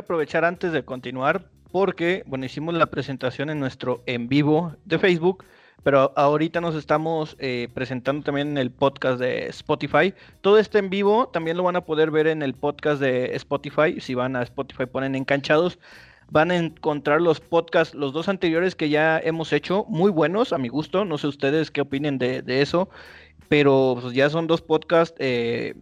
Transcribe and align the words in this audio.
aprovechar 0.00 0.44
antes 0.44 0.72
de 0.72 0.84
continuar 0.84 1.50
porque, 1.70 2.22
bueno, 2.26 2.46
hicimos 2.46 2.74
la 2.74 2.86
presentación 2.86 3.50
en 3.50 3.60
nuestro 3.60 4.02
en 4.06 4.28
vivo 4.28 4.74
de 4.84 4.98
Facebook, 4.98 5.44
pero 5.82 6.12
ahorita 6.16 6.60
nos 6.60 6.74
estamos 6.74 7.36
eh, 7.38 7.68
presentando 7.74 8.24
también 8.24 8.48
en 8.48 8.58
el 8.58 8.70
podcast 8.70 9.20
de 9.20 9.46
Spotify. 9.48 10.14
Todo 10.40 10.58
este 10.58 10.78
en 10.78 10.90
vivo 10.90 11.28
también 11.28 11.56
lo 11.56 11.62
van 11.62 11.76
a 11.76 11.84
poder 11.84 12.10
ver 12.10 12.26
en 12.26 12.42
el 12.42 12.54
podcast 12.54 13.00
de 13.00 13.36
Spotify. 13.36 14.00
Si 14.00 14.14
van 14.14 14.36
a 14.36 14.42
Spotify 14.42 14.86
ponen 14.86 15.14
enganchados, 15.14 15.78
van 16.30 16.50
a 16.50 16.56
encontrar 16.56 17.20
los 17.20 17.40
podcasts, 17.40 17.94
los 17.94 18.12
dos 18.12 18.28
anteriores 18.28 18.74
que 18.74 18.88
ya 18.88 19.18
hemos 19.18 19.52
hecho, 19.52 19.84
muy 19.88 20.10
buenos 20.10 20.52
a 20.52 20.58
mi 20.58 20.68
gusto. 20.68 21.04
No 21.04 21.18
sé 21.18 21.26
ustedes 21.26 21.70
qué 21.70 21.82
opinen 21.82 22.18
de, 22.18 22.42
eso, 22.46 22.88
pero 23.48 23.98
pues, 24.00 24.14
ya 24.14 24.30
son 24.30 24.46
dos 24.46 24.62
podcasts 24.62 25.14
eh, 25.18 25.74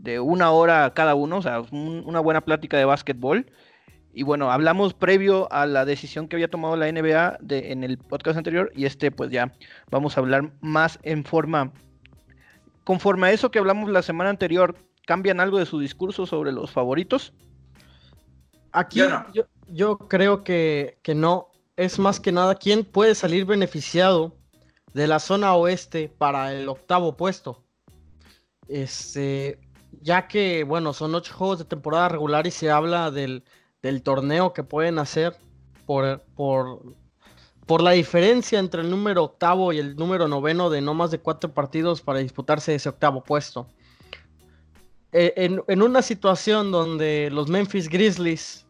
de 0.00 0.18
una 0.18 0.50
hora 0.50 0.92
cada 0.94 1.14
uno, 1.14 1.38
o 1.38 1.42
sea, 1.42 1.60
una 1.70 2.20
buena 2.20 2.40
plática 2.40 2.78
de 2.78 2.84
básquetbol. 2.84 3.46
Y 4.12 4.24
bueno, 4.24 4.50
hablamos 4.50 4.94
previo 4.94 5.50
a 5.52 5.66
la 5.66 5.84
decisión 5.84 6.26
que 6.26 6.36
había 6.36 6.50
tomado 6.50 6.76
la 6.76 6.90
NBA 6.90 7.38
de, 7.40 7.70
en 7.70 7.84
el 7.84 7.98
podcast 7.98 8.38
anterior 8.38 8.72
y 8.74 8.86
este 8.86 9.12
pues 9.12 9.30
ya 9.30 9.52
vamos 9.90 10.16
a 10.16 10.20
hablar 10.20 10.52
más 10.60 10.98
en 11.02 11.24
forma. 11.24 11.72
Conforme 12.84 13.28
a 13.28 13.32
eso 13.32 13.50
que 13.50 13.60
hablamos 13.60 13.90
la 13.90 14.02
semana 14.02 14.30
anterior, 14.30 14.74
¿cambian 15.06 15.38
algo 15.38 15.58
de 15.58 15.66
su 15.66 15.78
discurso 15.78 16.26
sobre 16.26 16.50
los 16.50 16.72
favoritos? 16.72 17.32
Aquí 18.72 19.00
yo, 19.68 19.98
creo 19.98 20.42
que, 20.42 20.98
que, 21.02 21.14
no. 21.14 21.48
Es 21.76 21.98
más 21.98 22.18
que 22.20 22.32
nada, 22.32 22.54
¿quién 22.56 22.84
puede 22.84 23.14
salir 23.14 23.44
beneficiado 23.44 24.36
de 24.92 25.06
la 25.06 25.18
zona 25.18 25.54
oeste 25.54 26.08
para 26.08 26.52
el 26.52 26.68
octavo 26.68 27.16
puesto? 27.16 27.64
Este, 28.68 29.58
ya 30.00 30.28
que, 30.28 30.64
bueno, 30.64 30.92
son 30.92 31.14
ocho 31.14 31.34
juegos 31.34 31.58
de 31.58 31.64
temporada 31.64 32.08
regular 32.08 32.46
y 32.46 32.50
se 32.50 32.70
habla 32.70 33.10
del, 33.10 33.44
del 33.82 34.02
torneo 34.02 34.52
que 34.52 34.62
pueden 34.62 34.98
hacer 34.98 35.36
por, 35.86 36.22
por, 36.34 36.82
por 37.66 37.82
la 37.82 37.92
diferencia 37.92 38.58
entre 38.58 38.82
el 38.82 38.90
número 38.90 39.24
octavo 39.24 39.72
y 39.72 39.78
el 39.78 39.96
número 39.96 40.28
noveno 40.28 40.70
de 40.70 40.80
no 40.80 40.94
más 40.94 41.10
de 41.10 41.20
cuatro 41.20 41.52
partidos 41.52 42.00
para 42.00 42.20
disputarse 42.20 42.74
ese 42.74 42.88
octavo 42.88 43.22
puesto. 43.22 43.68
E, 45.12 45.34
en, 45.36 45.82
una 45.82 46.02
situación 46.02 46.70
donde 46.70 47.28
los 47.30 47.48
Memphis 47.48 47.88
Grizzlies, 47.88 48.66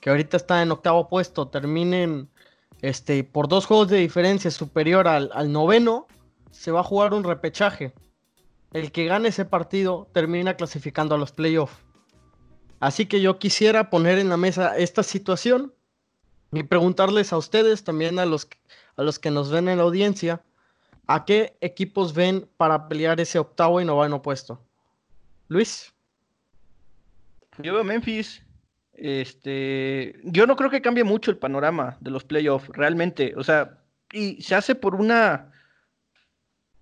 que 0.00 0.10
ahorita 0.10 0.36
están 0.36 0.62
en 0.62 0.72
octavo 0.72 1.08
puesto, 1.08 1.48
terminen 1.48 2.28
este, 2.82 3.24
por 3.24 3.48
dos 3.48 3.66
juegos 3.66 3.88
de 3.88 3.98
diferencia 3.98 4.50
superior 4.50 5.08
al, 5.08 5.30
al 5.32 5.50
noveno, 5.50 6.06
se 6.50 6.70
va 6.70 6.80
a 6.80 6.84
jugar 6.84 7.14
un 7.14 7.24
repechaje. 7.24 7.94
El 8.74 8.92
que 8.92 9.06
gane 9.06 9.28
ese 9.28 9.44
partido 9.44 10.10
termina 10.12 10.56
clasificando 10.56 11.14
a 11.14 11.18
los 11.18 11.32
playoffs. 11.32 11.78
Así 12.80 13.06
que 13.06 13.20
yo 13.20 13.38
quisiera 13.38 13.88
poner 13.88 14.18
en 14.18 14.28
la 14.28 14.36
mesa 14.36 14.76
esta 14.76 15.02
situación 15.02 15.72
y 16.52 16.64
preguntarles 16.64 17.32
a 17.32 17.38
ustedes, 17.38 17.84
también 17.84 18.18
a 18.18 18.26
los, 18.26 18.48
a 18.96 19.02
los 19.02 19.18
que 19.18 19.30
nos 19.30 19.50
ven 19.50 19.68
en 19.68 19.78
la 19.78 19.84
audiencia, 19.84 20.42
¿a 21.06 21.24
qué 21.24 21.56
equipos 21.60 22.14
ven 22.14 22.48
para 22.56 22.88
pelear 22.88 23.20
ese 23.20 23.38
octavo 23.38 23.80
y 23.80 23.84
noveno 23.84 24.20
puesto? 24.20 24.60
Luis. 25.48 25.94
Yo 27.58 27.74
veo 27.74 27.84
Memphis. 27.84 28.42
Este, 28.92 30.20
yo 30.24 30.46
no 30.46 30.56
creo 30.56 30.68
que 30.68 30.82
cambie 30.82 31.04
mucho 31.04 31.30
el 31.30 31.38
panorama 31.38 31.96
de 32.00 32.10
los 32.10 32.24
playoffs, 32.24 32.68
realmente. 32.68 33.34
O 33.36 33.44
sea, 33.44 33.78
y 34.12 34.42
se 34.42 34.56
hace 34.56 34.74
por 34.74 34.96
una, 34.96 35.52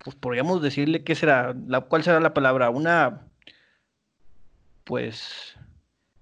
pues 0.03 0.17
podríamos 0.17 0.62
decirle 0.62 1.05
qué 1.05 1.14
será, 1.14 1.55
la, 1.67 1.83
cuál 1.83 2.03
será 2.03 2.20
la 2.20 2.34
palabra, 2.34 2.70
una, 2.70 3.22
pues, 4.84 5.56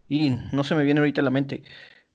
y 0.08 0.36
no 0.52 0.64
se 0.64 0.74
me 0.74 0.84
viene 0.84 1.00
ahorita 1.00 1.20
a 1.20 1.24
la 1.24 1.30
mente. 1.30 1.62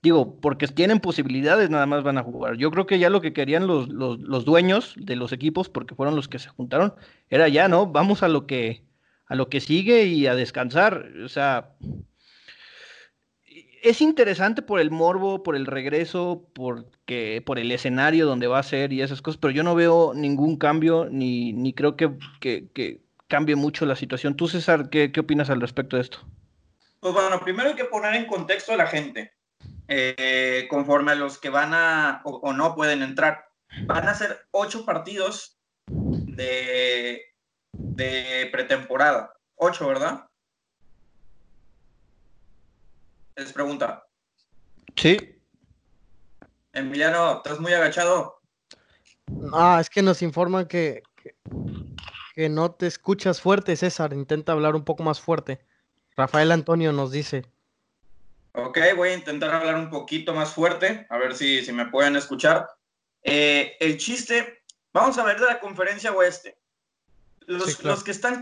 Digo, 0.04 0.40
porque 0.40 0.68
tienen 0.68 1.00
posibilidades, 1.00 1.72
nada 1.72 1.88
más 1.88 2.04
van 2.04 2.20
a 2.20 2.24
jugar. 2.24 2.58
Yo 2.58 2.70
creo 2.70 2.86
que 2.86 3.00
ya 3.00 3.10
lo 3.10 3.22
que 3.22 3.34
querían 3.34 3.66
los, 3.66 3.90
los, 3.90 4.46
dueños 4.46 4.94
de 4.98 5.16
los 5.16 5.32
equipos, 5.32 5.68
porque 5.70 5.96
fueron 5.96 6.16
los 6.16 6.28
que 6.28 6.38
se 6.38 6.50
juntaron, 6.50 6.94
era 7.30 7.48
ya, 7.48 7.68
¿no? 7.68 7.88
Vamos 7.88 8.22
a 8.22 8.28
lo 8.28 8.46
que, 8.46 8.84
a 9.26 9.34
lo 9.34 9.50
que 9.50 9.62
sigue 9.62 10.06
y 10.06 10.28
a 10.28 10.36
descansar. 10.36 11.10
O 11.24 11.30
sea, 11.30 11.72
es 13.86 14.02
interesante 14.02 14.64
por 14.64 14.80
el 14.80 14.90
morbo, 14.90 15.44
por 15.44 15.56
el 15.56 15.68
regreso, 15.68 16.48
porque, 16.54 17.44
por 17.46 17.60
el 17.60 17.72
escenario 17.72 18.26
donde 18.26 18.48
va 18.48 18.58
a 18.58 18.64
ser 18.64 18.92
y 18.92 19.04
esas 19.04 19.22
cosas, 19.22 19.40
pero 19.40 19.52
yo 19.52 19.62
no 19.62 19.76
veo 19.76 20.14
ningún 20.16 20.58
cambio, 20.58 21.08
ni, 21.12 21.72
creo 21.74 21.96
que, 21.96 22.10
cambie 23.28 23.56
mucho 23.56 23.86
la 23.86 23.96
situación. 23.96 24.36
Tú, 24.36 24.48
César, 24.48 24.90
¿qué, 24.90 25.12
¿qué 25.12 25.20
opinas 25.20 25.52
al 25.52 25.62
respecto 25.62 25.98
de 25.98 26.02
esto? 26.02 26.18
Pues 27.00 27.14
bueno, 27.14 27.40
primero 27.40 27.70
hay 27.70 27.76
que 27.76 27.86
poner 27.86 28.16
en 28.16 28.26
contexto 28.26 28.74
a 28.74 28.78
la 28.78 28.88
gente, 28.88 29.34
eh, 29.88 30.66
conforme 30.68 31.12
a 31.12 31.16
los 31.16 31.38
que 31.38 31.50
van 31.50 31.76
a 31.76 32.22
o, 32.24 32.54
no 32.54 32.74
pueden 32.74 33.04
entrar. 33.04 33.46
Van 33.86 34.08
a 34.08 34.16
ser 34.16 34.48
ocho 34.50 34.84
partidos 34.84 35.60
de 35.86 37.22
pretemporada. 38.52 39.32
Ocho, 39.58 39.88
¿verdad? 39.88 40.26
Es 43.36 43.52
pregunta. 43.52 44.08
Sí. 44.96 45.18
Emiliano, 46.72 47.38
¿estás 47.38 47.60
muy 47.60 47.74
agachado? 47.74 48.42
Ah, 49.54 49.80
es 49.82 49.90
que 49.90 50.02
nos 50.02 50.22
informan 50.22 50.68
que, 50.68 51.04
que 52.34 52.50
no 52.50 52.72
te 52.72 52.88
escuchas 52.88 53.42
fuerte, 53.42 53.76
César. 53.76 54.14
Intenta 54.14 54.54
hablar 54.54 54.76
un 54.76 54.86
poco 54.86 55.04
más 55.04 55.20
fuerte. 55.20 55.60
Rafael 56.16 56.52
Antonio 56.52 56.94
nos 56.94 57.12
dice. 57.12 57.46
Ok, 58.54 58.78
voy 58.96 59.10
a 59.10 59.16
intentar 59.16 59.54
hablar 59.54 59.76
un 59.76 59.90
poquito 59.90 60.34
más 60.34 60.54
fuerte, 60.54 61.06
a 61.10 61.18
ver 61.18 61.36
si, 61.36 61.64
si 61.66 61.74
me 61.74 61.88
pueden 61.88 62.16
escuchar. 62.16 62.70
Eh, 63.22 63.76
el 63.82 63.98
chiste, 63.98 64.64
vamos 64.94 65.18
a 65.18 65.26
ver 65.26 65.40
de 65.40 65.46
la 65.46 65.60
conferencia 65.60 66.14
oeste. 66.14 66.58
Los, 67.48 67.84
los, 67.84 68.04
que 68.04 68.12
están, 68.12 68.42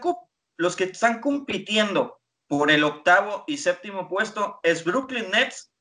los 0.58 0.76
que 0.76 0.84
están 0.84 1.20
compitiendo 1.20 2.22
por 2.58 2.70
el 2.70 2.84
octavo 2.84 3.44
y 3.48 3.58
séptimo 3.58 4.08
puesto 4.08 4.60
es 4.62 4.84
Brooklyn 4.84 5.32
Nets, 5.32 5.72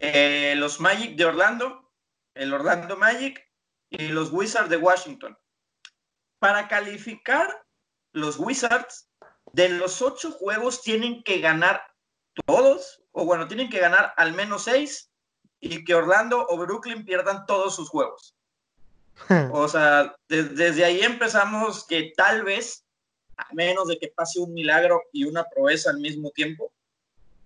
eh, 0.00 0.54
los 0.56 0.80
Magic 0.80 1.16
de 1.16 1.26
Orlando, 1.26 1.92
el 2.34 2.52
Orlando 2.52 2.96
Magic 2.96 3.40
y 3.88 4.08
los 4.08 4.32
Wizards 4.32 4.68
de 4.68 4.78
Washington. 4.78 5.38
Para 6.40 6.66
calificar 6.66 7.64
los 8.10 8.36
Wizards 8.36 9.08
de 9.52 9.68
los 9.68 10.02
ocho 10.02 10.32
juegos 10.32 10.82
tienen 10.82 11.22
que 11.22 11.38
ganar 11.38 11.80
todos, 12.46 13.00
o 13.12 13.24
bueno, 13.24 13.46
tienen 13.46 13.70
que 13.70 13.78
ganar 13.78 14.12
al 14.16 14.32
menos 14.32 14.64
seis 14.64 15.12
y 15.60 15.84
que 15.84 15.94
Orlando 15.94 16.44
o 16.48 16.58
Brooklyn 16.58 17.04
pierdan 17.04 17.46
todos 17.46 17.76
sus 17.76 17.88
juegos. 17.88 18.34
o 19.52 19.68
sea, 19.68 20.16
desde 20.28 20.84
ahí 20.84 21.00
empezamos 21.00 21.86
que 21.86 22.12
tal 22.16 22.42
vez, 22.42 22.84
a 23.38 23.54
menos 23.54 23.88
de 23.88 23.98
que 23.98 24.08
pase 24.08 24.40
un 24.40 24.52
milagro 24.52 25.02
y 25.12 25.24
una 25.24 25.44
proeza 25.44 25.90
al 25.90 26.00
mismo 26.00 26.30
tiempo, 26.30 26.72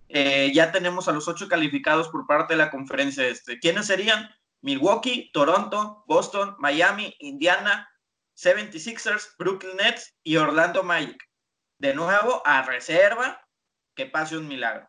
eh, 0.08 0.50
ya 0.52 0.72
tenemos 0.72 1.06
a 1.06 1.12
los 1.12 1.28
ocho 1.28 1.48
calificados 1.48 2.08
por 2.08 2.26
parte 2.26 2.54
de 2.54 2.58
la 2.58 2.70
conferencia 2.70 3.26
este. 3.28 3.60
¿Quiénes 3.60 3.86
serían? 3.86 4.28
Milwaukee, 4.62 5.30
Toronto, 5.32 6.04
Boston, 6.06 6.56
Miami, 6.58 7.14
Indiana, 7.20 7.88
76ers, 8.36 9.36
Brooklyn 9.38 9.76
Nets 9.76 10.14
y 10.24 10.36
Orlando 10.36 10.82
Magic 10.82 11.22
de 11.78 11.94
nuevo 11.94 12.42
a 12.46 12.62
reserva 12.62 13.44
que 13.94 14.06
pase 14.06 14.36
un 14.36 14.48
milagro. 14.48 14.88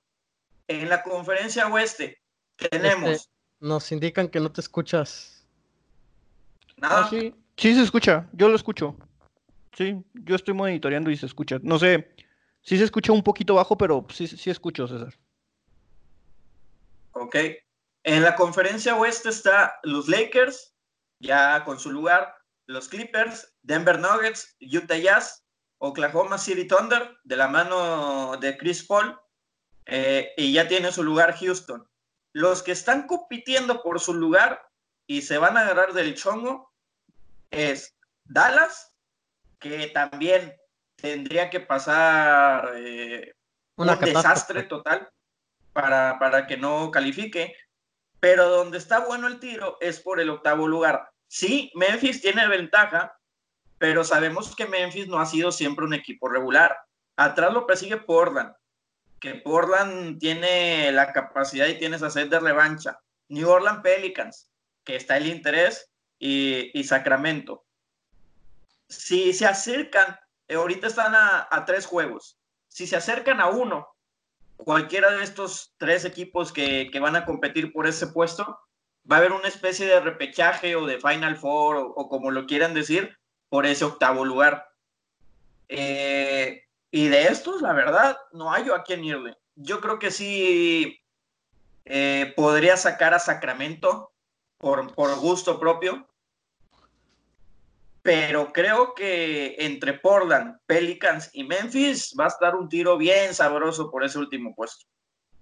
En 0.68 0.88
la 0.90 1.04
conferencia 1.04 1.68
oeste 1.68 2.22
tenemos... 2.56 3.10
Este, 3.10 3.32
nos 3.60 3.92
indican 3.92 4.30
que 4.30 4.40
no 4.40 4.52
te 4.52 4.62
escuchas. 4.62 5.46
Nada. 6.78 7.06
Ah, 7.06 7.10
sí. 7.10 7.34
sí, 7.58 7.74
se 7.74 7.82
escucha, 7.82 8.30
yo 8.34 8.48
lo 8.48 8.56
escucho. 8.56 8.96
Sí, 9.76 10.04
yo 10.14 10.36
estoy 10.36 10.54
monitoreando 10.54 11.10
y 11.10 11.18
se 11.18 11.26
escucha. 11.26 11.58
No 11.62 11.80
sé, 11.80 12.16
sí 12.62 12.78
se 12.78 12.84
escucha 12.84 13.12
un 13.12 13.24
poquito 13.24 13.56
bajo, 13.56 13.78
pero 13.78 14.06
sí, 14.10 14.28
sí 14.28 14.50
escucho, 14.50 14.88
César. 14.88 15.14
Ok. 17.14 17.36
En 18.04 18.22
la 18.22 18.36
conferencia 18.36 18.96
oeste 18.96 19.30
está 19.30 19.80
los 19.84 20.08
Lakers, 20.10 20.76
ya 21.20 21.64
con 21.64 21.80
su 21.80 21.92
lugar, 21.92 22.36
los 22.66 22.90
Clippers, 22.90 23.56
Denver 23.62 24.00
Nuggets, 24.00 24.56
Utah 24.60 24.98
Jazz, 24.98 25.44
Oklahoma 25.78 26.38
City 26.38 26.68
Thunder 26.68 27.18
de 27.24 27.38
la 27.38 27.48
mano 27.48 28.38
de 28.38 28.58
Chris 28.58 28.84
Paul 28.84 29.18
eh, 29.86 30.32
y 30.38 30.54
ya 30.54 30.68
tiene 30.68 30.92
su 30.92 31.04
lugar 31.04 31.36
Houston. 31.38 31.88
Los 32.34 32.64
que 32.64 32.72
están 32.72 33.08
compitiendo 33.08 33.82
por 33.84 34.00
su 34.00 34.14
lugar 34.14 34.62
y 35.08 35.22
se 35.22 35.38
van 35.38 35.58
a 35.58 35.62
agarrar 35.62 35.94
del 35.94 36.16
chongo 36.16 36.74
es 37.52 37.96
Dallas, 38.26 38.93
que 39.64 39.88
también 39.88 40.54
tendría 40.96 41.50
que 41.50 41.60
pasar 41.60 42.74
eh, 42.76 43.34
un 43.78 43.88
desastre 44.00 44.64
total 44.64 45.10
para, 45.72 46.20
para 46.20 46.46
que 46.46 46.58
no 46.58 46.92
califique, 46.92 47.56
pero 48.20 48.50
donde 48.50 48.78
está 48.78 49.00
bueno 49.00 49.28
el 49.28 49.40
tiro 49.40 49.78
es 49.82 50.00
por 50.00 50.20
el 50.20 50.30
octavo 50.30 50.68
lugar. 50.68 51.10
Sí, 51.28 51.72
Memphis 51.74 52.22
tiene 52.22 52.48
ventaja 52.48 53.18
pero 53.84 54.06
sabemos 54.06 54.56
que 54.56 54.66
Memphis 54.66 55.10
no 55.10 55.20
ha 55.20 55.26
sido 55.26 55.52
siempre 55.52 55.84
un 55.84 55.94
equipo 55.94 56.30
regular. 56.30 56.74
Atrás 57.18 57.52
lo 57.52 57.68
persigue 57.68 57.98
Portland, 57.98 58.54
que 59.20 59.36
Portland 59.36 60.20
tiene 60.20 60.90
la 60.94 61.12
capacidad 61.12 61.68
y 61.68 61.78
tiene 61.78 61.98
esa 61.98 62.10
sed 62.10 62.30
de 62.30 62.40
revancha. 62.40 62.98
New 63.28 63.50
Orleans 63.50 63.82
Pelicans, 63.82 64.50
que 64.86 64.96
está 64.96 65.18
el 65.18 65.28
interés, 65.28 65.92
y, 66.18 66.82
Sacramento. 66.86 67.66
Si 68.94 69.34
se 69.34 69.46
acercan, 69.46 70.20
eh, 70.48 70.56
ahorita 70.56 70.88
están 70.88 71.14
a, 71.16 71.64
tres 71.66 71.86
juegos, 71.86 72.38
si 72.68 72.88
se 72.88 72.96
acercan 72.96 73.40
a 73.40 73.48
uno, 73.48 73.88
cualquiera 74.58 75.12
de 75.12 75.24
estos 75.24 75.74
tres 75.78 76.06
equipos 76.06 76.52
que, 76.52 76.90
van 77.02 77.16
a 77.16 77.26
competir 77.26 77.74
por 77.74 77.88
ese 77.88 78.08
puesto, 78.08 78.60
va 79.10 79.18
a 79.18 79.20
haber 79.20 79.32
una 79.32 79.48
especie 79.48 79.86
de 79.86 80.00
repechaje 80.00 80.76
o 80.76 80.86
de 80.86 81.00
Final 81.00 81.36
Four 81.38 81.94
o, 81.96 82.10
como 82.10 82.32
lo 82.32 82.46
quieran 82.46 82.74
decir, 82.74 83.18
por 83.50 83.66
ese 83.66 83.86
octavo 83.86 84.26
lugar. 84.26 84.70
Eh, 85.70 86.64
y 86.92 87.08
de 87.08 87.24
estos, 87.24 87.62
la 87.62 87.74
verdad, 87.74 88.18
no 88.32 88.52
hay 88.52 88.66
yo 88.66 88.76
a 88.76 88.84
quién 88.84 89.04
irle. 89.04 89.36
Yo 89.56 89.82
creo 89.82 90.00
que 90.00 90.12
sí 90.12 91.02
eh, 91.86 92.34
podría 92.36 92.78
sacar 92.78 93.14
a 93.14 93.20
Sacramento 93.20 94.12
por, 94.58 94.94
por 94.94 95.16
gusto 95.20 95.60
propio. 95.60 96.08
Pero 98.04 98.52
creo 98.52 98.94
que 98.94 99.56
entre 99.60 99.94
Portland, 99.94 100.58
Pelicans 100.68 101.30
y 101.34 101.46
Memphis 101.46 102.14
va 102.20 102.26
a 102.26 102.28
estar 102.28 102.56
un 102.56 102.70
tiro 102.70 102.98
bien 102.98 103.34
sabroso 103.34 103.90
por 103.90 104.04
ese 104.04 104.20
último 104.20 104.54
puesto. 104.54 104.86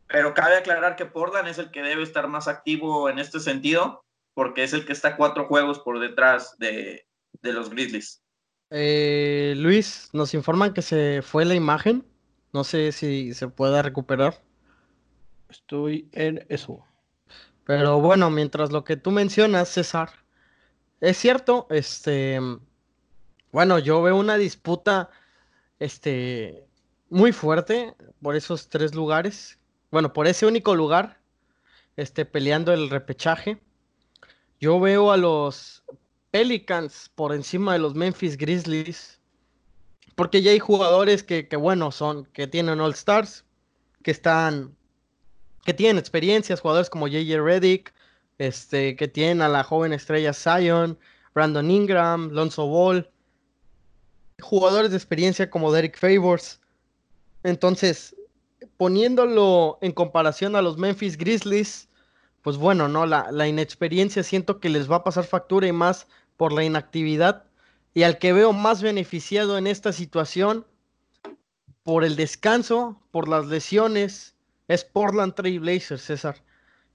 Pero 0.08 0.34
cabe 0.34 0.58
aclarar 0.58 0.96
que 0.96 1.06
Portland 1.06 1.48
es 1.48 1.58
el 1.58 1.72
que 1.72 1.82
debe 1.82 2.04
estar 2.04 2.28
más 2.28 2.48
activo 2.48 3.10
en 3.10 3.18
este 3.18 3.40
sentido, 3.40 4.06
porque 4.36 4.64
es 4.64 4.74
el 4.74 4.86
que 4.86 4.94
está 4.94 5.18
cuatro 5.18 5.48
juegos 5.48 5.80
por 5.80 6.00
detrás 6.00 6.56
de, 6.60 7.08
de 7.42 7.54
los 7.54 7.72
Grizzlies. 7.72 8.22
Eh, 8.70 9.56
Luis, 9.58 10.10
nos 10.14 10.34
informan 10.34 10.74
que 10.74 10.84
se 10.84 11.22
fue 11.24 11.46
la 11.46 11.56
imagen. 11.56 12.06
No 12.54 12.64
sé 12.64 12.92
si 12.92 13.34
se 13.34 13.48
pueda 13.48 13.82
recuperar. 13.82 14.42
Estoy 15.50 16.10
en 16.12 16.46
eso. 16.50 16.86
Pero 17.66 18.00
bueno, 18.00 18.30
mientras 18.30 18.72
lo 18.72 18.84
que 18.84 18.98
tú 18.98 19.12
mencionas, 19.12 19.70
César, 19.70 20.10
es 21.02 21.18
cierto, 21.18 21.68
este, 21.70 22.40
bueno, 23.52 23.80
yo 23.80 24.02
veo 24.02 24.16
una 24.16 24.38
disputa, 24.38 25.10
este, 25.80 26.68
muy 27.10 27.32
fuerte 27.34 27.96
por 28.22 28.36
esos 28.36 28.70
tres 28.70 28.96
lugares. 28.96 29.60
Bueno, 29.92 30.14
por 30.14 30.28
ese 30.28 30.46
único 30.46 30.76
lugar, 30.76 31.20
este, 31.98 32.24
peleando 32.26 32.72
el 32.72 32.90
repechaje. 32.90 33.62
Yo 34.60 34.80
veo 34.80 35.12
a 35.12 35.18
los 35.18 35.84
Pelicans 36.32 37.12
por 37.16 37.34
encima 37.34 37.74
de 37.74 37.80
los 37.80 37.96
Memphis 37.96 38.38
Grizzlies. 38.38 39.20
Porque 40.16 40.42
ya 40.42 40.52
hay 40.52 40.60
jugadores 40.60 41.24
que, 41.24 41.48
bueno, 41.58 41.92
son, 41.92 42.26
que 42.26 42.48
tienen 42.48 42.80
All 42.80 42.94
Stars, 42.94 43.44
que 44.04 44.12
están, 44.12 44.76
que 45.66 45.74
tienen 45.74 45.98
experiencias, 45.98 46.62
jugadores 46.62 46.90
como 46.90 47.08
JJ 47.08 47.42
Reddick, 47.42 47.94
este, 48.42 48.96
que 48.96 49.08
tienen 49.08 49.44
a 49.44 49.50
la 49.50 49.64
joven 49.64 49.94
estrella 49.94 50.34
Zion, 50.34 50.98
Brandon 51.36 51.70
Ingram, 51.70 52.32
Lonzo 52.32 52.66
Ball, 52.66 53.08
jugadores 54.40 54.90
de 54.90 54.98
experiencia 54.98 55.52
como 55.52 55.72
Derek 55.72 55.96
Favors. 55.96 56.60
Entonces, 57.44 58.16
poniéndolo 58.78 59.78
en 59.82 59.92
comparación 59.92 60.56
a 60.56 60.64
los 60.64 60.80
Memphis 60.80 61.18
Grizzlies, 61.18 61.88
pues 62.42 62.58
bueno, 62.58 62.88
no, 62.88 63.06
la, 63.06 63.32
la 63.32 63.48
inexperiencia 63.48 64.24
siento 64.24 64.60
que 64.60 64.70
les 64.70 64.90
va 64.90 64.98
a 64.98 65.04
pasar 65.04 65.26
factura 65.26 65.68
y 65.68 65.72
más 65.72 66.08
por 66.36 66.52
la 66.52 66.64
inactividad 66.64 67.46
y 67.94 68.02
al 68.02 68.18
que 68.18 68.34
veo 68.34 68.54
más 68.54 68.82
beneficiado 68.82 69.60
en 69.60 69.68
esta 69.68 69.94
situación 69.94 70.66
por 71.84 72.04
el 72.04 72.16
descanso, 72.16 73.00
por 73.12 73.28
las 73.28 73.46
lesiones, 73.46 74.36
es 74.68 74.84
Portland 74.84 75.36
Trail 75.36 75.60
Blazers, 75.60 76.02
César. 76.02 76.44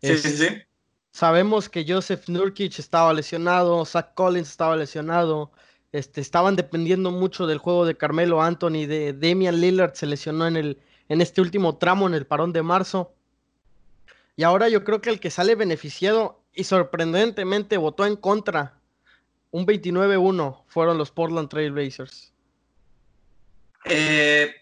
Sí, 0.02 0.18
sí, 0.18 0.30
sí. 0.30 0.48
Sabemos 1.16 1.70
que 1.70 1.86
Joseph 1.88 2.28
Nurkic 2.28 2.78
estaba 2.78 3.10
lesionado, 3.14 3.86
Zach 3.86 4.12
Collins 4.12 4.50
estaba 4.50 4.76
lesionado, 4.76 5.50
este, 5.90 6.20
estaban 6.20 6.56
dependiendo 6.56 7.10
mucho 7.10 7.46
del 7.46 7.56
juego 7.56 7.86
de 7.86 7.96
Carmelo 7.96 8.42
Anthony, 8.42 8.84
de 8.86 9.14
Damian 9.14 9.58
Lillard 9.58 9.94
se 9.94 10.04
lesionó 10.04 10.46
en, 10.46 10.58
el, 10.58 10.78
en 11.08 11.22
este 11.22 11.40
último 11.40 11.78
tramo, 11.78 12.06
en 12.06 12.12
el 12.12 12.26
parón 12.26 12.52
de 12.52 12.62
marzo. 12.62 13.14
Y 14.36 14.42
ahora 14.42 14.68
yo 14.68 14.84
creo 14.84 15.00
que 15.00 15.08
el 15.08 15.18
que 15.18 15.30
sale 15.30 15.54
beneficiado 15.54 16.42
y 16.52 16.64
sorprendentemente 16.64 17.78
votó 17.78 18.04
en 18.04 18.16
contra 18.16 18.78
un 19.52 19.66
29-1 19.66 20.64
fueron 20.66 20.98
los 20.98 21.12
Portland 21.12 21.48
Trail 21.48 21.72
Blazers. 21.72 22.34
Eh, 23.86 24.54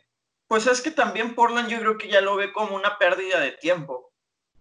pues 0.47 0.69
es 0.69 0.81
que 0.81 0.93
también 0.93 1.35
Portland 1.35 1.69
yo 1.69 1.81
creo 1.81 1.99
que 1.99 2.09
ya 2.09 2.21
lo 2.21 2.37
ve 2.37 2.53
como 2.53 2.77
una 2.77 2.97
pérdida 2.97 3.41
de 3.41 3.51
tiempo. 3.51 4.14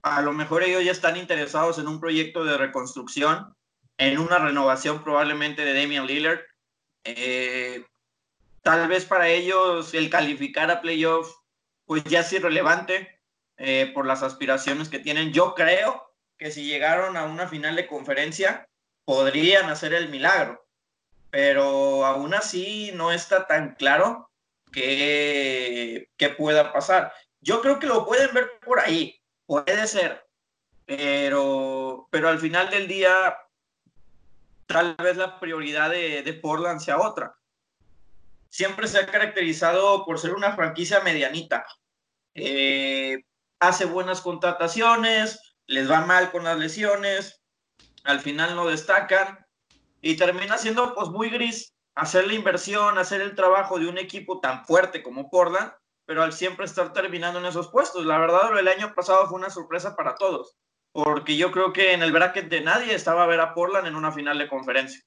A 0.03 0.21
lo 0.21 0.33
mejor 0.33 0.63
ellos 0.63 0.83
ya 0.83 0.91
están 0.91 1.17
interesados 1.17 1.79
en 1.79 1.87
un 1.87 1.99
proyecto 1.99 2.43
de 2.43 2.57
reconstrucción, 2.57 3.55
en 3.97 4.19
una 4.19 4.37
renovación 4.37 5.03
probablemente 5.03 5.65
de 5.65 5.73
Damian 5.73 6.05
Lillard. 6.05 6.41
Eh, 7.03 7.85
tal 8.61 8.87
vez 8.87 9.05
para 9.05 9.27
ellos 9.29 9.93
el 9.93 10.09
calificar 10.09 10.69
a 10.71 10.81
playoff 10.81 11.35
pues 11.85 12.03
ya 12.05 12.21
es 12.21 12.31
irrelevante 12.31 13.19
eh, 13.57 13.91
por 13.93 14.05
las 14.05 14.23
aspiraciones 14.23 14.89
que 14.89 14.99
tienen. 14.99 15.31
Yo 15.31 15.53
creo 15.53 16.13
que 16.37 16.51
si 16.51 16.65
llegaron 16.65 17.17
a 17.17 17.25
una 17.25 17.47
final 17.47 17.75
de 17.75 17.87
conferencia, 17.87 18.67
podrían 19.05 19.69
hacer 19.69 19.93
el 19.93 20.09
milagro, 20.09 20.65
pero 21.29 22.05
aún 22.05 22.33
así 22.33 22.91
no 22.93 23.11
está 23.11 23.47
tan 23.47 23.75
claro 23.75 24.29
que, 24.71 26.09
pueda 26.37 26.73
pasar. 26.73 27.13
Yo 27.41 27.61
creo 27.61 27.79
que 27.79 27.87
lo 27.87 28.05
pueden 28.05 28.33
ver 28.33 28.49
por 28.65 28.79
ahí, 28.79 29.21
puede 29.53 29.85
ser, 29.85 30.25
pero, 30.83 32.07
pero 32.09 32.27
al 32.27 32.39
final 32.39 32.71
del 32.71 32.87
día 32.87 33.37
tal 34.65 34.95
vez 34.95 35.15
la 35.15 35.39
prioridad 35.39 35.91
de, 35.91 36.23
de 36.23 36.33
Portland 36.33 36.79
sea 36.79 36.99
otra. 36.99 37.35
Siempre 38.49 38.87
se 38.87 38.97
ha 38.97 39.05
caracterizado 39.05 40.05
por 40.05 40.17
ser 40.17 40.33
una 40.33 40.55
franquicia 40.55 41.01
medianita. 41.01 41.67
Eh, 42.33 43.25
hace 43.59 43.85
buenas 43.85 44.21
contrataciones, 44.21 45.55
les 45.67 45.89
va 45.89 46.03
mal 46.03 46.31
con 46.31 46.45
las 46.45 46.57
lesiones, 46.57 47.43
al 48.05 48.21
final 48.21 48.55
no 48.55 48.65
destacan 48.65 49.45
y 50.01 50.15
termina 50.15 50.57
siendo 50.57 50.95
pues 50.95 51.09
muy 51.09 51.29
gris 51.29 51.75
hacer 51.93 52.25
la 52.25 52.33
inversión, 52.33 52.97
hacer 52.97 53.21
el 53.21 53.35
trabajo 53.35 53.77
de 53.77 53.87
un 53.87 53.99
equipo 53.99 54.39
tan 54.39 54.65
fuerte 54.65 55.03
como 55.03 55.29
Portland, 55.29 55.71
pero 56.05 56.23
al 56.23 56.33
siempre 56.33 56.65
estar 56.65 56.93
terminando 56.93 57.39
en 57.39 57.45
esos 57.45 57.69
puestos. 57.69 58.05
La 58.05 58.17
verdad, 58.17 58.49
lo 58.51 58.57
del 58.57 58.67
año 58.67 58.93
pasado 58.93 59.27
fue 59.27 59.39
una 59.39 59.49
sorpresa 59.49 59.95
para 59.95 60.15
todos, 60.15 60.55
porque 60.91 61.37
yo 61.37 61.51
creo 61.51 61.73
que 61.73 61.93
en 61.93 62.03
el 62.03 62.11
bracket 62.11 62.49
de 62.49 62.61
nadie 62.61 62.93
estaba 62.93 63.23
a 63.23 63.27
ver 63.27 63.39
a 63.39 63.53
Portland 63.53 63.87
en 63.87 63.95
una 63.95 64.11
final 64.11 64.37
de 64.37 64.47
conferencia. 64.47 65.01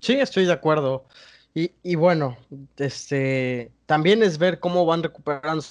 Sí, 0.00 0.14
estoy 0.14 0.46
de 0.46 0.52
acuerdo. 0.52 1.04
Y, 1.52 1.96
bueno, 1.96 2.38
este 2.76 3.72
también 3.86 4.22
es 4.22 4.38
ver 4.38 4.60
cómo 4.60 4.86
van 4.86 5.02
recuperando, 5.02 5.64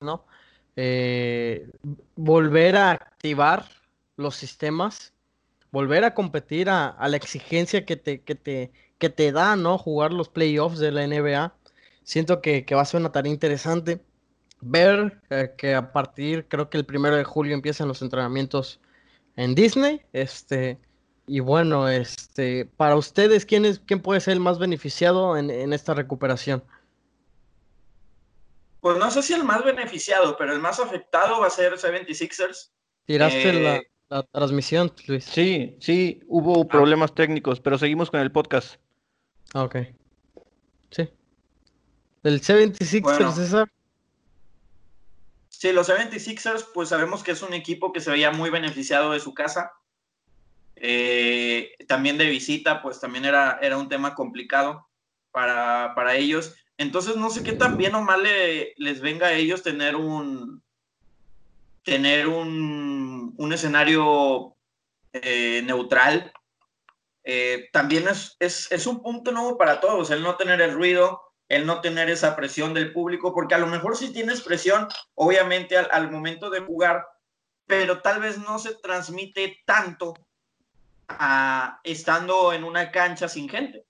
¿no? 0.00 0.24
Eh, 0.76 1.68
volver 2.14 2.76
a 2.76 2.92
activar 2.92 3.66
los 4.16 4.36
sistemas 4.36 5.14
volver 5.74 6.04
a 6.04 6.14
competir 6.14 6.70
a, 6.70 6.96
la 7.08 7.16
exigencia 7.16 7.84
que 7.84 7.96
te, 7.96 8.22
que, 8.22 8.36
te, 8.36 8.70
que 8.98 9.10
te 9.10 9.32
da, 9.32 9.56
¿no? 9.56 9.76
Jugar 9.76 10.12
los 10.12 10.28
playoffs 10.28 10.78
de 10.78 10.92
la 10.92 11.04
NBA. 11.04 11.52
Siento 12.04 12.40
que, 12.40 12.64
va 12.72 12.82
a 12.82 12.86
ser 12.86 13.00
una 13.00 13.12
tarea 13.12 13.32
interesante. 13.32 14.00
Ver 14.60 15.20
eh, 15.30 15.54
que 15.58 15.74
a 15.74 15.92
partir, 15.92 16.46
creo 16.48 16.70
que 16.70 16.78
el 16.78 16.86
primero 16.86 17.16
de 17.16 17.24
julio 17.24 17.54
empiezan 17.54 17.88
los 17.88 18.02
entrenamientos 18.02 18.80
en 19.36 19.54
Disney. 19.54 20.02
Este, 20.12 20.78
y 21.26 21.40
bueno, 21.40 21.88
este, 21.88 22.66
para 22.66 22.96
ustedes, 22.96 23.46
¿quién, 23.46 23.64
es, 23.64 23.80
quién 23.80 24.00
puede 24.00 24.20
ser 24.20 24.34
el 24.34 24.40
más 24.40 24.58
beneficiado 24.58 25.36
en, 25.36 25.72
esta 25.72 25.94
recuperación? 25.94 26.62
Pues 28.80 28.98
no 28.98 29.10
sé 29.10 29.22
si 29.22 29.32
el 29.32 29.44
más 29.44 29.64
beneficiado, 29.64 30.36
pero 30.36 30.52
el 30.52 30.60
más 30.60 30.78
afectado 30.78 31.40
va 31.40 31.46
a 31.46 31.50
ser 31.50 31.72
76ers. 31.72 32.70
Tiraste 33.06 33.52
la, 33.54 33.76
eh, 33.76 33.90
la 34.10 34.22
transmisión, 34.24 34.92
Luis. 35.06 35.24
Sí, 35.24 35.76
sí, 35.80 36.20
hubo 36.26 36.62
ah. 36.62 36.68
problemas 36.68 37.14
técnicos, 37.14 37.60
pero 37.60 37.78
seguimos 37.78 38.10
con 38.10 38.20
el 38.20 38.30
podcast. 38.30 38.76
Ok. 39.54 39.76
Sí. 40.90 41.08
¿El 42.24 42.40
C26ers, 42.40 43.34
César? 43.34 43.70
Sí, 45.50 45.72
los 45.72 45.88
76ers, 45.88 46.66
pues 46.74 46.88
sabemos 46.88 47.22
que 47.22 47.30
es 47.30 47.42
un 47.42 47.54
equipo 47.54 47.92
que 47.92 48.00
se 48.00 48.10
veía 48.10 48.32
muy 48.32 48.50
beneficiado 48.50 49.12
de 49.12 49.20
su 49.20 49.32
casa. 49.34 49.72
Eh, 50.76 51.76
también 51.86 52.18
de 52.18 52.28
visita, 52.28 52.82
pues 52.82 52.98
también 52.98 53.24
era, 53.24 53.58
era 53.62 53.76
un 53.76 53.88
tema 53.88 54.14
complicado 54.14 54.88
para, 55.30 55.94
para 55.94 56.16
ellos. 56.16 56.56
Entonces, 56.76 57.16
no 57.16 57.30
sé 57.30 57.44
qué 57.44 57.52
tan 57.52 57.76
bien 57.76 57.94
o 57.94 58.02
mal 58.02 58.24
les 58.76 59.00
venga 59.00 59.28
a 59.28 59.34
ellos 59.34 59.62
tener 59.62 59.94
un, 59.94 60.64
tener 61.84 62.26
un, 62.26 63.52
escenario 63.52 64.56
eh, 65.12 65.62
neutral. 65.64 66.32
Eh, 67.22 67.68
también 67.72 68.06
es, 68.08 68.86
un 68.86 69.02
punto 69.02 69.30
nuevo 69.30 69.56
para 69.56 69.80
todos, 69.80 70.10
el 70.10 70.22
no 70.22 70.36
tener 70.36 70.60
el 70.60 70.72
ruido, 70.72 71.23
el 71.48 71.66
no 71.66 71.80
tener 71.80 72.08
esa 72.10 72.36
presión 72.36 72.74
del 72.74 72.92
público, 72.92 73.34
porque 73.34 73.54
a 73.54 73.58
lo 73.58 73.66
mejor 73.66 73.96
sí 73.96 74.12
tienes 74.12 74.40
presión, 74.40 74.88
obviamente, 75.14 75.76
al, 75.76 76.10
momento 76.10 76.50
de 76.50 76.60
jugar, 76.60 77.06
pero 77.66 78.00
tal 78.00 78.20
vez 78.20 78.38
no 78.38 78.58
se 78.58 78.74
transmite 78.76 79.62
tanto 79.66 80.14
estando 81.82 82.52
en 82.52 82.64
una 82.64 82.90
cancha 82.90 83.28
sin 83.28 83.48
gente. 83.48 83.84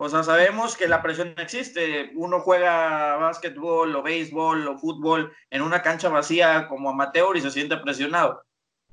O 0.00 0.08
sea, 0.08 0.22
sabemos 0.22 0.76
que 0.76 0.86
la 0.86 1.02
presión 1.02 1.34
existe. 1.38 2.12
Uno 2.14 2.38
juega 2.38 3.16
básquetbol 3.16 3.96
o 3.96 4.02
béisbol 4.02 4.68
o 4.68 4.78
fútbol 4.78 5.32
en 5.50 5.60
una 5.60 5.82
cancha 5.82 6.08
vacía 6.08 6.68
como 6.68 6.90
amateur 6.90 7.36
y 7.36 7.40
se 7.40 7.50
siente 7.50 7.76
presionado. 7.78 8.44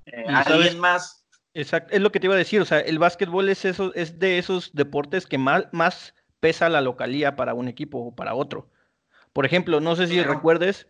Eh, 0.07 0.25
alguien 0.27 0.79
más. 0.79 1.27
Exacto, 1.53 1.93
es 1.93 2.01
lo 2.01 2.11
que 2.11 2.19
te 2.19 2.25
iba 2.25 2.33
a 2.33 2.39
decir. 2.39 2.59
O 2.59 2.65
sea, 2.65 2.79
el 2.79 2.97
básquetbol 2.97 3.49
es, 3.49 3.65
eso, 3.65 3.93
es 3.93 4.17
de 4.17 4.39
esos 4.39 4.73
deportes 4.73 5.27
que 5.27 5.37
más, 5.37 5.65
más 5.71 6.15
pesa 6.45 6.69
la 6.69 6.79
localía 6.79 7.35
para 7.35 7.55
un 7.55 7.67
equipo 7.67 7.97
o 7.97 8.15
para 8.15 8.35
otro. 8.35 8.67
Por 9.33 9.47
ejemplo, 9.47 9.79
no 9.81 9.95
sé 9.95 10.05
si 10.05 10.21
recuerdes, 10.21 10.85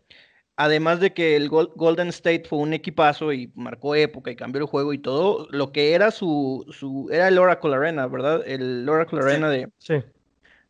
además 0.58 1.00
de 1.00 1.14
que 1.14 1.38
el 1.38 1.48
Golden 1.48 2.10
State 2.10 2.44
fue 2.44 2.60
un 2.60 2.74
equipazo 2.74 3.32
y 3.32 3.54
marcó 3.56 3.96
época 3.96 4.30
y 4.30 4.36
cambió 4.36 4.60
el 4.60 4.68
juego 4.68 4.92
y 4.92 4.98
todo, 4.98 5.48
lo 5.52 5.72
que 5.72 5.94
era 5.94 6.12
su, 6.12 6.66
su 6.78 7.08
era 7.10 7.30
el 7.30 7.38
Oracle 7.38 7.74
Arena, 7.74 8.06
¿verdad? 8.08 8.44
El 8.46 8.90
Oracle 8.90 9.22
Arena 9.22 9.50
de, 9.50 9.70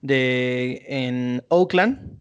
de 0.01 0.85
en 0.87 1.43
Oakland. 1.47 2.19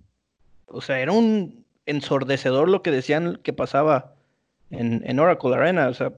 O 0.64 0.80
sea, 0.80 1.00
era 1.00 1.12
un 1.12 1.66
ensordecedor 1.84 2.70
lo 2.70 2.80
que 2.80 2.92
decían 2.92 3.40
que 3.42 3.52
pasaba 3.52 4.14
en, 4.70 5.02
en 5.04 5.20
Oracle 5.20 5.54
Arena. 5.54 5.88
O 5.88 5.94
sea, 5.94 6.14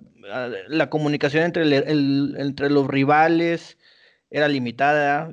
la 0.68 0.90
comunicación 0.90 1.42
entre, 1.42 1.76
entre 1.76 2.70
los 2.70 2.86
rivales 2.86 3.76
era 4.30 4.49
limitada, 4.49 5.33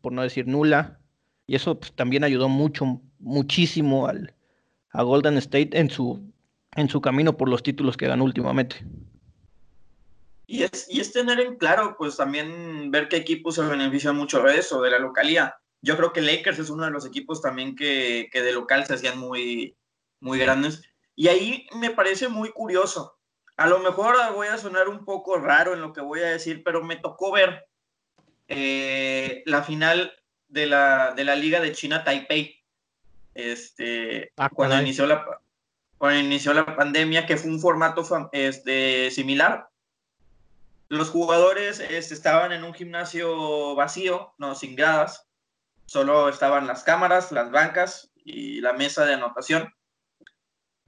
por 0.00 0.12
no 0.12 0.22
decir 0.22 0.46
nula. 0.46 0.98
Y 1.46 1.54
eso 1.54 1.78
pues, 1.78 1.92
también 1.92 2.24
ayudó 2.24 2.48
mucho, 2.48 3.00
muchísimo 3.18 4.06
al, 4.06 4.34
a 4.90 5.02
Golden 5.02 5.36
State 5.38 5.70
en 5.72 5.90
su, 5.90 6.32
en 6.76 6.88
su 6.88 7.00
camino 7.00 7.36
por 7.36 7.48
los 7.48 7.62
títulos 7.62 7.96
que 7.96 8.08
ganó 8.08 8.24
últimamente. 8.24 8.84
Y 10.46 10.64
es, 10.64 10.86
y 10.90 11.00
es 11.00 11.12
tener 11.12 11.40
en 11.40 11.56
claro, 11.56 11.96
pues 11.96 12.16
también 12.16 12.90
ver 12.90 13.08
qué 13.08 13.16
equipos 13.16 13.54
se 13.54 13.62
benefician 13.62 14.16
mucho 14.16 14.42
de 14.42 14.58
eso, 14.58 14.82
de 14.82 14.90
la 14.90 14.98
localía. 14.98 15.56
Yo 15.80 15.96
creo 15.96 16.12
que 16.12 16.20
Lakers 16.20 16.58
es 16.58 16.70
uno 16.70 16.84
de 16.84 16.90
los 16.90 17.06
equipos 17.06 17.40
también 17.40 17.74
que, 17.74 18.28
que 18.30 18.42
de 18.42 18.52
local 18.52 18.84
se 18.84 18.94
hacían 18.94 19.18
muy, 19.18 19.76
muy 20.20 20.38
grandes. 20.38 20.82
Y 21.14 21.28
ahí 21.28 21.66
me 21.76 21.90
parece 21.90 22.28
muy 22.28 22.50
curioso. 22.50 23.18
A 23.56 23.66
lo 23.66 23.78
mejor 23.80 24.16
voy 24.34 24.48
a 24.48 24.58
sonar 24.58 24.88
un 24.88 25.04
poco 25.04 25.38
raro 25.38 25.74
en 25.74 25.80
lo 25.80 25.92
que 25.92 26.00
voy 26.00 26.20
a 26.20 26.30
decir, 26.30 26.62
pero 26.64 26.82
me 26.82 26.96
tocó 26.96 27.32
ver 27.32 27.66
eh, 28.54 29.42
la 29.46 29.62
final 29.62 30.12
de 30.48 30.66
la, 30.66 31.12
de 31.16 31.24
la 31.24 31.34
Liga 31.34 31.60
de 31.60 31.72
China 31.72 32.04
Taipei 32.04 32.62
este, 33.34 34.30
ah, 34.36 34.50
cuando, 34.50 34.78
inició 34.78 35.06
la, 35.06 35.24
cuando 35.96 36.20
inició 36.20 36.52
la 36.52 36.76
pandemia, 36.76 37.26
que 37.26 37.36
fue 37.36 37.50
un 37.50 37.60
formato 37.60 38.06
este, 38.32 39.10
similar. 39.10 39.68
Los 40.88 41.08
jugadores 41.08 41.80
este, 41.80 42.12
estaban 42.12 42.52
en 42.52 42.64
un 42.64 42.74
gimnasio 42.74 43.74
vacío, 43.74 44.34
no 44.36 44.54
sin 44.54 44.76
gradas, 44.76 45.26
solo 45.86 46.28
estaban 46.28 46.66
las 46.66 46.82
cámaras, 46.82 47.32
las 47.32 47.50
bancas 47.50 48.10
y 48.22 48.60
la 48.60 48.74
mesa 48.74 49.06
de 49.06 49.14
anotación. 49.14 49.74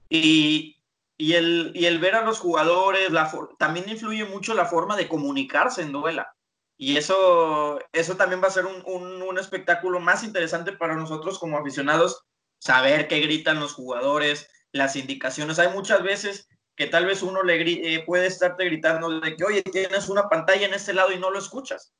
Y, 0.07 0.77
y, 1.17 1.33
el, 1.33 1.71
y 1.73 1.85
el 1.85 1.97
ver 1.97 2.13
a 2.13 2.21
los 2.21 2.39
jugadores, 2.39 3.09
la 3.09 3.31
también 3.57 3.89
influye 3.89 4.25
mucho 4.25 4.53
la 4.53 4.65
forma 4.65 4.95
de 4.95 5.07
comunicarse 5.07 5.81
en 5.81 5.91
duela. 5.91 6.35
Y 6.77 6.97
eso, 6.97 7.79
eso 7.93 8.17
también 8.17 8.43
va 8.43 8.47
a 8.47 8.51
ser 8.51 8.65
un, 8.65 9.21
un, 9.21 9.39
espectáculo 9.39 9.99
más 9.99 10.23
interesante 10.23 10.73
para 10.73 10.95
nosotros 10.95 11.39
como 11.39 11.57
aficionados 11.57 12.25
saber 12.59 13.07
qué 13.07 13.19
gritan 13.19 13.59
los 13.59 13.73
jugadores, 13.73 14.49
las 14.71 14.95
indicaciones. 14.95 15.59
Hay 15.59 15.69
muchas 15.69 16.03
veces 16.03 16.49
que 16.75 16.87
tal 16.87 17.05
vez 17.05 17.21
uno 17.21 17.43
le 17.43 17.61
eh, 17.95 18.03
puede 18.05 18.27
estarte 18.27 18.65
gritando 18.65 19.19
de 19.19 19.35
que, 19.35 19.43
oye, 19.45 19.61
tienes 19.61 20.09
una 20.09 20.27
pantalla 20.27 20.65
en 20.65 20.73
este 20.73 20.93
lado 20.93 21.11
y 21.11 21.19
no 21.19 21.29
lo 21.29 21.39
escuchas. 21.39 21.93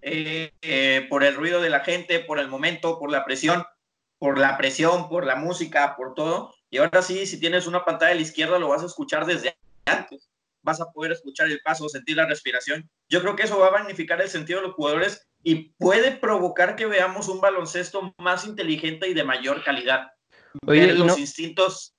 Eh, 0.00 0.52
eh, 0.62 1.06
por 1.08 1.22
el 1.22 1.36
ruido 1.36 1.60
de 1.60 1.70
la 1.70 1.80
gente, 1.80 2.18
por 2.20 2.40
el 2.40 2.48
momento, 2.48 2.98
por 2.98 3.10
la 3.10 3.24
presión, 3.24 3.64
por 4.18 4.38
la 4.38 4.56
presión, 4.58 5.08
por 5.08 5.24
la 5.24 5.36
música, 5.36 5.94
por 5.96 6.14
todo. 6.14 6.52
Y 6.70 6.78
ahora 6.78 7.02
sí, 7.02 7.26
si 7.26 7.38
tienes 7.38 7.68
una 7.68 7.84
pantalla 7.84 8.12
a 8.12 8.16
la 8.16 8.22
izquierda, 8.22 8.58
lo 8.58 8.68
vas 8.68 8.82
a 8.82 8.86
escuchar 8.86 9.26
desde 9.26 9.56
antes. 9.84 10.31
Vas 10.62 10.80
a 10.80 10.90
poder 10.92 11.12
escuchar 11.12 11.48
el 11.48 11.60
paso, 11.60 11.88
sentir 11.88 12.16
la 12.16 12.26
respiración. 12.26 12.88
Yo 13.08 13.20
creo 13.20 13.36
que 13.36 13.44
eso 13.44 13.58
va 13.58 13.68
a 13.68 13.72
magnificar 13.72 14.20
el 14.20 14.28
sentido 14.28 14.60
de 14.60 14.68
los 14.68 14.76
jugadores 14.76 15.28
y 15.42 15.72
puede 15.78 16.12
provocar 16.12 16.76
que 16.76 16.86
veamos 16.86 17.28
un 17.28 17.40
baloncesto 17.40 18.14
más 18.18 18.46
inteligente 18.46 19.08
y 19.08 19.14
de 19.14 19.24
mayor 19.24 19.64
calidad. 19.64 20.12
Oye, 20.66 20.94
los 20.94 21.18
instintos 21.18 21.94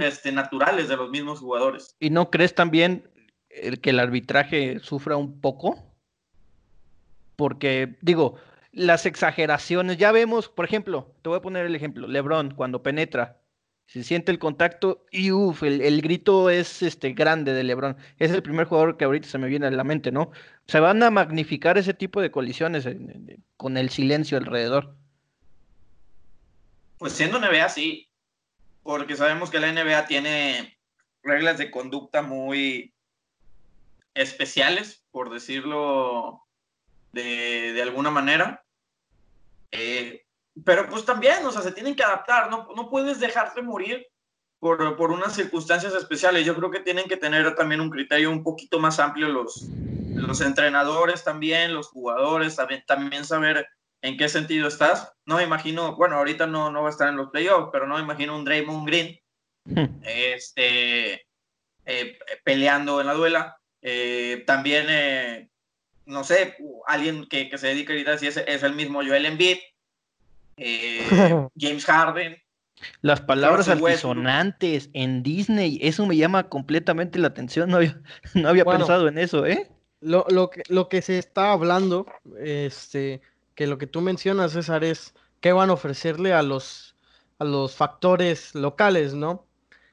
este, 0.00 0.32
naturales 0.32 0.88
de 0.88 0.96
los 0.96 1.10
mismos 1.10 1.40
jugadores. 1.40 1.96
¿Y 2.00 2.10
no 2.10 2.30
crees 2.30 2.54
también 2.54 3.10
el 3.48 3.80
que 3.80 3.90
el 3.90 4.00
arbitraje 4.00 4.78
sufra 4.80 5.16
un 5.16 5.40
poco? 5.40 5.84
Porque, 7.36 7.96
digo, 8.00 8.36
las 8.72 9.06
exageraciones, 9.06 9.96
ya 9.96 10.12
vemos, 10.12 10.48
por 10.48 10.64
ejemplo, 10.64 11.14
te 11.22 11.28
voy 11.28 11.38
a 11.38 11.42
poner 11.42 11.66
el 11.66 11.74
ejemplo, 11.74 12.06
Lebron 12.06 12.52
cuando 12.52 12.82
penetra, 12.82 13.40
se 13.88 14.04
siente 14.04 14.30
el 14.30 14.38
contacto 14.38 15.06
y 15.10 15.32
uff, 15.32 15.62
el, 15.62 16.02
grito 16.02 16.50
es 16.50 16.82
este 16.82 17.14
grande 17.14 17.54
de 17.54 17.64
LeBron. 17.64 17.96
Es 18.18 18.30
el 18.30 18.42
primer 18.42 18.66
jugador 18.66 18.98
que 18.98 19.06
ahorita 19.06 19.26
se 19.26 19.38
me 19.38 19.48
viene 19.48 19.66
a 19.66 19.70
la 19.70 19.82
mente, 19.82 20.12
¿no? 20.12 20.30
Se 20.66 20.78
van 20.78 21.02
a 21.02 21.10
magnificar 21.10 21.78
ese 21.78 21.94
tipo 21.94 22.20
de 22.20 22.30
colisiones 22.30 22.86
con 23.56 23.78
el 23.78 23.88
silencio 23.88 24.36
alrededor. 24.36 24.94
Pues 26.98 27.14
siendo 27.14 27.40
NBA 27.40 27.66
sí, 27.70 28.10
porque 28.82 29.16
sabemos 29.16 29.48
que 29.48 29.58
la 29.58 29.72
NBA 29.72 30.04
tiene 30.04 30.78
reglas 31.22 31.56
de 31.56 31.70
conducta 31.70 32.20
muy 32.20 32.92
especiales, 34.12 35.02
por 35.10 35.30
decirlo 35.30 36.42
de, 37.12 37.72
de 37.72 37.82
alguna 37.82 38.10
manera. 38.10 38.66
Eh, 39.70 40.26
pero 40.64 40.88
pues 40.88 41.04
también, 41.04 41.44
o 41.44 41.50
sea, 41.50 41.62
se 41.62 41.72
tienen 41.72 41.94
que 41.94 42.04
adaptar, 42.04 42.50
no, 42.50 42.68
no 42.74 42.88
puedes 42.88 43.20
dejarte 43.20 43.62
morir 43.62 44.06
por, 44.58 44.96
por, 44.96 45.10
unas 45.10 45.34
circunstancias 45.34 45.94
especiales. 45.94 46.44
Yo 46.44 46.54
creo 46.56 46.70
que 46.70 46.80
tienen 46.80 47.06
que 47.06 47.16
tener 47.16 47.54
también 47.54 47.80
un 47.80 47.90
criterio 47.90 48.30
un 48.30 48.42
poquito 48.42 48.78
más 48.78 48.98
amplio 48.98 49.28
los, 49.28 49.68
los 50.14 50.40
entrenadores 50.40 51.24
también, 51.24 51.74
los 51.74 51.88
jugadores, 51.88 52.56
también, 52.56 52.82
también 52.86 53.24
saber 53.24 53.66
en 54.02 54.16
qué 54.16 54.28
sentido 54.28 54.68
estás. 54.68 55.12
No 55.26 55.36
me 55.36 55.44
imagino, 55.44 55.96
bueno, 55.96 56.16
ahorita 56.16 56.46
no, 56.46 56.70
no 56.70 56.82
va 56.82 56.88
a 56.88 56.92
estar 56.92 57.08
en 57.08 57.16
los 57.16 57.30
playoffs, 57.30 57.70
pero 57.72 57.86
no 57.86 57.96
me 57.96 58.02
imagino 58.02 58.36
un 58.36 58.44
Draymond 58.44 58.86
Green 58.86 59.18
hmm. 59.64 60.02
este, 60.02 61.26
eh, 61.84 62.18
peleando 62.44 63.00
en 63.00 63.06
la 63.06 63.14
duela. 63.14 63.56
Eh, 63.80 64.42
también, 64.46 64.86
eh, 64.88 65.50
no 66.06 66.24
sé, 66.24 66.56
alguien 66.86 67.26
que, 67.28 67.48
que 67.48 67.58
se 67.58 67.68
dedica 67.68 67.92
ahorita, 67.92 68.18
si 68.18 68.26
es, 68.26 68.36
es 68.38 68.62
el 68.62 68.74
mismo 68.74 69.02
Joel 69.04 69.26
Embiid, 69.26 69.58
eh, 70.58 71.48
James 71.56 71.84
Harden. 71.84 72.36
Las 73.00 73.20
palabras 73.20 73.68
altisonantes 73.68 74.90
en 74.92 75.22
Disney, 75.22 75.78
eso 75.82 76.06
me 76.06 76.16
llama 76.16 76.48
completamente 76.48 77.18
la 77.18 77.28
atención, 77.28 77.70
no 77.70 77.78
había, 77.78 78.00
no 78.34 78.48
había 78.48 78.64
pensado 78.64 79.08
en 79.08 79.18
eso, 79.18 79.46
¿eh? 79.46 79.70
Lo, 80.00 80.24
lo, 80.28 80.50
que, 80.50 80.62
lo 80.68 80.88
que 80.88 81.02
se 81.02 81.18
está 81.18 81.50
hablando, 81.50 82.06
este, 82.38 83.20
que 83.56 83.66
lo 83.66 83.78
que 83.78 83.88
tú 83.88 84.00
mencionas, 84.00 84.52
César, 84.52 84.84
es 84.84 85.14
qué 85.40 85.52
van 85.52 85.70
a 85.70 85.72
ofrecerle 85.72 86.32
a 86.32 86.42
los, 86.42 86.94
a 87.40 87.44
los 87.44 87.74
factores 87.74 88.54
locales, 88.54 89.14
¿no? 89.14 89.44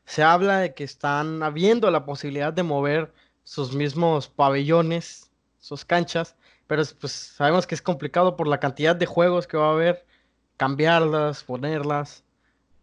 Se 0.05 0.21
habla 0.21 0.59
de 0.59 0.75
que 0.75 0.83
están 0.83 1.41
habiendo 1.41 1.89
la 1.89 2.05
posibilidad 2.05 2.53
de 2.53 2.61
mover 2.61 3.13
sus 3.43 3.73
mismos 3.73 4.29
pabellones, 4.29 5.31
sus 5.59 5.85
canchas, 5.85 6.35
pero 6.67 6.83
pues 6.99 7.11
sabemos 7.11 7.65
que 7.65 7.73
es 7.73 7.81
complicado 7.81 8.35
por 8.35 8.47
la 8.47 8.59
cantidad 8.59 8.95
de 8.95 9.05
juegos 9.07 9.47
que 9.47 9.57
va 9.57 9.69
a 9.69 9.73
haber 9.73 10.05
cambiarlas, 10.57 11.43
ponerlas. 11.43 12.23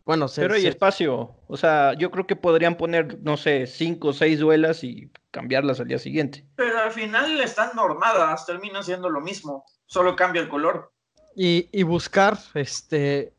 Bueno, 0.05 0.27
pero 0.35 0.55
hay 0.55 0.67
espacio. 0.67 1.35
O 1.47 1.57
sea, 1.57 1.95
yo 1.95 2.11
creo 2.11 2.27
que 2.27 2.35
podrían 2.35 2.77
poner, 2.77 3.19
no 3.23 3.37
sé, 3.37 3.67
cinco 3.67 4.09
o 4.09 4.13
seis 4.13 4.41
duelas 4.41 4.83
y 4.83 5.11
cambiarlas 5.31 5.81
al 5.81 5.89
día 5.89 5.99
siguiente. 5.99 6.45
Pero 6.57 6.79
al 6.79 6.91
final 6.91 7.41
están 7.41 7.71
normadas, 7.77 8.45
termina 8.47 8.83
siendo 8.83 9.09
lo 9.09 9.21
mismo, 9.21 9.65
solo 9.87 10.17
cambia 10.17 10.43
el 10.43 10.49
color. 10.49 10.93
Y, 11.37 11.69
y 11.73 11.85
buscar, 11.85 12.37
este, 12.55 13.33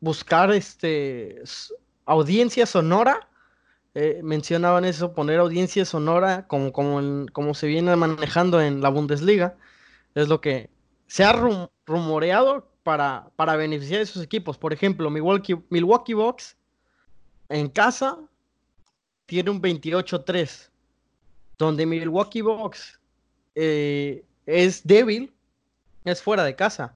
buscar, 0.00 0.52
este, 0.52 1.42
audiencia 2.04 2.66
sonora. 2.66 3.28
Eh, 3.94 4.20
mencionaban 4.22 4.84
eso, 4.84 5.12
poner 5.12 5.40
audiencia 5.40 5.84
sonora 5.84 6.46
como, 6.46 6.72
como, 6.72 7.26
como 7.32 7.54
se 7.54 7.66
viene 7.66 7.96
manejando 7.96 8.60
en 8.60 8.80
la 8.82 8.90
Bundesliga. 8.90 9.56
Es 10.14 10.28
lo 10.28 10.40
que 10.40 10.70
se 11.06 11.24
ha 11.24 11.32
rumoreado 11.86 12.68
para, 12.88 13.28
para 13.36 13.54
beneficiar 13.54 14.00
a 14.00 14.04
esos 14.04 14.22
equipos. 14.22 14.56
Por 14.56 14.72
ejemplo, 14.72 15.10
Milwaukee, 15.10 15.62
Milwaukee 15.68 16.14
Bucks 16.14 16.56
en 17.50 17.68
casa 17.68 18.18
tiene 19.26 19.50
un 19.50 19.60
28-3, 19.60 20.70
donde 21.58 21.84
Milwaukee 21.84 22.40
Bucks 22.40 22.98
eh, 23.54 24.24
es 24.46 24.86
débil, 24.86 25.34
es 26.06 26.22
fuera 26.22 26.44
de 26.44 26.56
casa. 26.56 26.94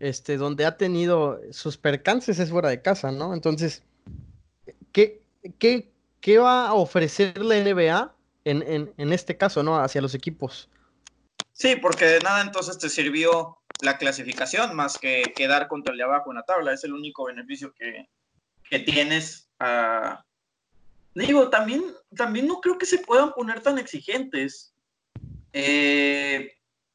este, 0.00 0.38
donde 0.38 0.64
ha 0.64 0.78
tenido 0.78 1.38
sus 1.50 1.76
percances 1.76 2.38
es 2.38 2.48
fuera 2.48 2.70
de 2.70 2.80
casa, 2.80 3.12
¿no? 3.12 3.34
Entonces, 3.34 3.82
¿qué, 4.92 5.20
qué, 5.58 5.92
qué 6.22 6.38
va 6.38 6.68
a 6.68 6.72
ofrecer 6.72 7.36
la 7.44 7.56
NBA 7.56 8.14
en, 8.46 8.90
en, 8.96 9.12
este 9.12 9.36
caso, 9.36 9.62
¿no? 9.62 9.76
Hacia 9.76 10.00
los 10.00 10.14
equipos. 10.14 10.70
Sí, 11.52 11.76
porque 11.76 12.06
de 12.06 12.20
nada 12.20 12.40
entonces 12.40 12.78
te 12.78 12.88
sirvió 12.88 13.58
la 13.80 13.98
clasificación 13.98 14.74
más 14.74 14.98
que 14.98 15.32
quedar 15.34 15.68
contra 15.68 15.92
el 15.92 15.98
de 15.98 16.04
abajo 16.04 16.30
en 16.30 16.36
la 16.36 16.44
tabla. 16.44 16.72
Es 16.72 16.84
el 16.84 16.92
único 16.92 17.24
beneficio 17.24 17.72
que, 17.74 18.08
que 18.68 18.78
tienes. 18.80 19.48
Digo, 21.14 21.48
también, 21.48 21.84
también 22.16 22.46
no 22.46 22.60
creo 22.60 22.78
que 22.78 22.86
se 22.86 22.98
puedan 22.98 23.32
poner 23.32 23.60
tan 23.60 23.78
exigentes. 23.78 24.74
Eh, 25.52 26.52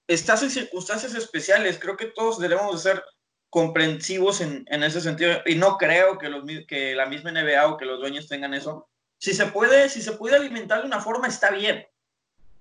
estás 0.07 0.43
en 0.43 0.49
circunstancias 0.49 1.15
especiales. 1.15 1.79
Creo 1.79 1.95
que 1.95 2.07
todos 2.07 2.39
debemos 2.39 2.83
de 2.83 2.91
ser 2.91 3.03
comprensivos 3.49 4.41
en, 4.41 4.65
en, 4.67 4.83
ese 4.83 5.01
sentido. 5.01 5.41
Y 5.45 5.55
no 5.55 5.77
creo 5.77 6.17
que, 6.17 6.29
los, 6.29 6.43
que 6.67 6.95
la 6.95 7.05
misma 7.05 7.31
NBA 7.31 7.67
o 7.67 7.77
que 7.77 7.85
los 7.85 7.99
dueños 7.99 8.27
tengan 8.27 8.53
eso. 8.53 8.89
Si 9.17 9.33
se 9.33 9.47
puede, 9.47 9.89
si 9.89 10.01
se 10.01 10.13
puede 10.13 10.35
alimentar 10.35 10.81
de 10.81 10.87
una 10.87 11.01
forma, 11.01 11.27
está 11.27 11.51
bien. 11.51 11.85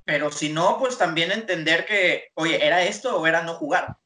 Pero 0.05 0.33
si 0.33 0.51
no, 0.51 0.79
pues 0.79 0.97
también 0.97 1.31
entender 1.31 1.85
que, 1.85 2.31
oye, 2.35 2.65
¿era 2.65 2.83
esto 2.83 3.19
o 3.19 3.27
era 3.27 3.43
no 3.43 3.55
jugar? 3.55 3.97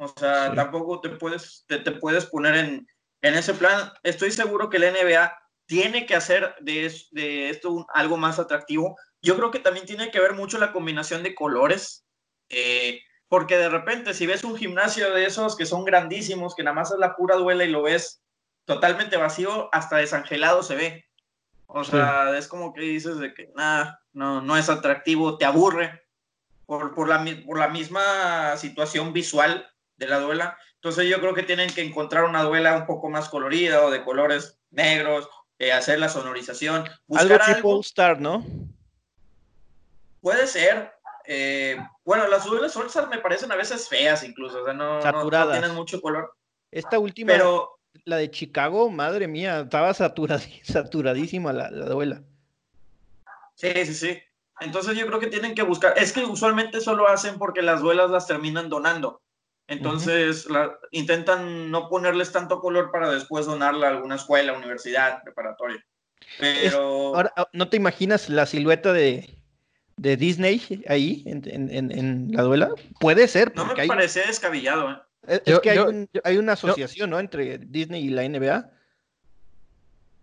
O 0.00 0.06
sea, 0.06 0.54
tampoco 0.54 1.00
te 1.00 1.10
puedes, 1.10 1.64
te, 1.66 1.78
puedes 1.92 2.24
poner 2.26 2.54
en, 2.54 2.86
en, 3.20 3.34
ese 3.34 3.52
plan. 3.52 3.92
Estoy 4.04 4.30
seguro 4.30 4.70
que 4.70 4.78
la 4.78 4.92
NBA 4.92 5.36
tiene 5.66 6.06
que 6.06 6.14
hacer 6.14 6.54
de, 6.60 6.94
de, 7.10 7.50
esto 7.50 7.84
algo 7.92 8.16
más 8.16 8.38
atractivo. 8.38 8.96
Yo 9.20 9.36
creo 9.36 9.50
que 9.50 9.58
también 9.58 9.86
tiene 9.86 10.12
que 10.12 10.20
ver 10.20 10.34
mucho 10.34 10.58
la 10.58 10.70
combinación 10.72 11.24
de 11.24 11.34
colores. 11.34 12.06
Eh, 12.48 13.00
porque 13.26 13.58
de 13.58 13.68
repente, 13.68 14.14
si 14.14 14.24
ves 14.26 14.44
un 14.44 14.56
gimnasio 14.56 15.12
de 15.12 15.26
esos 15.26 15.56
que 15.56 15.66
son 15.66 15.84
grandísimos, 15.84 16.54
que 16.54 16.62
nada 16.62 16.76
más 16.76 16.92
es 16.92 16.98
la 16.98 17.16
pura 17.16 17.34
duela 17.34 17.64
y 17.64 17.70
lo 17.70 17.82
ves 17.82 18.22
totalmente 18.66 19.16
vacío, 19.16 19.68
hasta 19.72 19.96
desangelado 19.96 20.62
se 20.62 20.76
ve. 20.76 21.04
O 21.66 21.82
sea, 21.82 22.38
es 22.38 22.46
como 22.46 22.72
que 22.72 22.82
dices 22.82 23.18
de 23.18 23.34
que 23.34 23.50
nada, 23.56 24.00
no, 24.12 24.40
no 24.42 24.56
es 24.56 24.70
atractivo, 24.70 25.36
te 25.36 25.44
aburre 25.44 26.06
por, 26.66 26.94
por, 26.94 27.08
la, 27.08 27.24
por 27.44 27.58
la 27.58 27.68
misma 27.68 28.56
situación 28.56 29.12
visual 29.12 29.68
de 29.98 30.06
la 30.06 30.20
duela. 30.20 30.56
Entonces 30.74 31.08
yo 31.08 31.20
creo 31.20 31.34
que 31.34 31.42
tienen 31.42 31.70
que 31.70 31.82
encontrar 31.82 32.24
una 32.24 32.42
duela 32.42 32.76
un 32.76 32.86
poco 32.86 33.10
más 33.10 33.28
colorida 33.28 33.84
o 33.84 33.90
de 33.90 34.04
colores 34.04 34.58
negros, 34.70 35.28
eh, 35.58 35.72
hacer 35.72 35.98
la 35.98 36.08
sonorización. 36.08 36.88
Buscar 37.06 37.42
algo 37.42 37.54
tipo 37.56 37.80
Star, 37.80 38.20
¿no? 38.20 38.44
Puede 40.20 40.46
ser. 40.46 40.92
Eh, 41.26 41.76
bueno, 42.04 42.26
las 42.28 42.44
duelas 42.44 42.74
All 42.76 42.88
me 43.10 43.18
parecen 43.18 43.52
a 43.52 43.56
veces 43.56 43.88
feas 43.88 44.24
incluso, 44.24 44.62
o 44.62 44.64
sea, 44.64 44.72
no, 44.72 45.00
no, 45.00 45.50
tienen 45.50 45.74
mucho 45.74 46.00
color. 46.00 46.32
Esta 46.70 46.98
última, 46.98 47.32
pero 47.32 47.78
la 48.04 48.16
de 48.16 48.30
Chicago, 48.30 48.88
madre 48.88 49.28
mía, 49.28 49.60
estaba 49.60 49.92
saturadísima 50.62 51.52
la, 51.52 51.70
la 51.70 51.86
duela. 51.86 52.22
Sí, 53.56 53.72
sí, 53.84 53.94
sí. 53.94 54.22
Entonces 54.60 54.96
yo 54.96 55.06
creo 55.06 55.20
que 55.20 55.26
tienen 55.26 55.54
que 55.54 55.62
buscar, 55.62 55.98
es 55.98 56.12
que 56.12 56.24
usualmente 56.24 56.80
solo 56.80 57.08
hacen 57.08 57.38
porque 57.38 57.62
las 57.62 57.80
duelas 57.80 58.10
las 58.10 58.26
terminan 58.26 58.68
donando. 58.68 59.20
Entonces 59.68 60.48
intentan 60.90 61.70
no 61.70 61.88
ponerles 61.90 62.32
tanto 62.32 62.60
color 62.60 62.90
para 62.90 63.10
después 63.10 63.44
donarla 63.44 63.88
a 63.88 63.90
alguna 63.90 64.14
escuela, 64.16 64.54
universidad, 64.54 65.22
preparatoria. 65.22 65.84
Pero... 66.40 67.14
ahora, 67.14 67.32
ah, 67.36 67.48
¿no 67.52 67.68
te 67.68 67.76
imaginas 67.76 68.30
la 68.30 68.46
silueta 68.46 68.94
de, 68.94 69.38
de 69.98 70.16
Disney 70.16 70.82
ahí 70.88 71.22
en, 71.26 71.42
en, 71.46 71.92
en, 71.92 72.32
la 72.32 72.42
duela? 72.42 72.70
Puede 72.98 73.28
ser. 73.28 73.54
No 73.54 73.66
me 73.66 73.86
parece 73.86 74.26
descabellado. 74.26 74.90
¿eh? 75.26 75.42
Es, 75.44 75.60
que 75.60 75.70
hay, 76.24 76.38
una 76.38 76.52
asociación, 76.54 77.10
¿no? 77.10 77.20
Entre 77.20 77.58
Disney 77.58 78.06
y 78.06 78.08
la 78.08 78.26
NBA. 78.26 78.70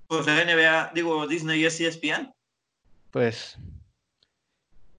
Pues 0.07 0.25
la 0.25 0.43
NBA, 0.43 0.91
digo, 0.95 1.27
Disney 1.27 1.63
es 1.65 1.79
ESPN. 1.79 2.33
Pues. 3.11 3.57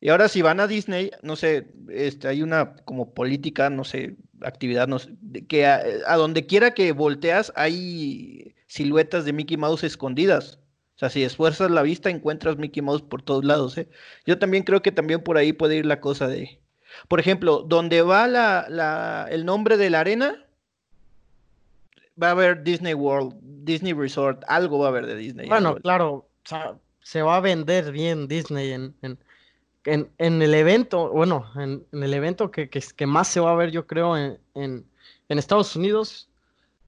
Y 0.01 0.09
ahora 0.09 0.29
si 0.29 0.43
van 0.43 0.61
a 0.61 0.69
Disney, 0.69 1.11
no 1.23 1.35
sé, 1.35 1.67
este, 1.89 2.29
hay 2.29 2.43
una 2.43 2.77
como 2.85 3.13
política, 3.13 3.71
no 3.71 3.83
sé, 3.83 4.17
actividad, 4.43 4.89
no 4.89 4.99
sé, 4.99 5.15
que 5.49 5.67
a, 5.67 5.83
a, 6.07 6.17
donde 6.17 6.47
quiera 6.47 6.73
que 6.73 6.93
volteas 6.93 7.53
hay 7.57 8.55
siluetas 8.67 9.25
de 9.25 9.33
Mickey 9.33 9.57
Mouse 9.57 9.85
escondidas. 9.85 10.59
O 10.97 10.99
sea, 10.99 11.11
si 11.11 11.23
esfuerzas 11.23 11.71
la 11.71 11.83
vista, 11.83 12.09
encuentras 12.09 12.57
Mickey 12.57 12.83
Mouse 12.83 13.03
por 13.03 13.23
todos 13.23 13.45
lados. 13.45 13.77
¿eh? 13.77 13.89
Yo 14.25 14.39
también 14.39 14.63
creo 14.63 14.81
que 14.81 14.93
también 14.93 15.23
por 15.23 15.37
ahí 15.37 15.53
puede 15.53 15.77
ir 15.77 15.85
la 15.85 16.01
cosa 16.01 16.27
de, 16.27 16.59
por 17.09 17.21
ejemplo, 17.21 17.63
donde 17.67 18.01
va 18.03 18.27
la, 18.27 19.27
el 19.31 19.45
nombre 19.45 19.77
de 19.77 19.91
la 19.91 20.01
arena, 20.01 20.43
va 22.21 22.29
a 22.29 22.31
haber 22.31 22.63
Disney 22.63 22.95
World, 22.95 23.35
Disney 23.43 23.93
Resort, 23.93 24.43
algo 24.49 24.79
va 24.79 24.87
a 24.87 24.89
haber 24.89 25.07
de 25.07 25.17
Disney. 25.17 25.49
Bueno, 25.49 25.77
claro, 25.77 26.29
se 27.03 27.23
va 27.23 27.37
a 27.37 27.41
vender 27.41 27.93
bien 27.93 28.27
Disney 28.27 28.73
en, 28.73 28.95
en, 29.03 29.19
en, 29.87 30.11
el 30.19 30.55
evento, 30.55 31.11
bueno, 31.11 31.47
en, 31.57 31.87
el 31.93 32.15
evento 32.15 32.51
que, 32.51 32.69
que, 32.69 33.07
más 33.07 33.29
se 33.29 33.41
va 33.41 33.53
a 33.53 33.57
ver, 33.57 33.71
yo 33.71 33.87
creo, 33.87 34.17
en, 34.17 34.85
Estados 35.29 35.75
Unidos, 35.77 36.29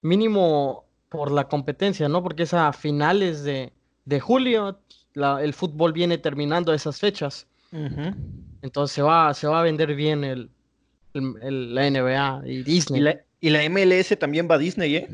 mínimo 0.02 0.84
por 1.08 1.30
la 1.30 1.48
competencia, 1.48 2.08
¿no? 2.08 2.22
Porque 2.22 2.42
es 2.42 2.54
a 2.54 2.72
finales 2.72 3.42
de, 3.42 3.72
de 4.04 4.20
julio, 4.20 4.78
el 5.14 5.54
fútbol 5.54 5.92
viene 5.92 6.18
terminando 6.18 6.72
esas 6.72 6.98
fechas. 6.98 7.46
Entonces 8.62 8.94
se 8.94 9.02
va, 9.02 9.32
se 9.34 9.46
va 9.46 9.60
a 9.60 9.62
vender 9.62 9.94
bien 9.94 10.24
el, 10.24 10.50
la 11.12 11.90
NBA 11.90 12.42
y 12.46 12.62
Disney. 12.62 13.04
Y 13.40 13.50
la, 13.50 13.68
MLS 13.68 14.18
también 14.18 14.48
va 14.50 14.56
a 14.56 14.58
Disney, 14.58 14.96
¿eh? 14.96 15.08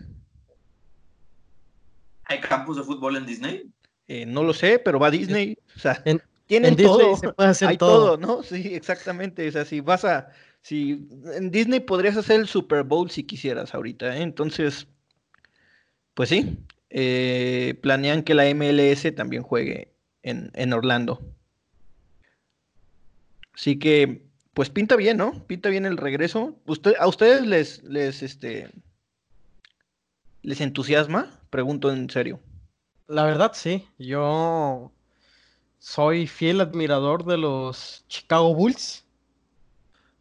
¿Hay 2.25 2.41
campus 2.41 2.79
de 2.79 2.83
fútbol 2.83 3.17
en 3.17 3.27
Disney? 3.27 3.71
Eh, 4.09 4.25
no 4.25 4.43
lo 4.43 4.55
sé, 4.55 4.79
pero 4.79 4.99
va 4.99 5.09
a 5.09 5.11
Disney. 5.11 5.59
O 5.77 5.79
sea, 5.79 6.03
tienen 6.47 6.77
todo. 6.77 7.19
Hay 7.67 7.77
todo. 7.79 8.17
¿no? 8.17 8.43
Sí, 8.43 8.75
exactamente. 8.75 9.49
O 9.49 9.53
sea, 9.53 9.65
si 9.65 9.81
vas 9.81 10.05
a. 10.05 10.31
Si 10.61 11.09
en 11.35 11.51
Disney 11.51 11.81
podrías 11.81 12.17
hacer 12.17 12.41
el 12.41 12.49
Super 12.49 12.85
Bowl 12.85 13.11
si 13.11 13.25
quisieras 13.25 13.75
ahorita, 13.75 14.17
¿eh? 14.17 14.23
Entonces, 14.23 14.87
pues 16.15 16.31
sí. 16.31 16.59
Eh, 16.89 17.79
planean 17.83 18.23
que 18.23 18.35
la 18.35 18.45
MLS 18.55 19.15
también 19.15 19.43
juegue 19.43 19.93
en, 20.23 20.51
en 20.55 20.73
Orlando. 20.73 21.21
Así 23.53 23.79
que, 23.79 24.27
pues 24.53 24.71
pinta 24.71 24.97
bien, 24.97 25.17
¿no? 25.17 25.47
Pinta 25.47 25.69
bien 25.69 25.87
el 25.87 25.97
regreso. 25.97 26.57
¿Usted, 26.67 26.95
¿A 26.99 27.09
ustedes 27.09 27.47
les, 27.47 27.83
les, 27.83 28.23
este, 28.23 28.71
les 30.43 30.61
entusiasma? 30.61 31.41
Pregunto 31.51 31.93
en 31.93 32.09
serio. 32.11 32.41
La 33.07 33.25
verdad, 33.25 33.53
sí. 33.55 33.87
Yo 33.99 34.93
soy 35.85 36.27
fiel 36.27 36.63
admirador 36.63 37.27
de 37.27 37.37
los 37.37 38.07
Chicago 38.09 38.55
Bulls. 38.55 39.05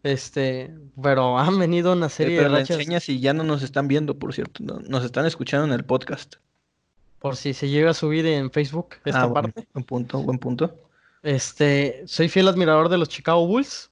Este, 0.03 0.75
pero 1.01 1.39
han 1.39 1.57
venido 1.57 1.93
una 1.93 2.09
serie 2.09 2.41
de 2.41 2.49
rachas. 2.49 2.71
enseñas 2.71 3.07
y 3.07 3.21
ya 3.21 3.33
no 3.33 3.45
nos 3.45 3.63
están 3.63 3.87
viendo, 3.87 4.19
por 4.19 4.33
cierto. 4.33 4.61
nos 4.61 5.05
están 5.05 5.25
escuchando 5.25 5.65
en 5.65 5.71
el 5.71 5.85
podcast. 5.85 6.35
Por 7.19 7.37
si 7.37 7.53
se 7.53 7.69
llega 7.69 7.91
a 7.91 7.93
subir 7.93 8.25
en 8.25 8.51
Facebook 8.51 8.95
esta 9.05 9.23
ah, 9.23 9.33
parte. 9.33 9.65
Buen 9.73 9.85
punto, 9.85 10.21
buen 10.21 10.37
punto. 10.37 10.75
Este, 11.21 12.03
soy 12.07 12.27
fiel 12.27 12.49
admirador 12.49 12.89
de 12.89 12.97
los 12.97 13.07
Chicago 13.07 13.47
Bulls. 13.47 13.89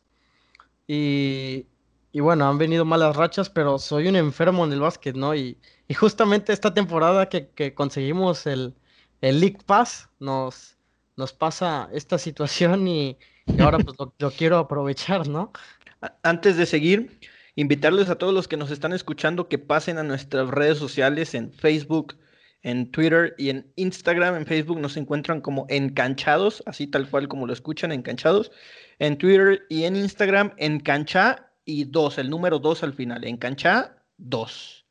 Y, 0.87 1.65
bueno, 2.13 2.49
han 2.49 2.57
venido 2.57 2.83
malas 2.83 3.15
rachas, 3.15 3.49
pero 3.49 3.79
soy 3.79 4.09
un 4.09 4.17
enfermo 4.17 4.65
en 4.65 4.73
el 4.73 4.81
básquet, 4.81 5.15
¿no? 5.15 5.33
Y, 5.33 5.57
justamente 5.97 6.51
esta 6.51 6.73
temporada 6.73 7.29
que, 7.29 7.73
conseguimos 7.73 8.45
el, 8.45 8.75
el, 9.21 9.39
League 9.39 9.59
Pass, 9.65 10.09
nos, 10.19 10.77
nos 11.17 11.33
pasa 11.33 11.89
esta 11.93 12.17
situación 12.17 12.87
y, 12.87 13.17
ahora 13.59 13.79
pues 13.79 13.97
lo, 14.19 14.31
quiero 14.31 14.57
aprovechar, 14.57 15.27
¿no? 15.27 15.51
Antes 16.23 16.57
de 16.57 16.65
seguir, 16.65 17.19
invitarles 17.55 18.09
a 18.09 18.17
todos 18.17 18.33
los 18.33 18.47
que 18.47 18.57
nos 18.57 18.71
están 18.71 18.93
escuchando 18.93 19.47
que 19.47 19.59
pasen 19.59 19.97
a 19.97 20.03
nuestras 20.03 20.49
redes 20.49 20.77
sociales 20.77 21.35
en 21.35 21.51
Facebook, 21.53 22.17
en 22.63 22.91
Twitter 22.91 23.35
y 23.37 23.49
en 23.49 23.71
Instagram, 23.75 24.35
en 24.35 24.45
Facebook 24.45 24.79
nos 24.79 24.97
encuentran 24.97 25.41
como 25.41 25.65
Encanchados, 25.69 26.63
así 26.65 26.87
tal 26.87 27.09
cual 27.09 27.27
como 27.27 27.47
lo 27.47 27.53
escuchan, 27.53 27.91
Encanchados. 27.91 28.51
En 28.99 29.17
Twitter 29.17 29.65
y 29.69 29.83
en 29.85 29.95
Instagram, 29.95 30.53
Encancha 30.57 31.51
y 31.65 31.85
2, 31.85 32.19
el 32.19 32.29
número 32.29 32.59
2 32.59 32.83
al 32.83 32.93
final, 32.93 33.23
Encancha 33.25 33.95
2. 34.17 34.85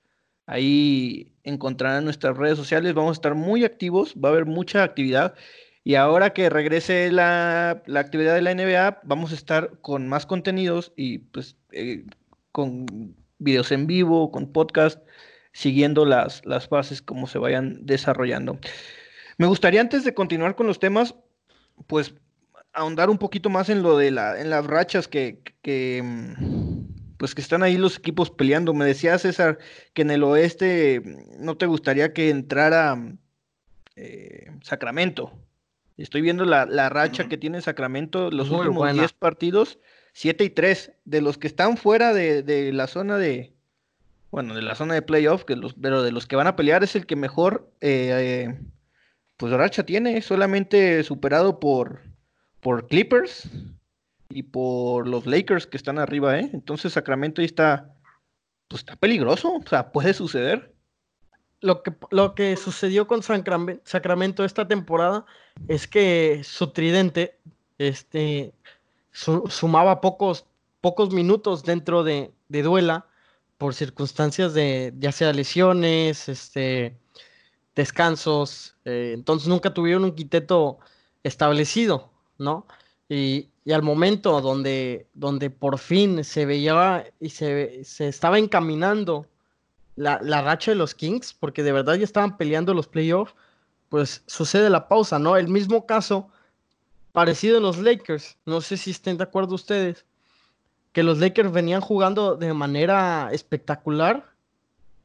Ahí 0.46 1.33
encontrarán 1.44 2.04
nuestras 2.04 2.37
redes 2.37 2.59
sociales, 2.59 2.94
vamos 2.94 3.11
a 3.11 3.18
estar 3.18 3.35
muy 3.37 3.64
activos, 3.64 4.14
va 4.14 4.30
a 4.30 4.33
haber 4.33 4.46
mucha 4.46 4.83
actividad. 4.83 5.35
Y 5.83 5.95
ahora 5.95 6.31
que 6.31 6.51
regrese 6.51 7.11
la, 7.11 7.83
la 7.87 8.01
actividad 8.01 8.35
de 8.35 8.43
la 8.43 8.55
NBA, 8.55 9.01
vamos 9.05 9.33
a 9.33 9.35
estar 9.35 9.79
con 9.81 10.09
más 10.09 10.27
contenidos 10.27 10.93
y 10.95 11.19
pues 11.19 11.57
eh, 11.73 12.05
con 12.53 13.14
videos 13.38 13.73
en 13.73 13.87
vivo, 13.87 14.31
con 14.31 14.53
podcast 14.53 15.01
siguiendo 15.53 16.05
las, 16.05 16.45
las 16.45 16.69
fases 16.69 17.03
como 17.03 17.27
se 17.27 17.38
vayan 17.38 17.85
desarrollando. 17.87 18.59
Me 19.38 19.47
gustaría 19.47 19.81
antes 19.81 20.05
de 20.05 20.14
continuar 20.14 20.55
con 20.55 20.66
los 20.66 20.79
temas, 20.79 21.14
pues 21.87 22.14
ahondar 22.73 23.11
un 23.11 23.19
poquito 23.19 23.51
más 23.51 23.69
en 23.69 23.83
lo 23.83 23.97
de 23.97 24.11
la, 24.11 24.40
en 24.40 24.51
las 24.51 24.66
rachas 24.66 25.09
que, 25.09 25.43
que, 25.62 26.05
pues 27.16 27.35
que 27.35 27.40
están 27.40 27.62
ahí 27.62 27.77
los 27.77 27.99
equipos 27.99 28.31
peleando. 28.31 28.75
Me 28.75 28.85
decía 28.85 29.19
César 29.19 29.59
que 29.95 30.03
en 30.03 30.11
el 30.11 30.23
oeste 30.25 31.03
no 31.38 31.57
te 31.57 31.66
gustaría 31.66 32.12
que 32.12 32.31
entrara 32.31 32.97
eh, 33.97 34.51
Sacramento. 34.62 35.33
Estoy 36.02 36.22
viendo 36.22 36.46
la, 36.46 36.88
racha 36.88 37.28
que 37.28 37.36
tiene 37.36 37.60
Sacramento, 37.60 38.30
los 38.30 38.50
últimos 38.50 38.90
10 38.92 39.12
partidos, 39.12 39.78
7 40.14 40.44
y 40.44 40.50
3. 40.50 40.92
De 41.04 41.20
los 41.20 41.36
que 41.36 41.46
están 41.46 41.76
fuera 41.76 42.14
de, 42.14 42.70
la 42.72 42.86
zona 42.86 43.18
de, 43.18 43.52
bueno, 44.30 44.54
de 44.54 44.62
la 44.62 44.74
zona 44.74 44.94
de 44.94 45.02
playoff, 45.02 45.44
que 45.44 45.56
los, 45.56 45.74
pero 45.74 46.02
de 46.02 46.10
los 46.10 46.26
que 46.26 46.36
van 46.36 46.46
a 46.46 46.56
pelear 46.56 46.82
es 46.82 46.96
el 46.96 47.04
que 47.04 47.16
mejor, 47.16 47.70
eh, 47.82 48.58
pues 49.36 49.52
racha 49.52 49.84
tiene, 49.84 50.22
solamente 50.22 51.02
superado 51.02 51.60
por, 51.60 52.00
por 52.60 52.86
Clippers 52.86 53.50
y 54.30 54.44
por 54.44 55.06
los 55.06 55.26
Lakers 55.26 55.66
que 55.66 55.76
están 55.76 55.98
arriba, 55.98 56.38
¿eh? 56.38 56.48
Entonces 56.54 56.94
Sacramento 56.94 57.42
ahí 57.42 57.46
está, 57.46 57.94
pues 58.68 58.80
está 58.80 58.96
peligroso, 58.96 59.56
o 59.56 59.68
sea, 59.68 59.92
puede 59.92 60.14
suceder. 60.14 60.72
Lo 61.61 61.83
que, 61.83 61.92
lo 62.11 62.35
que 62.35 62.57
sucedió 62.57 63.07
con 63.07 63.23
Sacramento 63.23 64.44
esta 64.44 64.66
temporada 64.66 65.27
es 65.68 65.87
que 65.87 66.42
su 66.42 66.68
tridente 66.68 67.38
este, 67.79 68.55
sumaba 69.12 70.01
pocos, 70.01 70.46
pocos 70.81 71.12
minutos 71.12 71.62
dentro 71.62 72.03
de, 72.05 72.33
duela 72.49 73.07
por 73.59 73.75
circunstancias 73.75 74.55
de 74.55 74.94
ya 74.99 75.12
sea 75.12 75.33
lesiones, 75.33 76.29
este, 76.29 76.96
descansos, 77.75 78.77
eh, 78.85 79.12
entonces 79.14 79.49
nunca 79.49 79.73
tuvieron 79.75 80.05
un 80.05 80.14
quinteto 80.14 80.79
establecido, 81.23 82.11
¿no? 82.38 82.66
Y, 83.09 83.49
al 83.70 83.83
momento 83.83 84.40
donde, 84.40 85.07
donde 85.14 85.49
por 85.49 85.79
fin 85.79 86.25
se 86.25 86.44
veía 86.44 87.07
y 87.20 87.29
se, 87.29 87.83
estaba 88.01 88.37
encaminando 88.37 89.27
la, 90.00 90.42
racha 90.42 90.70
de 90.70 90.76
los 90.76 90.94
Kings, 90.94 91.34
porque 91.34 91.62
de 91.62 91.72
verdad 91.72 91.94
ya 91.94 92.04
estaban 92.04 92.36
peleando 92.36 92.72
los 92.72 92.88
playoffs, 92.88 93.34
pues 93.90 94.22
sucede 94.26 94.70
la 94.70 94.88
pausa, 94.88 95.18
¿no? 95.18 95.36
El 95.36 95.48
mismo 95.48 95.86
caso 95.86 96.30
parecido 97.12 97.58
en 97.58 97.64
los 97.64 97.78
Lakers, 97.78 98.38
no 98.46 98.60
sé 98.60 98.76
si 98.76 98.92
estén 98.92 99.18
de 99.18 99.24
acuerdo 99.24 99.54
ustedes, 99.54 100.06
que 100.92 101.02
los 101.02 101.18
Lakers 101.18 101.52
venían 101.52 101.80
jugando 101.80 102.36
de 102.36 102.54
manera 102.54 103.28
espectacular, 103.32 104.24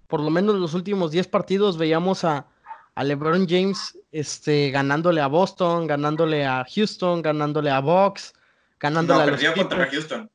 por 0.08 0.22
lo 0.22 0.30
menos 0.30 0.56
los 0.56 0.74
últimos 0.74 1.12
10 1.12 1.28
partidos 1.28 1.78
veíamos 1.78 2.24
a, 2.24 2.48
a 2.94 3.04
LeBron 3.04 3.48
James 3.50 3.98
este, 4.12 4.70
ganándole 4.72 5.20
a 5.20 5.28
Boston, 5.28 5.88
ganándole 5.88 6.46
a 6.46 6.66
Houston, 6.74 7.22
ganándole 7.22 7.70
a 7.70 7.80
Bucks, 7.82 8.34
ganándole 8.80 9.24
a 9.24 9.26
perdió 9.26 9.54
contra 9.54 9.90
Houston. 9.90 10.30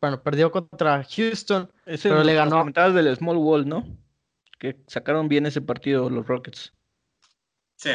Bueno, 0.00 0.22
perdió 0.22 0.50
contra 0.50 1.04
Houston, 1.04 1.70
pero 1.84 2.22
le 2.24 2.34
ganó. 2.34 2.64
Los 2.64 2.94
del 2.94 3.16
Small 3.16 3.36
Wall, 3.36 3.68
¿no? 3.68 3.84
Que 4.58 4.76
sacaron 4.86 5.28
bien 5.28 5.46
ese 5.46 5.60
partido 5.60 6.08
los 6.10 6.26
Rockets. 6.26 6.72
Sí. 7.76 7.90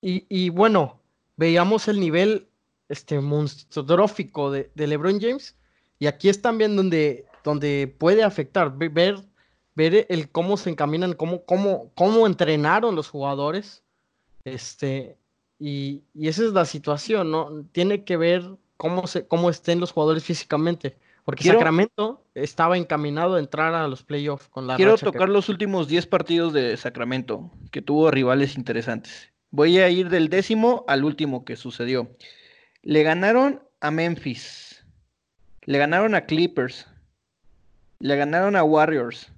Y, 0.00 0.50
bueno, 0.50 1.00
veíamos 1.36 1.88
el 1.88 1.98
nivel 2.00 2.48
este, 2.88 3.20
monstrófico 3.20 4.50
de, 4.50 4.70
de, 4.74 4.86
LeBron 4.86 5.20
James. 5.20 5.56
Y 5.98 6.06
aquí 6.06 6.28
es 6.28 6.40
también 6.40 6.76
donde, 6.76 7.26
donde 7.42 7.94
puede 7.98 8.22
afectar, 8.22 8.72
ver 8.76 9.16
ver 9.78 10.06
el 10.08 10.28
cómo 10.28 10.56
se 10.56 10.70
encaminan, 10.70 11.12
cómo, 11.12 11.44
cómo, 11.44 11.92
cómo 11.94 12.26
entrenaron 12.26 12.96
los 12.96 13.08
jugadores. 13.08 13.84
Este, 14.42 15.16
y, 15.56 16.02
esa 16.20 16.42
es 16.46 16.52
la 16.52 16.64
situación, 16.64 17.30
¿no? 17.30 17.64
Tiene 17.70 18.02
que 18.02 18.16
ver 18.16 18.42
cómo, 18.78 19.06
se, 19.06 19.26
cómo 19.26 19.50
estén 19.50 19.80
los 19.80 19.92
jugadores 19.92 20.24
físicamente. 20.24 20.96
Porque 21.26 21.44
Sacramento 21.44 22.24
estaba 22.34 22.78
encaminado 22.78 23.34
a 23.34 23.38
entrar 23.38 23.74
a 23.74 23.86
los 23.86 24.02
playoffs 24.02 24.48
con 24.48 24.66
la 24.66 24.76
Quiero 24.76 24.96
tocar 24.96 25.28
los 25.28 25.50
últimos 25.50 25.86
10 25.86 26.06
partidos 26.06 26.54
de 26.54 26.74
Sacramento, 26.78 27.50
que 27.70 27.82
tuvo 27.82 28.10
rivales 28.10 28.56
interesantes. 28.56 29.30
Voy 29.50 29.78
a 29.78 29.90
ir 29.90 30.08
del 30.08 30.30
décimo 30.30 30.86
al 30.88 31.04
último 31.04 31.44
que 31.44 31.56
sucedió. 31.56 32.16
Le 32.80 33.02
ganaron 33.02 33.62
a 33.80 33.90
Memphis. 33.90 34.86
Le 35.66 35.76
ganaron 35.76 36.14
a 36.14 36.24
Clippers. 36.24 36.86
Le 37.98 38.16
ganaron 38.16 38.56
a 38.56 38.64
Warriors. 38.64 39.30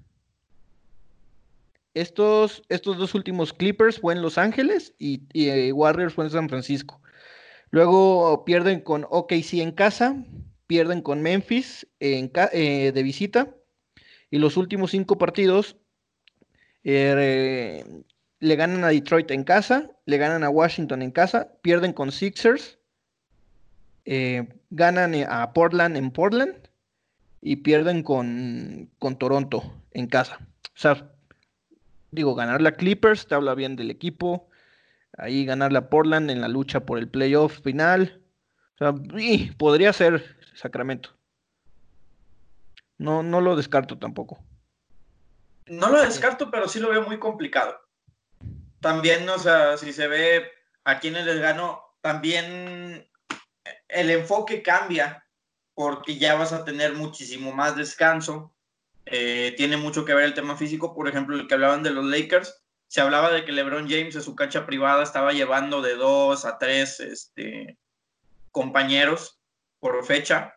Estos, 1.95 2.63
estos 2.69 2.99
dos 2.99 3.17
últimos 3.17 3.53
Clippers 3.53 3.99
fue 3.99 4.15
en 4.15 4.23
Los 4.23 4.39
Ángeles 4.39 4.95
y, 4.97 5.23
eh, 5.35 5.73
Warriors 5.73 6.15
fue 6.15 6.27
en 6.27 6.31
San 6.31 6.49
Francisco. 6.49 7.00
Luego 7.71 8.45
pierden 8.45 8.81
con 8.81 9.07
OKC 9.09 9.55
en 9.55 9.73
casa, 9.73 10.25
pierden 10.67 11.03
con 11.03 11.23
Memphis 11.23 11.87
eh, 12.01 12.93
de 12.93 13.03
visita. 13.03 13.55
Y 14.31 14.39
los 14.39 14.57
últimos 14.57 14.93
cinco 14.93 15.19
partidos 15.19 15.77
eh, 16.85 17.85
le 18.39 18.57
ganan 18.57 18.85
a 18.85 18.89
Detroit 18.89 19.31
en 19.31 19.45
casa, 19.45 19.91
le 20.07 20.19
ganan 20.19 20.45
a 20.45 20.51
Washington 20.51 21.03
en 21.03 21.11
casa, 21.11 21.53
pierden 21.63 21.93
con 21.93 22.13
Sixers, 22.13 22.79
ganan 24.71 25.15
a 25.29 25.53
Portland 25.53 25.97
en 25.97 26.11
Portland 26.11 26.57
y 27.43 27.57
pierden 27.57 28.03
con, 28.03 28.91
con 28.99 29.19
Toronto 29.19 29.63
en 29.93 30.07
casa. 30.07 30.39
O 30.65 30.79
sea, 30.79 31.11
digo, 32.11 32.35
ganar 32.35 32.61
la 32.61 32.73
Clippers, 32.73 33.27
te 33.27 33.35
habla 33.35 33.55
bien 33.55 33.77
del 33.77 33.91
equipo. 33.91 34.50
Ahí 35.21 35.45
ganar 35.45 35.73
la 35.73 35.89
Portland 35.89 36.31
en 36.31 36.41
la 36.41 36.49
lucha 36.49 36.81
por 36.81 36.99
el 36.99 37.09
playoff 37.09 37.61
final. 37.63 38.23
O 38.75 38.79
sea, 38.79 38.95
podría 39.59 39.93
ser 39.93 40.37
Sacramento. 40.55 41.17
No, 42.99 43.23
no 43.23 43.41
lo 43.41 43.57
descarto 43.57 43.99
tampoco. 43.99 44.43
No 45.67 45.91
lo 45.91 46.03
descarto, 46.03 46.51
pero 46.51 46.69
sí 46.69 46.81
lo 46.81 46.91
veo 46.91 47.03
muy 47.03 47.19
complicado. 47.19 47.81
También, 48.81 49.29
o 49.29 49.39
sea, 49.39 49.77
si 49.77 49.93
se 49.93 50.09
ve 50.09 50.51
a 50.85 50.99
quienes 50.99 51.25
les 51.27 51.39
gano, 51.39 51.83
también 52.01 53.07
el 53.89 54.11
enfoque 54.11 54.63
cambia 54.63 55.25
porque 55.75 56.19
ya 56.19 56.35
vas 56.35 56.53
a 56.53 56.65
tener 56.65 56.95
muchísimo 56.95 57.53
más 57.53 57.77
descanso 57.77 58.53
eh, 59.07 59.55
tiene 59.57 59.77
mucho 59.77 60.05
que 60.05 60.15
ver 60.15 60.25
el 60.25 60.35
tema 60.35 60.57
físico. 60.57 60.95
Por 60.95 61.09
ejemplo, 61.09 61.37
el 61.37 61.47
que 61.47 61.55
hablaban 61.55 61.83
de 61.83 61.91
los 61.91 62.05
Lakers, 62.05 62.63
se 62.91 63.01
hablaba 63.01 63.31
de 63.31 63.45
que 63.45 63.53
LeBron 63.53 63.89
James 63.89 64.17
en 64.17 64.23
su 64.23 64.35
cancha 64.35 64.67
privada 64.67 65.05
estaba 65.05 65.33
llevando 65.33 65.81
de 65.81 65.95
dos 65.95 66.45
a 66.45 66.59
tres 66.59 66.99
este, 66.99 67.79
compañeros 68.51 69.39
por 69.79 70.05
fecha 70.05 70.57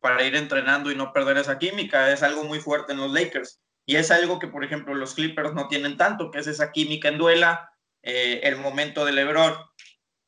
para 0.00 0.24
ir 0.24 0.34
entrenando 0.36 0.90
y 0.90 0.94
no 0.94 1.12
perder 1.12 1.36
esa 1.36 1.58
química. 1.58 2.10
Es 2.10 2.22
algo 2.22 2.44
muy 2.44 2.60
fuerte 2.60 2.94
en 2.94 2.98
los 2.98 3.12
Lakers. 3.12 3.60
Y 3.84 3.96
es 3.96 4.10
algo 4.10 4.38
que, 4.38 4.48
por 4.48 4.64
ejemplo, 4.64 4.94
los 4.94 5.12
Clippers 5.12 5.52
no 5.52 5.68
tienen 5.68 5.98
tanto, 5.98 6.30
que 6.30 6.38
es 6.38 6.46
esa 6.46 6.72
química 6.72 7.08
en 7.08 7.18
duela, 7.18 7.70
eh, 8.02 8.40
el 8.44 8.56
momento 8.56 9.04
de 9.04 9.12
LeBron. 9.12 9.54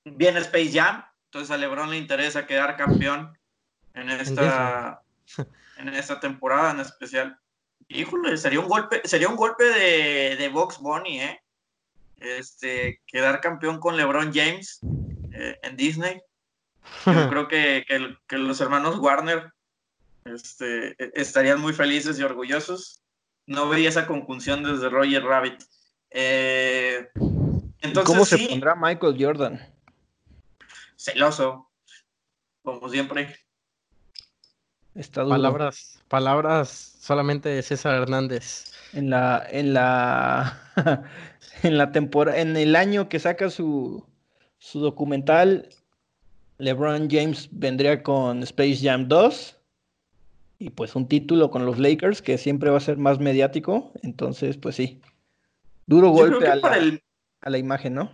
Viene 0.04 0.40
Space 0.40 0.72
Jam, 0.78 1.02
entonces 1.28 1.50
a 1.50 1.56
LeBron 1.56 1.88
le 1.88 1.96
interesa 1.96 2.46
quedar 2.46 2.76
campeón 2.76 3.38
en 3.94 4.10
esta, 4.10 5.00
en 5.78 5.88
esta 5.94 6.20
temporada 6.20 6.72
en 6.72 6.80
especial. 6.80 7.40
Híjole, 7.88 8.36
sería 8.36 8.60
un 8.60 8.68
golpe, 8.68 9.00
sería 9.04 9.28
un 9.28 9.36
golpe 9.36 9.64
de, 9.64 10.36
de 10.36 10.48
Box 10.50 10.78
Bunny, 10.78 11.20
¿eh? 11.20 11.42
Este, 12.20 13.00
quedar 13.06 13.40
campeón 13.40 13.78
con 13.78 13.96
LeBron 13.96 14.32
James 14.34 14.80
eh, 15.32 15.58
en 15.62 15.76
Disney. 15.76 16.20
Yo 17.06 17.28
creo 17.30 17.48
que, 17.48 17.84
los 18.30 18.60
hermanos 18.60 18.98
Warner 18.98 19.52
este, 20.24 20.90
e, 21.02 21.12
estarían 21.14 21.60
muy 21.60 21.72
felices 21.72 22.18
y 22.18 22.22
orgullosos. 22.22 23.02
No 23.46 23.68
veía 23.68 23.88
esa 23.88 24.06
conjunción 24.06 24.62
desde 24.62 24.90
Roger 24.90 25.24
Rabbit. 25.24 25.62
Eh, 26.10 27.08
entonces, 27.80 28.04
¿Cómo 28.04 28.24
se 28.24 28.48
pondrá 28.48 28.74
Michael 28.74 29.16
Jordan? 29.18 29.74
Celoso, 30.96 31.70
como 32.62 32.88
siempre. 32.88 33.34
Palabras, 35.14 36.02
palabras 36.08 36.96
solamente 37.00 37.48
de 37.48 37.62
César 37.62 37.94
Hernández. 37.94 38.72
En 38.92 39.10
la, 39.10 39.46
en 39.50 39.74
la, 39.74 40.60
en 41.62 41.78
la 41.78 41.92
temporada, 41.92 42.38
en 42.38 42.56
el 42.56 42.74
año 42.74 43.08
que 43.08 43.18
saca 43.18 43.50
su, 43.50 44.04
su 44.58 44.80
documental, 44.80 45.68
LeBron 46.58 47.08
James 47.10 47.48
vendría 47.52 48.02
con 48.02 48.42
Space 48.42 48.78
Jam 48.82 49.06
2 49.06 49.56
y 50.58 50.70
pues 50.70 50.96
un 50.96 51.06
título 51.06 51.50
con 51.50 51.64
los 51.64 51.78
Lakers 51.78 52.22
que 52.22 52.36
siempre 52.38 52.70
va 52.70 52.78
a 52.78 52.80
ser 52.80 52.96
más 52.96 53.20
mediático. 53.20 53.92
Entonces, 54.02 54.56
pues 54.56 54.74
sí, 54.74 55.00
duro 55.86 56.08
golpe 56.08 56.48
a 56.48 56.56
la, 56.56 56.98
a 57.42 57.50
la 57.50 57.58
imagen, 57.58 57.94
¿no? 57.94 58.10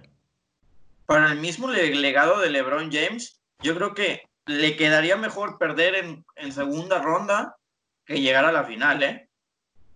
Para 1.06 1.32
el 1.32 1.40
mismo 1.40 1.70
legado 1.70 2.40
de 2.40 2.50
LeBron 2.50 2.90
James, 2.92 3.40
yo 3.62 3.74
creo 3.74 3.94
que 3.94 4.22
le 4.46 4.76
quedaría 4.76 5.16
mejor 5.16 5.58
perder 5.58 5.94
en, 5.94 6.52
segunda 6.52 7.00
ronda 7.00 7.56
que 8.04 8.20
llegar 8.20 8.44
a 8.44 8.52
la 8.52 8.64
final, 8.64 9.02
¿eh? 9.02 9.30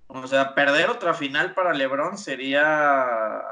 O 0.06 0.26
sea, 0.26 0.54
perder 0.54 0.88
otra 0.88 1.12
final 1.12 1.52
para 1.52 1.74
LeBron 1.74 2.16
sería 2.16 3.42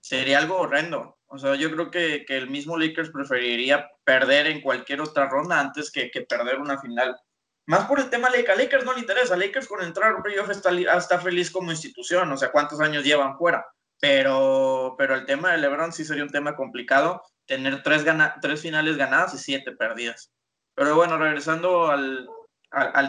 sería 0.00 0.38
algo 0.38 0.58
horrendo. 0.58 1.18
O 1.26 1.38
sea, 1.38 1.56
yo 1.56 1.70
creo 1.70 1.90
que, 1.90 2.24
el 2.28 2.48
mismo 2.48 2.78
Lakers 2.78 3.10
preferiría 3.10 3.90
perder 4.04 4.46
en 4.46 4.62
cualquier 4.62 5.00
otra 5.00 5.28
ronda 5.28 5.60
antes 5.60 5.90
que, 5.90 6.10
perder 6.28 6.58
una 6.58 6.80
final. 6.80 7.18
Más 7.66 7.86
por 7.86 8.00
el 8.00 8.08
tema 8.08 8.30
Lakers. 8.30 8.58
A 8.58 8.62
Lakers 8.62 8.84
no 8.84 8.94
le 8.94 9.00
interesa. 9.00 9.36
Lakers 9.36 9.68
con 9.68 9.82
entrar 9.82 10.14
a 10.14 10.22
playoff 10.22 10.48
está, 10.48 10.70
está 10.96 11.18
feliz 11.20 11.50
como 11.50 11.70
institución. 11.70 12.32
O 12.32 12.36
sea, 12.36 12.50
cuántos 12.50 12.80
años 12.80 13.04
llevan 13.04 13.36
fuera. 13.36 13.66
Pero, 14.00 14.94
pero 14.96 15.16
el 15.16 15.26
tema 15.26 15.52
de 15.52 15.58
LeBron 15.58 15.92
sí 15.92 16.04
sería 16.04 16.22
un 16.22 16.30
tema 16.30 16.56
complicado. 16.56 17.22
Tener 17.48 17.82
tres, 17.82 18.04
tres 18.40 18.62
finales 18.62 18.96
ganadas 18.96 19.34
y 19.34 19.38
siete 19.38 19.72
perdidas. 19.72 20.30
Pero 20.74 20.94
bueno, 20.94 21.18
regresando 21.18 21.88
al, 21.90 22.28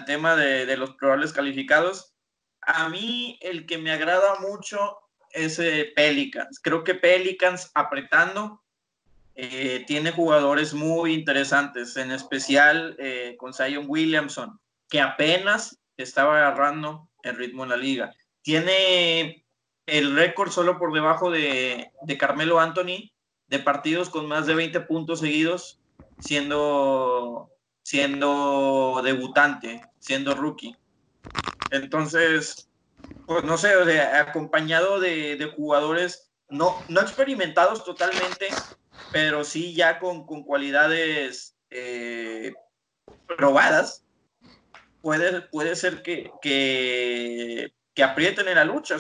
tema 0.08 0.36
de, 0.36 0.66
de 0.66 0.78
los 0.78 0.96
probables 0.96 1.32
calificados. 1.32 2.16
A 2.62 2.90
mí 2.90 3.38
el 3.42 3.68
que 3.68 3.78
me 3.78 3.92
agrada 3.92 4.40
mucho 4.40 4.98
es 5.32 5.62
Pelicans. 5.96 6.60
Creo 6.60 6.84
que 6.84 6.96
Pelicans 6.96 7.70
apretando 7.76 8.64
eh, 9.42 9.86
tiene 9.88 10.12
jugadores 10.12 10.74
muy 10.74 11.14
interesantes, 11.14 11.96
en 11.96 12.12
especial 12.12 12.98
eh, 13.00 13.38
con 13.38 13.54
Zion 13.54 13.86
Williamson, 13.88 14.60
que 14.90 15.00
apenas 15.00 15.80
estaba 15.96 16.36
agarrando 16.36 17.10
el 17.24 17.38
ritmo 17.38 17.64
en 17.64 17.70
la 17.70 17.78
liga. 17.78 18.14
Tiene 18.42 19.46
el 19.86 20.14
récord 20.14 20.52
solo 20.52 20.78
por 20.78 20.92
debajo 20.92 21.32
de, 21.32 21.90
de, 22.02 22.18
Carmelo 22.18 22.60
Anthony 22.60 23.14
de 23.50 23.60
partidos 23.60 24.10
con 24.10 24.28
más 24.28 24.46
de 24.46 24.54
20 24.56 24.80
puntos 24.82 25.20
seguidos, 25.20 25.80
siendo, 26.20 27.52
siendo 27.84 29.02
debutante, 29.04 29.82
siendo 30.00 30.36
rookie. 30.36 30.76
Entonces, 31.72 32.70
pues 33.26 33.44
no 33.44 33.58
sé, 33.58 33.74
acompañado 34.02 35.00
de, 35.00 35.52
jugadores 35.56 36.32
no, 36.50 36.76
no 36.88 37.02
experimentados 37.02 37.84
totalmente, 37.84 38.48
pero 39.12 39.44
sí 39.44 39.74
ya 39.74 40.00
con, 40.00 40.26
cualidades 40.26 41.56
eh, 41.70 42.54
probadas, 43.38 44.04
puede, 45.02 45.42
puede 45.42 45.76
ser 45.76 46.02
que, 46.02 46.32
que, 46.42 47.74
aprieten 48.04 48.48
en 48.48 48.56
la 48.56 48.64
lucha. 48.64 48.96
O 48.96 49.00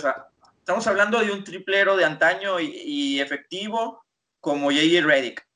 estamos 0.57 0.85
hablando 0.87 1.19
de 1.19 1.31
un 1.31 1.43
triplero 1.43 1.95
de 1.95 2.05
antaño 2.05 2.59
y, 2.59 3.19
efectivo 3.21 4.03
como 4.39 4.67
J.J. 4.67 5.05
Reddick, 5.05 5.47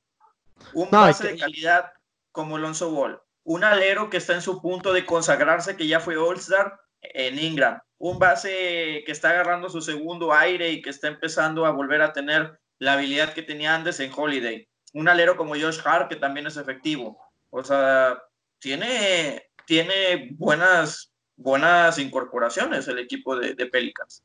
un 0.74 0.90
base 0.90 1.28
de 1.28 1.38
calidad 1.38 1.92
como 2.32 2.56
Alonso 2.56 2.90
Ball, 2.90 3.20
un 3.44 3.64
alero 3.64 4.10
que 4.10 4.16
está 4.16 4.34
en 4.34 4.42
su 4.42 4.60
punto 4.60 4.92
de 4.92 5.06
consagrarse, 5.06 5.76
que 5.76 5.86
ya 5.86 6.00
fue 6.00 6.16
All-Star 6.16 6.78
en 7.00 7.38
Ingram, 7.38 7.80
un 7.98 8.18
base 8.18 9.02
que 9.06 9.12
está 9.12 9.30
agarrando 9.30 9.68
su 9.68 9.80
segundo 9.80 10.32
aire 10.32 10.70
y 10.70 10.82
que 10.82 10.90
está 10.90 11.08
empezando 11.08 11.66
a 11.66 11.70
volver 11.70 12.02
a 12.02 12.12
tener 12.12 12.58
la 12.78 12.94
habilidad 12.94 13.32
que 13.32 13.42
tenía 13.42 13.74
antes 13.74 14.00
en 14.00 14.12
Holiday. 14.14 14.68
Un 14.92 15.08
alero 15.08 15.36
como 15.36 15.54
Josh 15.54 15.80
Hart, 15.84 16.08
que 16.08 16.16
también 16.16 16.46
es 16.46 16.56
efectivo. 16.56 17.18
O 17.50 17.62
sea, 17.62 18.22
tiene, 18.58 19.50
tiene 19.66 20.30
buenas, 20.32 21.12
buenas 21.36 21.98
incorporaciones 21.98 22.88
el 22.88 22.98
equipo 22.98 23.36
de, 23.36 23.54
Pelicans. 23.66 24.22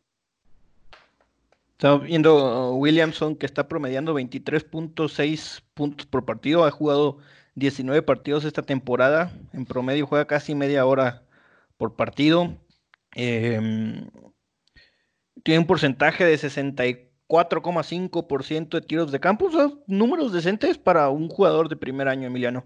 Estamos 1.80 2.04
viendo 2.04 2.74
Williamson 2.74 3.38
que 3.38 3.46
está 3.46 3.70
promediando 3.70 4.14
23.6 4.14 5.64
puntos 5.74 6.06
por 6.06 6.26
partido. 6.26 6.66
Ha 6.66 6.72
jugado 6.72 7.20
19 7.56 8.02
partidos 8.02 8.44
esta 8.44 8.64
temporada. 8.64 9.32
En 9.54 9.66
promedio 9.66 10.06
juega 10.06 10.28
casi 10.28 10.56
media 10.56 10.86
hora 10.86 11.24
por 11.78 11.96
partido. 11.96 12.58
Em, 13.16 14.10
tiene 15.42 15.60
un 15.60 15.68
porcentaje 15.68 16.26
de 16.26 16.38
64,5% 16.38 18.70
de 18.72 18.82
tiros 18.82 19.14
de 19.14 19.22
campo. 19.22 19.50
números 19.88 20.34
decentes 20.34 20.78
para 20.78 21.08
un 21.08 21.30
jugador 21.30 21.70
de 21.70 21.78
primer 21.78 22.10
año, 22.10 22.28
Emiliano. 22.28 22.66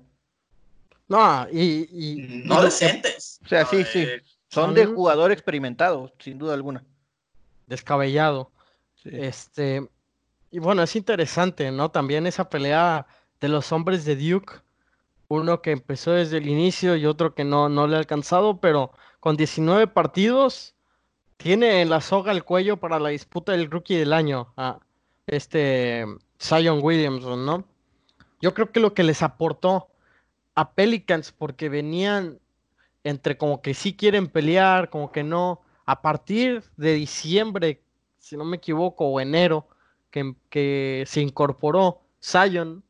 No, 1.08 1.48
y. 1.52 2.42
no 2.46 2.64
decentes. 2.64 3.40
O 3.46 3.48
sea, 3.48 3.64
sí, 3.68 3.84
sí. 3.84 4.08
Son 4.50 4.74
de 4.74 4.88
jugador 4.88 5.32
experimentado, 5.32 6.12
sin 6.18 6.40
duda 6.40 6.56
alguna. 6.56 6.84
Descabellado. 7.68 8.50
Este. 9.06 9.88
Y 10.52 10.60
bueno, 10.60 10.84
es 10.84 10.96
interesante, 10.96 11.72
¿no? 11.72 11.90
También 11.90 12.28
esa 12.28 12.50
pelea 12.50 13.08
de 13.42 13.48
los 13.50 13.72
hombres 13.72 14.06
de 14.06 14.16
Duke. 14.16 14.54
Uno 15.28 15.62
que 15.62 15.72
empezó 15.72 16.12
desde 16.12 16.38
el 16.38 16.48
inicio 16.48 16.96
y 16.96 17.06
otro 17.06 17.34
que 17.34 17.44
no, 17.44 17.70
no 17.70 17.88
le 17.88 17.96
ha 17.96 18.00
alcanzado, 18.00 18.60
pero 18.60 18.92
con 19.20 19.36
19 19.36 19.88
partidos, 19.88 20.76
tiene 21.38 21.82
en 21.82 21.90
la 21.90 22.02
soga 22.02 22.32
el 22.32 22.44
cuello 22.44 22.78
para 22.78 23.00
la 23.00 23.10
disputa 23.10 23.52
del 23.52 23.70
rookie 23.70 23.96
del 23.96 24.14
año, 24.14 24.54
a 24.58 24.80
este 25.28 26.06
Zion 26.40 26.80
Williamson, 26.82 27.46
¿no? 27.46 27.66
Yo 28.42 28.54
creo 28.54 28.72
que 28.72 28.80
lo 28.80 28.94
que 28.94 29.04
les 29.04 29.22
aportó 29.22 29.90
a 30.56 30.72
Pelicans, 30.72 31.32
porque 31.32 31.70
venían 31.70 32.40
entre 33.04 33.38
como 33.38 33.62
que 33.62 33.74
sí 33.74 33.96
quieren 33.96 34.28
pelear, 34.28 34.90
como 34.90 35.12
que 35.12 35.24
no, 35.24 35.62
a 35.86 36.02
partir 36.02 36.64
de 36.78 36.94
diciembre, 36.94 37.83
si 38.24 38.38
no 38.38 38.46
me 38.46 38.58
equivoco, 38.58 39.20
enero, 39.20 39.68
que, 40.10 40.34
que 40.50 41.04
se 41.08 41.20
incorporó 41.20 42.02
Zion 42.22 42.84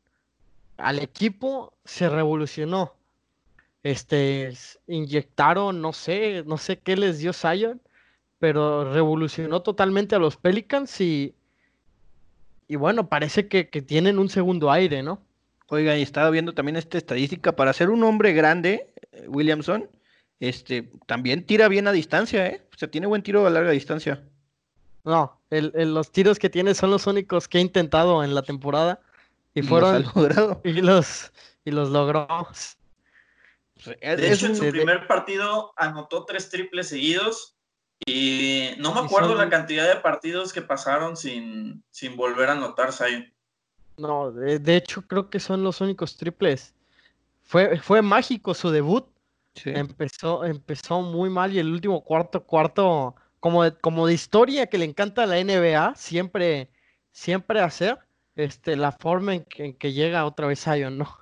al 0.76 1.00
equipo, 1.00 1.74
se 1.84 2.08
revolucionó 2.08 2.94
este, 3.82 4.54
inyectaron, 4.86 5.82
no 5.82 5.92
sé, 5.92 6.44
no 6.46 6.56
sé 6.56 6.78
qué 6.78 6.96
les 6.96 7.18
dio 7.18 7.32
Zion, 7.32 7.80
pero 8.38 8.92
revolucionó 8.92 9.62
totalmente 9.62 10.14
a 10.14 10.18
los 10.18 10.36
Pelicans 10.36 11.00
y, 11.00 11.34
y 12.68 12.76
bueno, 12.76 13.08
parece 13.08 13.48
que, 13.48 13.64
tienen 13.64 14.18
un 14.18 14.30
segundo 14.30 14.70
aire, 14.70 15.02
¿no? 15.02 15.20
Oiga, 15.68 15.96
y 15.98 16.02
estaba 16.02 16.30
viendo 16.30 16.54
también 16.54 16.76
esta 16.76 16.96
estadística, 16.96 17.56
para 17.56 17.72
ser 17.72 17.90
un 17.90 18.04
hombre 18.04 18.32
grande, 18.32 18.88
eh, 19.12 19.26
Williamson, 19.28 19.90
este, 20.38 20.90
también 21.06 21.44
tira 21.44 21.68
bien 21.68 21.88
a 21.88 21.92
distancia, 21.92 22.46
¿eh? 22.46 22.62
O 22.72 22.78
sea, 22.78 22.88
tiene 22.90 23.08
buen 23.08 23.22
tiro 23.22 23.46
a 23.46 23.50
larga 23.50 23.72
distancia. 23.72 24.22
No, 25.04 25.38
los 25.50 26.10
tiros 26.10 26.38
que 26.38 26.48
tiene 26.50 26.74
son 26.74 26.90
los 26.90 27.06
únicos 27.06 27.46
que 27.46 27.58
he 27.58 27.60
intentado 27.60 28.24
en 28.24 28.34
la 28.34 28.42
temporada 28.42 29.00
y, 29.54 29.62
fueron 29.62 30.02
logrado. 30.02 30.60
y 30.64 30.72
los 30.72 31.30
y 31.64 31.70
los 31.70 31.90
logró. 31.90 32.26
Pues, 32.26 32.78
de 34.00 34.32
hecho, 34.32 34.46
en 34.46 34.56
su 34.56 34.70
primer 34.70 35.06
partido 35.06 35.72
anotó 35.76 36.24
tres 36.24 36.48
triples 36.48 36.88
seguidos 36.88 37.54
y 38.06 38.70
no 38.78 38.94
me 38.94 39.00
acuerdo 39.00 39.34
la 39.34 39.48
cantidad 39.48 39.88
de 39.88 40.00
partidos 40.00 40.52
que 40.52 40.62
pasaron 40.62 41.16
sin, 41.16 41.82
sin 41.90 42.16
volver 42.16 42.48
a 42.48 42.52
anotarse 42.52 43.04
ahí. 43.04 43.32
No, 43.96 44.32
de, 44.32 44.76
hecho 44.76 45.02
creo 45.02 45.30
que 45.30 45.38
son 45.38 45.62
los 45.62 45.80
únicos 45.80 46.16
triples. 46.16 46.74
Fue, 47.42 47.78
fue 47.78 48.02
mágico 48.02 48.54
su 48.54 48.70
debut. 48.70 49.06
Empezó, 49.64 50.44
empezó 50.44 51.00
muy 51.00 51.30
mal 51.30 51.52
y 51.52 51.60
el 51.60 51.70
último 51.70 52.02
cuarto, 52.02 52.42
cuarto, 52.42 53.14
como 53.80 54.06
de, 54.06 54.14
historia 54.14 54.66
que 54.66 54.78
le 54.78 54.84
encanta 54.84 55.24
a 55.24 55.26
la 55.26 55.42
NBA, 55.42 55.94
siempre, 55.96 56.70
siempre 57.12 57.60
hacer, 57.60 57.98
este, 58.36 58.76
la 58.76 58.92
forma 58.92 59.34
en 59.34 59.44
que, 59.44 59.92
llega 59.92 60.24
otra 60.24 60.46
vez 60.46 60.62
Zion, 60.62 60.98
¿no? 60.98 61.18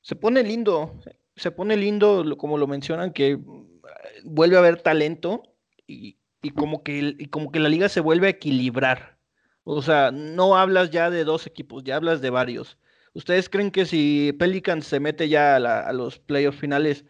Se 0.00 0.16
pone 0.16 0.42
lindo 0.42 0.98
se 1.38 1.50
pone 1.50 1.76
lindo, 1.76 2.24
como 2.36 2.58
lo 2.58 2.66
mencionan, 2.66 3.12
que 3.12 3.36
mm, 3.36 3.80
vuelve 4.24 4.56
a 4.56 4.60
haber 4.60 4.82
talento 4.82 5.42
y, 5.86 6.18
como 6.54 6.82
que, 6.82 7.14
y 7.18 7.26
como 7.26 7.50
que 7.50 7.60
la 7.60 7.68
liga 7.68 7.88
se 7.88 8.00
vuelve 8.00 8.26
a 8.26 8.30
equilibrar. 8.30 9.18
O 9.64 9.82
sea, 9.82 10.10
no 10.10 10.56
hablas 10.56 10.90
ya 10.90 11.10
de 11.10 11.24
dos 11.24 11.46
equipos, 11.46 11.84
ya 11.84 11.96
hablas 11.96 12.20
de 12.20 12.30
varios. 12.30 12.78
¿Ustedes 13.14 13.48
creen 13.48 13.70
que 13.70 13.86
si 13.86 14.32
Pelicans 14.38 14.86
se 14.86 15.00
mete 15.00 15.28
ya 15.28 15.56
a, 15.56 15.92
los 15.92 16.18
playoffs 16.18 16.58
finales, 16.58 17.04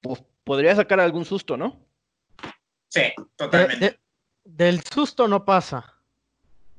pues, 0.00 0.22
podría 0.44 0.74
sacar 0.76 1.00
algún 1.00 1.24
susto, 1.24 1.56
no? 1.56 1.87
Sí, 2.88 3.02
totalmente. 3.36 3.98
del 4.44 4.82
susto 4.82 5.28
no 5.28 5.44
pasa. 5.44 5.94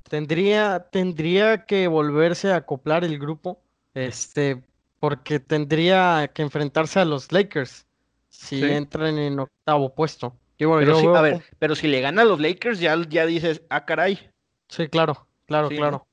Tendría, 0.04 0.88
tendría 0.92 1.66
que 1.66 1.88
volverse 1.88 2.52
a 2.52 2.58
acoplar 2.58 3.04
el 3.04 3.20
grupo. 3.20 3.62
Este, 3.94 4.64
porque 5.00 5.40
tendría 5.40 6.30
que 6.34 6.42
enfrentarse 6.42 7.00
a 7.00 7.06
los 7.06 7.32
Lakers 7.32 7.86
si 8.30 8.64
entran 8.64 9.18
en 9.18 9.40
octavo 9.40 9.94
puesto. 9.94 10.36
pero, 10.58 11.16
a 11.16 11.22
ver, 11.22 11.44
pero 11.58 11.76
si 11.76 11.88
le 11.88 12.02
gana 12.02 12.24
a 12.24 12.26
los 12.26 12.40
Lakers, 12.40 12.80
ya, 12.80 12.96
ya 13.08 13.26
dices, 13.26 13.62
ah, 13.70 13.86
caray. 13.86 14.32
Sí, 14.68 14.88
claro, 14.88 15.28
claro, 15.46 15.70
claro. 15.70 16.08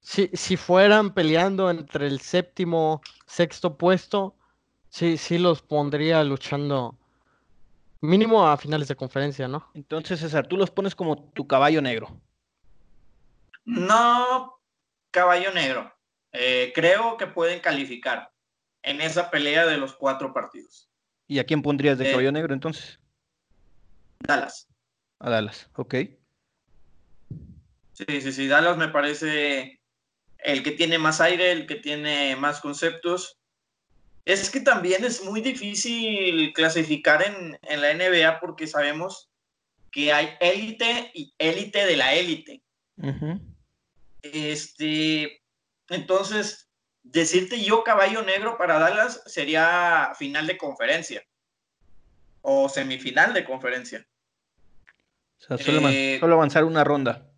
Si, 0.00 0.30
si 0.32 0.56
fueran 0.56 1.14
peleando 1.14 1.70
entre 1.70 2.08
el 2.08 2.20
séptimo, 2.20 3.02
sexto 3.26 3.76
puesto, 3.76 4.34
sí, 4.88 5.16
sí 5.16 5.38
los 5.38 5.62
pondría 5.62 6.24
luchando 6.24 6.98
mínimo 8.02 8.46
a 8.46 8.56
finales 8.58 8.88
de 8.88 8.96
conferencia, 8.96 9.48
¿no? 9.48 9.70
Entonces, 9.74 10.20
César, 10.20 10.46
tú 10.46 10.56
los 10.56 10.70
pones 10.70 10.94
como 10.94 11.30
tu 11.30 11.46
caballo 11.46 11.80
negro. 11.80 12.20
No, 13.64 14.60
caballo 15.10 15.52
negro. 15.52 15.92
Eh, 16.32 16.72
creo 16.74 17.16
que 17.16 17.26
pueden 17.26 17.60
calificar 17.60 18.30
en 18.82 19.00
esa 19.00 19.30
pelea 19.30 19.66
de 19.66 19.76
los 19.76 19.94
cuatro 19.94 20.34
partidos. 20.34 20.90
¿Y 21.28 21.38
a 21.38 21.44
quién 21.44 21.62
pondrías 21.62 21.96
de 21.96 22.08
eh, 22.08 22.10
caballo 22.10 22.32
negro 22.32 22.52
entonces? 22.52 22.98
Dallas. 24.18 24.68
A 25.20 25.30
Dallas, 25.30 25.70
ok. 25.76 25.94
Sí, 27.92 28.20
sí, 28.20 28.32
sí, 28.32 28.48
Dallas 28.48 28.76
me 28.76 28.88
parece 28.88 29.80
el 30.38 30.62
que 30.62 30.72
tiene 30.72 30.98
más 30.98 31.20
aire, 31.20 31.52
el 31.52 31.66
que 31.66 31.76
tiene 31.76 32.34
más 32.34 32.60
conceptos. 32.60 33.38
Es 34.24 34.50
que 34.50 34.60
también 34.60 35.04
es 35.04 35.24
muy 35.24 35.40
difícil 35.40 36.52
clasificar 36.52 37.22
en, 37.22 37.58
la 37.80 37.94
NBA 37.94 38.40
porque 38.40 38.66
sabemos 38.66 39.30
que 39.90 40.12
hay 40.12 40.30
élite 40.40 41.10
y 41.12 41.34
élite 41.38 41.84
de 41.86 41.96
la 41.96 42.14
élite. 42.14 42.62
Este, 44.22 45.42
entonces, 45.88 46.70
decirte 47.02 47.62
yo 47.64 47.82
caballo 47.82 48.22
negro 48.22 48.56
para 48.56 48.78
Dallas 48.78 49.22
sería 49.26 50.12
final 50.16 50.46
de 50.46 50.56
conferencia 50.56 51.24
o 52.42 52.68
semifinal 52.68 53.34
de 53.34 53.44
conferencia. 53.44 54.06
O 55.38 55.44
sea, 55.44 55.58
solo, 55.58 55.88
eh, 55.90 56.20
avanzar 56.22 56.64
una 56.64 56.84
ronda. 56.84 57.28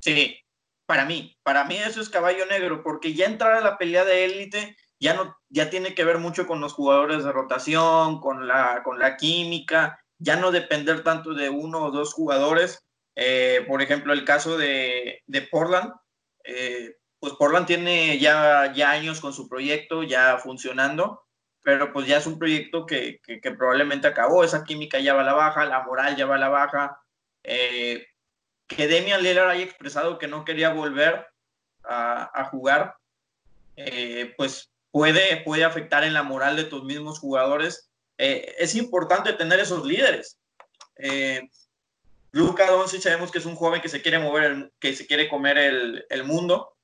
Sí, 0.00 0.38
para 0.86 1.04
mí, 1.04 1.36
para 1.42 1.64
mí 1.64 1.76
eso 1.76 2.00
es 2.00 2.08
caballo 2.08 2.46
negro, 2.46 2.82
porque 2.82 3.12
ya 3.12 3.26
entrar 3.26 3.52
a 3.52 3.60
la 3.60 3.76
pelea 3.76 4.04
de 4.04 4.24
élite 4.24 4.76
ya 4.98 5.14
no, 5.14 5.36
ya 5.48 5.70
tiene 5.70 5.94
que 5.94 6.04
ver 6.04 6.18
mucho 6.18 6.46
con 6.46 6.60
los 6.60 6.72
jugadores 6.72 7.24
de 7.24 7.32
rotación, 7.32 8.20
con 8.20 8.48
la, 8.48 8.82
con 8.82 8.98
la 8.98 9.16
química, 9.16 10.00
ya 10.18 10.36
no 10.36 10.50
depender 10.50 11.02
tanto 11.02 11.34
de 11.34 11.50
uno 11.50 11.84
o 11.84 11.90
dos 11.90 12.12
jugadores. 12.12 12.82
Eh, 13.14 13.64
por 13.68 13.82
ejemplo, 13.82 14.12
el 14.12 14.24
caso 14.24 14.56
de, 14.58 15.22
de 15.26 15.42
Portland, 15.42 15.92
eh, 16.44 16.96
pues 17.18 17.34
Portland 17.34 17.66
tiene 17.66 18.18
ya, 18.18 18.72
ya 18.74 18.90
años 18.90 19.20
con 19.20 19.32
su 19.32 19.48
proyecto, 19.48 20.02
ya 20.02 20.38
funcionando, 20.38 21.22
pero 21.62 21.92
pues 21.92 22.06
ya 22.06 22.18
es 22.18 22.26
un 22.26 22.38
proyecto 22.38 22.86
que, 22.86 23.20
que, 23.22 23.50
probablemente 23.52 24.06
acabó, 24.06 24.44
esa 24.44 24.64
química 24.64 25.00
ya 25.00 25.14
va 25.14 25.22
a 25.22 25.24
la 25.24 25.34
baja, 25.34 25.64
la 25.64 25.82
moral 25.82 26.14
ya 26.16 26.26
va 26.26 26.36
a 26.36 26.38
la 26.38 26.48
baja. 26.48 27.00
Eh, 27.42 28.06
que 28.66 28.86
Demian 28.86 29.22
Lillard 29.22 29.50
haya 29.50 29.64
expresado 29.64 30.18
que 30.18 30.28
no 30.28 30.44
quería 30.44 30.70
volver 30.70 31.26
a, 31.84 32.48
jugar, 32.50 32.96
eh, 33.76 34.34
pues 34.36 34.72
puede, 34.96 35.42
puede 35.42 35.64
afectar 35.64 36.04
en 36.04 36.14
la 36.14 36.22
moral 36.22 36.56
de 36.56 36.64
tus 36.64 36.84
mismos 36.84 37.18
jugadores. 37.18 37.90
Eh, 38.18 38.54
es 38.58 38.74
importante 38.74 39.32
tener 39.32 39.60
esos 39.60 39.84
líderes. 39.84 40.38
Luca 42.30 42.70
Doncic 42.70 43.02
sabemos 43.02 43.30
que 43.30 43.38
es 43.38 43.46
un 43.46 43.56
joven 43.56 43.82
que 43.82 43.90
se 43.90 44.00
quiere 44.00 44.18
mover, 44.18 44.72
que 44.78 44.94
se 44.94 45.06
quiere 45.06 45.28
comer 45.28 45.58
el, 45.58 46.06
el 46.08 46.24
mundo. 46.24 46.76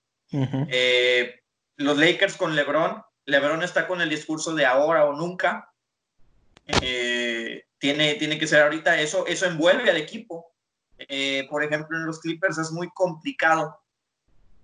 los 1.77 1.98
Lakers 1.98 2.37
con 2.37 2.55
LeBron 2.55 3.03
LeBron 3.25 3.62
está 3.62 3.87
con 3.87 4.01
el 4.01 4.09
discurso 4.09 4.55
de 4.55 4.66
ahora 4.66 5.05
o 5.05 5.14
nunca. 5.14 5.72
Eh, 6.66 7.64
tiene, 7.79 8.14
tiene 8.14 8.38
que 8.38 8.46
ser 8.46 8.62
ahorita, 8.62 9.01
eso, 9.01 9.27
eso 9.27 9.46
envuelve 9.46 9.90
al 9.90 9.96
equipo. 9.96 10.53
Eh, 10.98 11.46
por 11.51 11.64
ejemplo, 11.64 11.96
en 11.96 12.07
los 12.07 12.20
Clippers 12.20 12.59
es 12.59 12.70
muy 12.70 12.88
complicado 12.90 13.81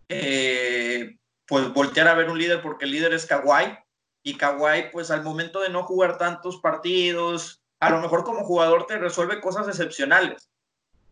eh, 0.08 1.16
pues 1.48 1.72
voltear 1.72 2.06
a 2.06 2.14
ver 2.14 2.30
un 2.30 2.38
líder 2.38 2.62
porque 2.62 2.84
el 2.84 2.92
líder 2.92 3.14
es 3.14 3.26
Kawhi 3.26 3.76
y 4.22 4.36
Kawhi 4.36 4.90
pues 4.92 5.10
al 5.10 5.24
momento 5.24 5.60
de 5.60 5.70
no 5.70 5.82
jugar 5.82 6.18
tantos 6.18 6.58
partidos, 6.58 7.62
a 7.80 7.90
lo 7.90 8.00
mejor 8.00 8.22
como 8.22 8.44
jugador 8.44 8.86
te 8.86 8.98
resuelve 8.98 9.40
cosas 9.40 9.66
excepcionales, 9.66 10.50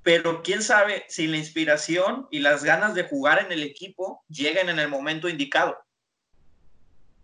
pero 0.02 0.42
quién 0.42 0.62
sabe 0.62 1.06
si 1.08 1.26
la 1.26 1.38
inspiración 1.38 2.28
y 2.30 2.40
las 2.40 2.62
ganas 2.62 2.94
de 2.94 3.04
jugar 3.04 3.38
en 3.44 3.50
el 3.50 3.62
equipo 3.62 4.22
lleguen 4.28 4.68
en 4.68 4.78
el 4.78 4.88
momento 4.88 5.28
indicado. 5.28 5.76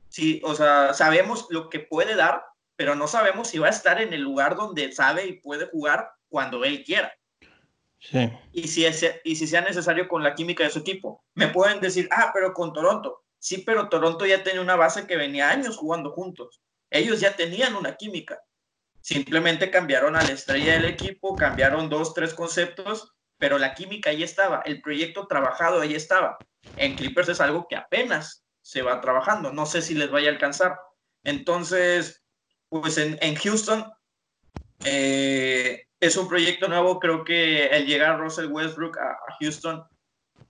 Sí, 0.08 0.40
o 0.44 0.54
sea, 0.54 0.94
sabemos 0.94 1.46
lo 1.50 1.68
que 1.68 1.80
puede 1.80 2.16
dar, 2.16 2.44
pero 2.76 2.94
no 2.94 3.08
sabemos 3.08 3.48
si 3.48 3.58
va 3.58 3.66
a 3.66 3.70
estar 3.70 4.00
en 4.00 4.12
el 4.12 4.22
lugar 4.22 4.56
donde 4.56 4.90
sabe 4.92 5.26
y 5.26 5.40
puede 5.40 5.66
jugar 5.66 6.12
cuando 6.28 6.64
él 6.64 6.82
quiera. 6.84 7.12
Sí. 8.02 8.30
Y 8.52 8.68
si, 8.68 8.84
y 9.24 9.36
si 9.36 9.46
sea 9.46 9.60
necesario 9.60 10.08
con 10.08 10.22
la 10.22 10.34
química 10.34 10.64
de 10.64 10.70
su 10.70 10.80
equipo. 10.80 11.24
Me 11.34 11.48
pueden 11.48 11.80
decir, 11.80 12.08
ah, 12.10 12.30
pero 12.34 12.52
con 12.52 12.72
Toronto. 12.72 13.22
Sí, 13.38 13.58
pero 13.58 13.88
Toronto 13.88 14.26
ya 14.26 14.42
tenía 14.42 14.60
una 14.60 14.76
base 14.76 15.06
que 15.06 15.16
venía 15.16 15.50
años 15.50 15.76
jugando 15.76 16.10
juntos. 16.10 16.60
Ellos 16.90 17.20
ya 17.20 17.36
tenían 17.36 17.76
una 17.76 17.96
química. 17.96 18.40
Simplemente 19.00 19.70
cambiaron 19.70 20.16
a 20.16 20.22
la 20.22 20.32
estrella 20.32 20.74
del 20.74 20.84
equipo, 20.84 21.34
cambiaron 21.34 21.88
dos, 21.88 22.14
tres 22.14 22.34
conceptos, 22.34 23.12
pero 23.38 23.58
la 23.58 23.74
química 23.74 24.10
ahí 24.10 24.22
estaba, 24.22 24.62
el 24.64 24.80
proyecto 24.80 25.26
trabajado 25.26 25.80
ahí 25.80 25.94
estaba. 25.94 26.38
En 26.76 26.94
Clippers 26.94 27.28
es 27.28 27.40
algo 27.40 27.66
que 27.68 27.74
apenas 27.74 28.44
se 28.60 28.82
va 28.82 29.00
trabajando. 29.00 29.52
No 29.52 29.66
sé 29.66 29.82
si 29.82 29.94
les 29.94 30.10
vaya 30.10 30.28
a 30.28 30.32
alcanzar. 30.32 30.78
Entonces, 31.24 32.24
pues 32.68 32.96
en, 32.98 33.34
Houston 33.34 33.84
eh, 34.84 35.51
es 36.02 36.16
un 36.16 36.28
proyecto 36.28 36.66
nuevo. 36.66 36.98
Creo 36.98 37.24
que 37.24 37.66
el 37.66 37.86
llegar 37.86 38.18
Russell 38.18 38.50
Westbrook 38.50 38.98
a, 38.98 39.16
Houston 39.40 39.84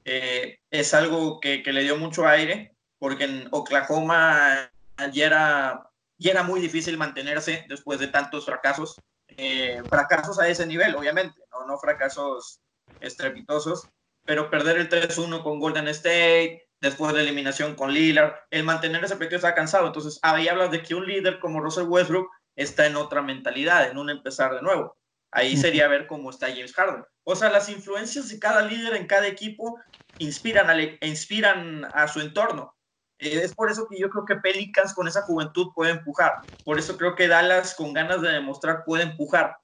eh, 0.04 0.58
es 0.70 0.94
algo 0.94 1.40
que, 1.40 1.62
le 1.64 1.82
dio 1.82 1.98
mucho 1.98 2.26
aire, 2.26 2.74
porque 2.98 3.24
en 3.24 3.48
Oklahoma 3.50 4.70
ya 5.12 5.26
era, 5.26 6.42
muy 6.44 6.60
difícil 6.60 6.96
mantenerse 6.96 7.66
después 7.68 8.00
de 8.00 8.08
tantos 8.08 8.46
fracasos. 8.46 8.98
Eh, 9.28 9.82
fracasos 9.90 10.38
a 10.40 10.48
ese 10.48 10.66
nivel, 10.66 10.94
obviamente, 10.94 11.38
no, 11.66 11.78
fracasos 11.78 12.60
estrepitosos, 13.00 13.86
pero 14.24 14.50
perder 14.50 14.78
el 14.78 14.88
3-1 14.88 15.42
con 15.42 15.60
Golden 15.60 15.88
State, 15.88 16.66
después 16.80 17.12
de 17.12 17.20
eliminación 17.20 17.74
con 17.74 17.92
Lillard, 17.92 18.34
el 18.50 18.64
mantener 18.64 19.04
ese 19.04 19.16
proyecto 19.16 19.36
está 19.36 19.54
cansado. 19.54 19.86
Entonces, 19.86 20.18
ahí 20.22 20.48
hablas 20.48 20.70
de 20.70 20.82
que 20.82 20.94
un 20.94 21.06
líder 21.06 21.40
como 21.40 21.60
Russell 21.60 21.88
Westbrook 21.88 22.30
está 22.56 22.86
en 22.86 22.96
otra 22.96 23.20
mentalidad, 23.20 23.90
en 23.90 23.98
un 23.98 24.08
empezar 24.08 24.54
de 24.54 24.62
nuevo. 24.62 24.96
Ahí 25.32 25.56
sería 25.56 25.88
ver 25.88 26.06
cómo 26.06 26.30
está 26.30 26.48
James 26.48 26.74
Harden. 26.74 27.04
O 27.24 27.34
sea, 27.34 27.50
las 27.50 27.68
influencias 27.70 28.28
de 28.28 28.38
cada 28.38 28.62
líder 28.62 28.94
en 28.94 29.06
cada 29.06 29.26
equipo 29.26 29.80
inspiran 30.18 30.68
a, 30.68 31.06
inspiran 31.06 31.86
a 31.92 32.06
su 32.06 32.20
entorno. 32.20 32.76
Eh, 33.18 33.40
es 33.42 33.54
por 33.54 33.70
eso 33.70 33.86
que 33.88 33.98
yo 33.98 34.10
creo 34.10 34.26
que 34.26 34.36
Pelicans 34.36 34.92
con 34.94 35.08
esa 35.08 35.22
juventud 35.22 35.68
puede 35.74 35.92
empujar. 35.92 36.34
Por 36.64 36.78
eso 36.78 36.96
creo 36.96 37.14
que 37.14 37.28
Dallas 37.28 37.74
con 37.74 37.92
ganas 37.92 38.20
de 38.20 38.30
demostrar 38.30 38.84
puede 38.84 39.04
empujar. 39.04 39.56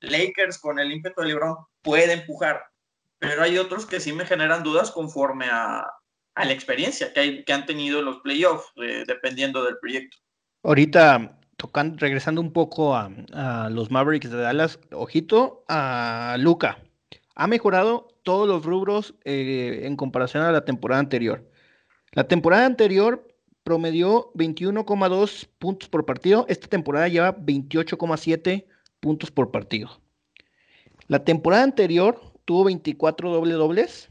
Lakers 0.00 0.58
con 0.58 0.78
el 0.78 0.92
ímpetu 0.92 1.22
de 1.22 1.28
LeBron 1.28 1.56
puede 1.82 2.12
empujar. 2.12 2.62
Pero 3.18 3.42
hay 3.42 3.56
otros 3.56 3.86
que 3.86 4.00
sí 4.00 4.12
me 4.12 4.26
generan 4.26 4.62
dudas 4.62 4.90
conforme 4.90 5.46
a, 5.50 5.90
a 6.34 6.44
la 6.44 6.52
experiencia 6.52 7.12
que, 7.12 7.44
que 7.44 7.52
han 7.52 7.64
tenido 7.64 8.02
los 8.02 8.18
playoffs, 8.18 8.70
eh, 8.76 9.04
dependiendo 9.06 9.64
del 9.64 9.78
proyecto. 9.78 10.18
Ahorita, 10.62 11.38
tocando, 11.56 11.96
regresando 11.98 12.40
un 12.40 12.52
poco 12.52 12.94
a, 12.96 13.10
los 13.70 13.90
Mavericks 13.90 14.30
de 14.30 14.38
Dallas, 14.38 14.78
ojito 14.92 15.64
a 15.68 16.36
Luca. 16.38 16.78
Ha 17.34 17.46
mejorado 17.46 18.08
todos 18.22 18.46
los 18.48 18.64
rubros 18.64 19.14
eh, 19.24 19.82
en 19.84 19.96
comparación 19.96 20.44
a 20.44 20.52
la 20.52 20.64
temporada 20.64 21.00
anterior. 21.00 21.48
La 22.12 22.28
temporada 22.28 22.66
anterior 22.66 23.26
promedió 23.64 24.32
21,2 24.34 25.48
puntos 25.58 25.88
por 25.88 26.06
partido. 26.06 26.46
Esta 26.48 26.68
temporada 26.68 27.08
lleva 27.08 27.36
28,7 27.36 28.66
puntos 29.00 29.30
por 29.30 29.50
partido. 29.50 30.00
La 31.08 31.24
temporada 31.24 31.64
anterior 31.64 32.20
tuvo 32.44 32.64
24 32.64 33.30
doble 33.30 33.54
dobles 33.54 34.10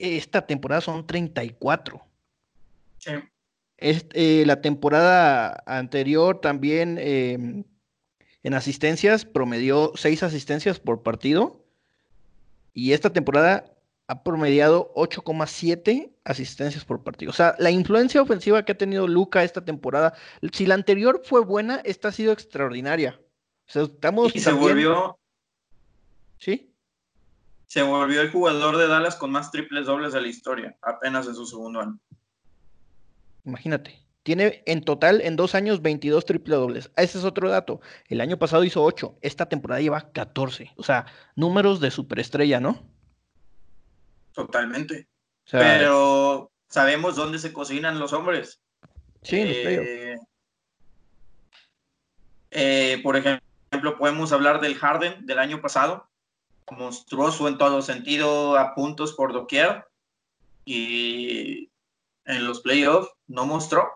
esta 0.00 0.46
temporada 0.46 0.80
son 0.80 1.06
34. 1.06 2.00
Sí. 2.98 3.12
Eh, 3.80 4.44
la 4.46 4.60
temporada 4.60 5.62
anterior 5.66 6.40
también 6.40 6.98
em, 6.98 7.64
en 8.42 8.54
asistencias 8.54 9.24
promedió 9.24 9.92
6 9.94 10.22
asistencias 10.22 10.78
por 10.78 11.02
partido. 11.02 11.64
Y 12.72 12.92
esta 12.92 13.12
temporada 13.12 13.72
ha 14.06 14.22
promediado 14.22 14.92
8,7 14.94 16.12
asistencias 16.24 16.84
por 16.84 17.02
partido. 17.02 17.30
O 17.30 17.34
sea, 17.34 17.54
la 17.58 17.70
influencia 17.70 18.22
ofensiva 18.22 18.64
que 18.64 18.72
ha 18.72 18.78
tenido 18.78 19.08
Luca 19.08 19.44
esta 19.44 19.64
temporada, 19.64 20.14
si 20.52 20.66
la 20.66 20.74
anterior 20.74 21.22
fue 21.24 21.40
buena, 21.40 21.80
esta 21.84 22.08
ha 22.08 22.12
sido 22.12 22.32
extraordinaria. 22.32 23.20
O 23.68 23.72
sea, 23.72 23.82
estamos 23.82 24.34
y 24.34 24.40
se 24.40 24.52
volvió. 24.52 25.18
¿Sí? 26.38 26.70
se 27.70 27.82
volvió 27.82 28.20
el 28.20 28.32
jugador 28.32 28.78
de 28.78 28.88
Dallas 28.88 29.14
con 29.14 29.30
más 29.30 29.52
triples 29.52 29.86
dobles 29.86 30.12
de 30.12 30.20
la 30.20 30.26
historia, 30.26 30.76
apenas 30.82 31.28
en 31.28 31.36
su 31.36 31.46
segundo 31.46 31.78
año. 31.78 32.00
Imagínate, 33.50 34.00
tiene 34.22 34.62
en 34.66 34.84
total 34.84 35.20
en 35.22 35.34
dos 35.34 35.56
años 35.56 35.82
22 35.82 36.24
triple 36.24 36.54
dobles. 36.54 36.90
Ese 36.96 37.18
es 37.18 37.24
otro 37.24 37.50
dato. 37.50 37.80
El 38.08 38.20
año 38.20 38.38
pasado 38.38 38.62
hizo 38.62 38.84
8, 38.84 39.18
esta 39.22 39.48
temporada 39.48 39.80
lleva 39.80 40.12
14. 40.12 40.72
O 40.76 40.84
sea, 40.84 41.06
números 41.34 41.80
de 41.80 41.90
superestrella, 41.90 42.60
¿no? 42.60 42.80
Totalmente. 44.32 45.08
Pero 45.50 46.52
sabemos 46.68 47.16
dónde 47.16 47.40
se 47.40 47.52
cocinan 47.52 47.98
los 47.98 48.12
hombres. 48.12 48.60
Sí, 49.22 49.40
eh, 49.40 50.16
eh, 52.52 53.00
por 53.02 53.16
ejemplo, 53.16 53.98
podemos 53.98 54.30
hablar 54.32 54.60
del 54.60 54.76
Harden 54.76 55.26
del 55.26 55.40
año 55.40 55.60
pasado, 55.60 56.08
monstruoso 56.70 57.48
en 57.48 57.58
todo 57.58 57.82
sentido, 57.82 58.56
a 58.56 58.76
puntos 58.76 59.14
por 59.14 59.32
doquier. 59.32 59.86
Y 60.64 61.68
en 62.26 62.46
los 62.46 62.60
playoffs 62.60 63.10
no 63.30 63.46
mostró. 63.46 63.88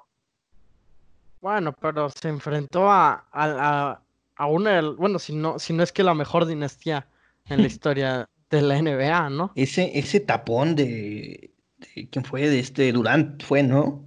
Bueno, 1.40 1.74
pero 1.74 2.08
se 2.08 2.28
enfrentó 2.28 2.90
a, 2.90 3.26
a, 3.30 4.00
a 4.36 4.46
una, 4.46 4.80
bueno, 4.80 5.18
si 5.18 5.34
no, 5.34 5.58
si 5.58 5.72
no 5.72 5.82
es 5.82 5.92
que 5.92 6.02
la 6.02 6.14
mejor 6.14 6.46
dinastía 6.46 7.06
en 7.46 7.60
la 7.60 7.66
historia 7.66 8.28
de 8.50 8.62
la 8.62 8.80
NBA, 8.80 9.30
¿no? 9.30 9.52
Ese, 9.54 9.98
ese 9.98 10.20
tapón 10.20 10.74
de, 10.74 11.54
este, 11.84 12.08
¿quién 12.08 12.24
fue? 12.24 12.48
De 12.48 12.58
este 12.58 12.92
Durant 12.92 13.42
fue, 13.42 13.62
¿no? 13.62 14.04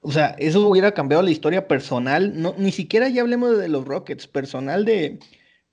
O 0.00 0.12
sea, 0.12 0.36
eso 0.38 0.66
hubiera 0.68 0.92
cambiado 0.92 1.22
la 1.22 1.30
historia 1.30 1.66
personal, 1.66 2.40
no, 2.40 2.54
ni 2.58 2.72
siquiera 2.72 3.08
ya 3.08 3.22
hablemos 3.22 3.56
de 3.58 3.68
los 3.68 3.84
Rockets, 3.86 4.26
personal 4.26 4.84
de, 4.84 5.18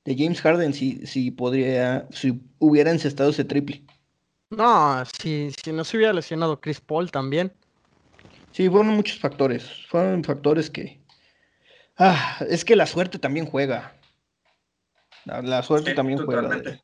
James 0.06 0.42
Harden, 0.42 0.74
si, 0.74 1.06
si 1.06 1.32
podría, 1.32 2.08
si 2.12 2.42
hubiera 2.60 2.92
encestado 2.92 3.30
ese 3.30 3.44
triple. 3.44 3.84
No, 4.50 5.04
si, 5.20 5.52
si 5.64 5.72
no 5.72 5.84
se 5.84 5.98
hubiera 5.98 6.14
lesionado 6.14 6.60
Chris 6.60 6.80
Paul 6.80 7.12
también. 7.12 7.52
Sí, 8.52 8.70
fueron 8.70 8.90
muchos 8.90 9.20
factores, 9.20 9.86
fueron 9.88 10.24
factores 10.24 10.70
que... 10.70 11.02
Ah, 11.98 12.38
es 12.50 12.66
que 12.66 12.76
la 12.76 12.86
suerte 12.86 13.20
también 13.20 13.46
juega. 13.46 13.96
La, 15.26 15.62
suerte 15.62 15.94
también 15.94 16.20
juega. 16.26 16.82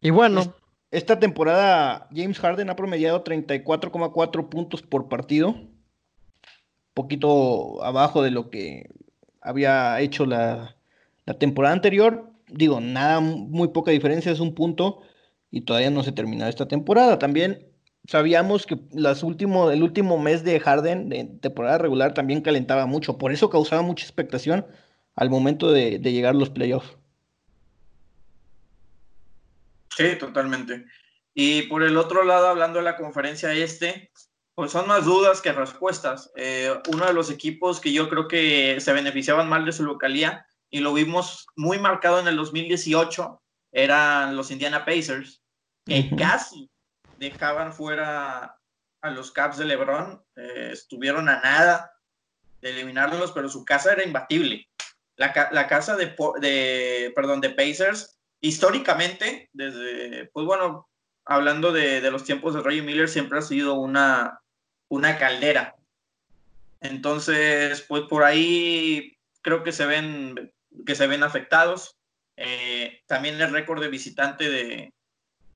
Y 0.00 0.10
bueno, 0.10 0.54
esta 0.90 1.18
temporada 1.18 2.08
James 2.14 2.38
Harden 2.40 2.70
ha 2.70 2.76
promediado 2.76 3.22
34,4 3.22 4.48
puntos 4.48 4.82
por 4.82 5.08
partido, 5.08 5.54
poquito 6.94 7.82
abajo 7.84 8.22
de 8.22 8.30
lo 8.30 8.50
que 8.50 8.90
había 9.40 10.00
hecho 10.00 10.26
la, 10.26 10.76
temporada 11.38 11.74
anterior. 11.74 12.30
Digo, 12.48 12.80
nada, 12.80 13.20
muy 13.20 13.68
poca 13.68 13.90
diferencia, 13.90 14.32
es 14.32 14.40
un 14.40 14.54
punto 14.54 15.02
y 15.50 15.62
todavía 15.62 15.90
no 15.90 16.02
se 16.02 16.12
termina 16.12 16.48
esta 16.48 16.66
temporada. 16.66 17.18
También 17.18 17.71
sabíamos 18.06 18.66
que 18.66 18.78
las 18.92 19.22
último, 19.22 19.70
el 19.70 19.82
último 19.82 20.18
mes 20.18 20.44
de 20.44 20.58
Harden 20.60 21.08
de 21.08 21.24
temporada 21.40 21.78
regular 21.78 22.14
también 22.14 22.40
calentaba 22.40 22.86
mucho, 22.86 23.18
por 23.18 23.32
eso 23.32 23.50
causaba 23.50 23.82
mucha 23.82 24.04
expectación 24.04 24.66
al 25.14 25.30
momento 25.30 25.72
de, 25.72 25.98
de 25.98 26.12
llegar 26.12 26.34
los 26.34 26.50
playoffs. 26.50 26.96
Sí, 29.96 30.16
totalmente. 30.18 30.86
Y 31.34 31.62
por 31.62 31.82
el 31.82 31.96
otro 31.96 32.24
lado, 32.24 32.48
hablando 32.48 32.78
de 32.78 32.84
la 32.84 32.96
conferencia 32.96 33.52
este, 33.52 34.10
pues 34.54 34.72
son 34.72 34.86
más 34.86 35.04
dudas 35.04 35.40
que 35.40 35.52
respuestas. 35.52 36.30
Eh, 36.36 36.72
uno 36.92 37.06
de 37.06 37.12
los 37.12 37.30
equipos 37.30 37.80
que 37.80 37.92
yo 37.92 38.08
creo 38.08 38.28
que 38.28 38.80
se 38.80 38.92
beneficiaban 38.92 39.48
mal 39.48 39.64
de 39.64 39.72
su 39.72 39.84
localía 39.84 40.46
y 40.70 40.80
lo 40.80 40.92
vimos 40.92 41.46
muy 41.56 41.78
marcado 41.78 42.20
en 42.20 42.28
el 42.28 42.36
2018 42.36 43.40
eran 43.72 44.36
los 44.36 44.50
Indiana 44.50 44.84
Pacers, 44.84 45.42
que 45.86 46.10
casi 46.16 46.70
dejaban 47.30 47.72
fuera 47.72 48.58
a 49.00 49.10
los 49.10 49.32
Caps 49.32 49.58
de 49.58 49.64
LeBron, 49.64 50.22
eh, 50.36 50.70
estuvieron 50.72 51.28
a 51.28 51.40
nada 51.40 51.92
de 52.60 52.70
eliminarlos, 52.70 53.32
pero 53.32 53.48
su 53.48 53.64
casa 53.64 53.92
era 53.92 54.04
imbatible. 54.04 54.68
La, 55.16 55.48
la 55.52 55.66
casa 55.66 55.96
de, 55.96 56.14
de, 56.40 57.12
perdón, 57.14 57.40
de 57.40 57.50
Pacers 57.50 58.18
históricamente, 58.40 59.48
desde, 59.52 60.26
pues 60.32 60.46
bueno, 60.46 60.88
hablando 61.24 61.72
de, 61.72 62.10
los 62.10 62.24
tiempos 62.24 62.54
de 62.54 62.62
Roger 62.62 62.82
Miller, 62.82 63.08
siempre 63.08 63.38
ha 63.38 63.42
sido 63.42 63.74
una, 63.74 64.40
una 64.88 65.18
caldera. 65.18 65.76
Entonces, 66.80 67.82
pues 67.82 68.02
por 68.02 68.24
ahí 68.24 69.16
creo 69.40 69.62
que 69.62 69.72
se 69.72 69.86
ven, 69.86 70.52
que 70.84 70.94
se 70.94 71.06
ven 71.06 71.22
afectados. 71.22 71.96
Eh, 72.36 73.02
también 73.06 73.40
el 73.40 73.52
récord 73.52 73.80
de 73.80 73.88
visitante 73.88 74.50
de, 74.50 74.92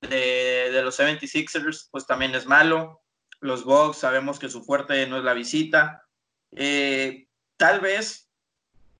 de, 0.01 0.81
los 0.83 0.99
76ers, 0.99 1.87
pues 1.91 2.05
también 2.05 2.35
es 2.35 2.45
malo. 2.45 3.01
Los 3.39 3.63
Bucks 3.63 3.97
sabemos 3.97 4.39
que 4.39 4.49
su 4.49 4.63
fuerte 4.63 5.05
no 5.07 5.17
es 5.17 5.23
la 5.23 5.33
visita. 5.33 6.03
Eh, 6.51 7.27
tal 7.57 7.79
vez 7.79 8.29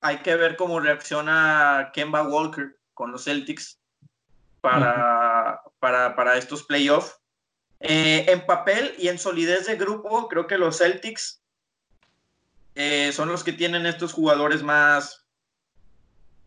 hay 0.02 0.18
que 0.20 0.36
ver 0.36 0.56
cómo 0.56 0.80
reacciona 0.80 1.92
Kemba 1.94 2.24
Walker 2.24 2.80
con 2.94 3.12
los 3.12 3.24
Celtics 3.24 3.80
para, 4.62 5.62
para, 5.80 6.38
estos 6.38 6.64
playoffs. 6.64 7.20
Eh, 7.80 8.26
en 8.28 8.46
papel 8.46 8.96
y 8.98 9.08
en 9.08 9.20
solidez 9.20 9.68
de 9.68 9.76
grupo, 9.76 10.28
creo 10.28 10.48
que 10.48 10.58
los 10.58 10.80
Celtics 10.80 11.44
eh, 12.76 13.12
son 13.12 13.30
los 13.30 13.44
que 13.44 13.54
tienen 13.54 13.86
estos 13.86 14.14
jugadores 14.14 14.64
más 14.64 15.26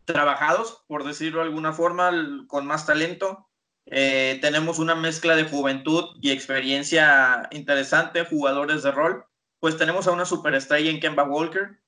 trabajados, 0.05 0.85
por 0.87 1.05
decirlo 1.05 1.41
de 1.41 1.47
alguna 1.47 1.73
forma, 1.73 2.11
con 2.47 2.67
más 2.67 2.87
talento. 2.87 3.50
Eh, 3.87 4.39
tenemos 4.41 4.79
una 4.79 4.95
mezcla 4.95 5.35
de 5.37 5.45
juventud 5.45 6.17
y 6.21 6.31
experiencia 6.31 7.49
interesante, 7.51 8.25
jugadores 8.25 8.83
de 8.83 8.93
rol. 8.93 9.25
Pues 9.59 9.77
tenemos 9.77 10.07
a 10.07 10.13
una 10.13 10.25
superestrella 10.25 10.91
en 10.91 11.01
Kemba 11.01 11.25
Walker, 11.25 11.81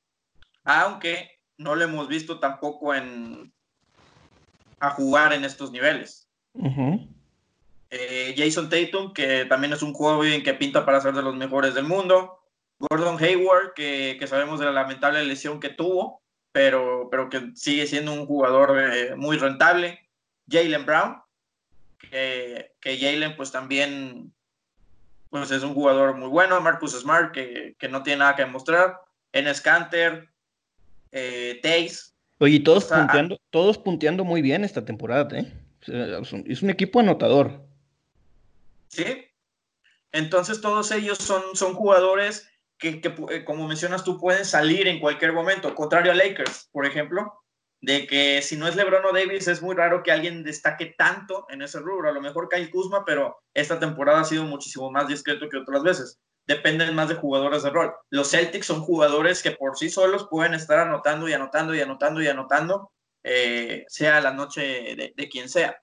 aunque 0.64 1.40
no 1.56 1.74
lo 1.74 1.84
hemos 1.84 2.08
visto 2.08 2.38
tampoco 2.38 2.94
en, 2.94 3.52
a 4.80 4.90
jugar 4.90 5.32
en 5.32 5.44
estos 5.44 5.70
niveles. 5.70 6.28
Eh, 7.90 8.34
Jason 8.36 8.68
Tatum, 8.68 9.12
que 9.12 9.44
también 9.44 9.72
es 9.72 9.82
un 9.82 9.94
joven 9.94 10.42
que 10.42 10.54
pinta 10.54 10.84
para 10.84 11.00
ser 11.00 11.14
de 11.14 11.22
los 11.22 11.36
mejores 11.36 11.74
del 11.74 11.84
mundo. 11.84 12.40
Gordon 12.78 13.22
Hayward, 13.22 13.74
que, 13.74 14.18
sabemos 14.26 14.58
de 14.58 14.66
la 14.66 14.72
lamentable 14.72 15.24
lesión 15.24 15.60
que 15.60 15.68
tuvo, 15.68 16.20
pero, 16.50 17.08
pero 17.10 17.28
que 17.28 17.52
sigue 17.54 17.86
siendo 17.86 18.12
un 18.12 18.26
jugador 18.26 18.78
eh, 18.78 19.14
muy 19.14 19.38
rentable. 19.38 20.00
Jalen 20.50 20.84
Brown, 20.84 21.21
que, 22.10 22.72
que 22.80 22.98
Jalen 22.98 23.36
pues 23.36 23.50
también 23.52 24.32
pues 25.30 25.50
es 25.50 25.62
un 25.62 25.74
jugador 25.74 26.14
muy 26.16 26.28
bueno. 26.28 26.60
Marcus 26.60 26.92
Smart, 27.00 27.32
que, 27.32 27.76
no 27.88 28.02
tiene 28.02 28.18
nada 28.18 28.36
que 28.36 28.42
demostrar. 28.42 29.00
Enes 29.32 29.60
Canter, 29.60 30.28
eh, 31.10 31.58
Taze, 31.62 32.12
Oye, 32.38 32.60
todos, 32.60 32.86
punteando, 32.86 33.40
todos 33.50 33.78
punteando 33.78 34.24
muy 34.24 34.42
bien 34.42 34.64
esta 34.64 34.84
temporada, 34.84 35.38
¿eh? 35.38 35.52
Es 36.46 36.62
un 36.62 36.70
equipo 36.70 37.00
anotador. 37.00 37.64
Sí. 38.88 39.24
Entonces 40.12 40.60
todos 40.60 40.90
ellos 40.90 41.18
son, 41.18 41.42
son 41.54 41.74
jugadores 41.74 42.48
que, 42.78 43.00
eh, 43.30 43.44
como 43.44 43.66
mencionas 43.66 44.04
tú, 44.04 44.18
pueden 44.18 44.44
salir 44.44 44.86
en 44.86 45.00
cualquier 45.00 45.32
momento. 45.32 45.74
Contrario 45.74 46.12
a 46.12 46.14
Lakers, 46.14 46.68
por 46.72 46.84
ejemplo, 46.84 47.41
de 47.82 48.06
que 48.06 48.40
si 48.40 48.56
no 48.56 48.66
es 48.66 48.76
LeBron 48.76 49.04
o 49.04 49.12
Davis, 49.12 49.48
es 49.48 49.60
muy 49.60 49.74
raro 49.74 50.02
que 50.02 50.12
alguien 50.12 50.42
destaque 50.42 50.94
tanto 50.96 51.46
en 51.50 51.62
ese 51.62 51.80
rubro. 51.80 52.08
A 52.08 52.12
lo 52.12 52.22
mejor 52.22 52.48
Kyle 52.48 52.70
Kuzma, 52.70 53.04
pero 53.04 53.36
esta 53.52 53.78
temporada 53.78 54.20
ha 54.20 54.24
sido 54.24 54.44
muchísimo 54.44 54.90
más 54.90 55.08
discreto 55.08 55.48
que 55.48 55.58
otras 55.58 55.82
veces 55.82 56.20
dependen 56.46 56.94
más 56.94 57.08
de 57.08 57.14
jugadores 57.14 57.62
de 57.62 57.70
rol. 57.70 57.94
Los 58.10 58.30
Celtics 58.30 58.66
son 58.66 58.80
jugadores 58.80 59.42
que 59.42 59.52
por 59.52 59.76
sí 59.76 59.88
solos 59.88 60.26
pueden 60.30 60.54
estar 60.54 60.78
anotando 60.78 61.28
y 61.28 61.32
anotando 61.32 61.74
y 61.74 61.80
anotando 61.80 62.22
y 62.22 62.28
anotando, 62.28 62.92
eh, 63.22 63.84
sea 63.88 64.20
la 64.20 64.32
noche 64.32 65.12
de, 65.16 65.28
quien 65.28 65.48
sea. 65.48 65.80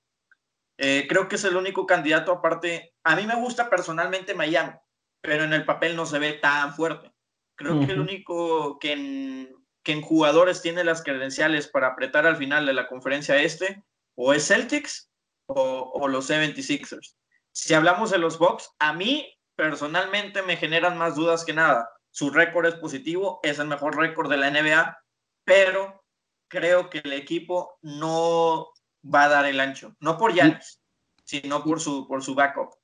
Eh, 0.78 1.06
creo 1.08 1.28
que 1.28 1.36
es 1.36 1.44
el 1.44 1.56
único 1.56 1.86
candidato 1.86 2.32
aparte. 2.32 2.94
A 3.04 3.16
mí 3.16 3.26
me 3.26 3.36
gusta 3.36 3.70
personalmente 3.70 4.34
Miami, 4.34 4.74
pero 5.22 5.44
en 5.44 5.54
el 5.54 5.66
papel 5.66 5.96
no 5.96 6.06
se 6.06 6.20
ve 6.20 6.34
tan 6.34 6.74
fuerte. 6.74 7.12
Creo 7.56 7.86
que 7.86 7.92
el 7.92 8.00
único 8.00 8.80
que 8.80 8.94
en, 8.94 9.54
que 9.90 9.94
en 9.94 10.04
jugadores 10.04 10.62
tiene 10.62 10.84
las 10.84 11.02
credenciales 11.02 11.68
para 11.68 11.88
apretar 11.88 12.28
al 12.28 12.38
final 12.38 12.68
de 12.68 12.74
la 12.74 12.88
conferencia 12.88 13.42
este, 13.42 13.84
o 14.14 14.34
es 14.34 14.48
Celtics 14.48 15.10
o, 15.48 15.90
o 15.96 16.08
los 16.08 16.30
76ers. 16.30 17.16
Si 17.52 17.74
hablamos 17.74 18.12
de 18.12 18.20
los 18.20 18.38
Bucks, 18.38 18.70
a 18.78 18.94
mí 18.94 19.36
personalmente 19.56 20.44
me 20.44 20.58
generan 20.58 20.96
más 20.96 21.16
dudas 21.16 21.44
que 21.44 21.54
nada. 21.54 21.90
Su 22.12 22.30
récord 22.30 22.68
es 22.68 22.76
positivo, 22.76 23.40
es 23.42 23.58
el 23.58 23.66
mejor 23.66 23.98
récord 23.98 24.30
de 24.30 24.38
la 24.38 24.52
NBA, 24.52 24.96
pero 25.44 26.04
creo 26.48 26.92
que 26.92 27.00
el 27.00 27.14
equipo 27.14 27.80
no 27.82 28.68
va 29.04 29.24
a 29.24 29.30
dar 29.30 29.48
el 29.48 29.60
ancho, 29.60 29.96
no 30.00 30.20
por 30.20 30.36
Giannis, 30.36 30.84
sino 31.24 31.64
por 31.64 31.80
su, 31.80 32.08
por 32.08 32.24
su 32.24 32.36
backup. 32.36 32.76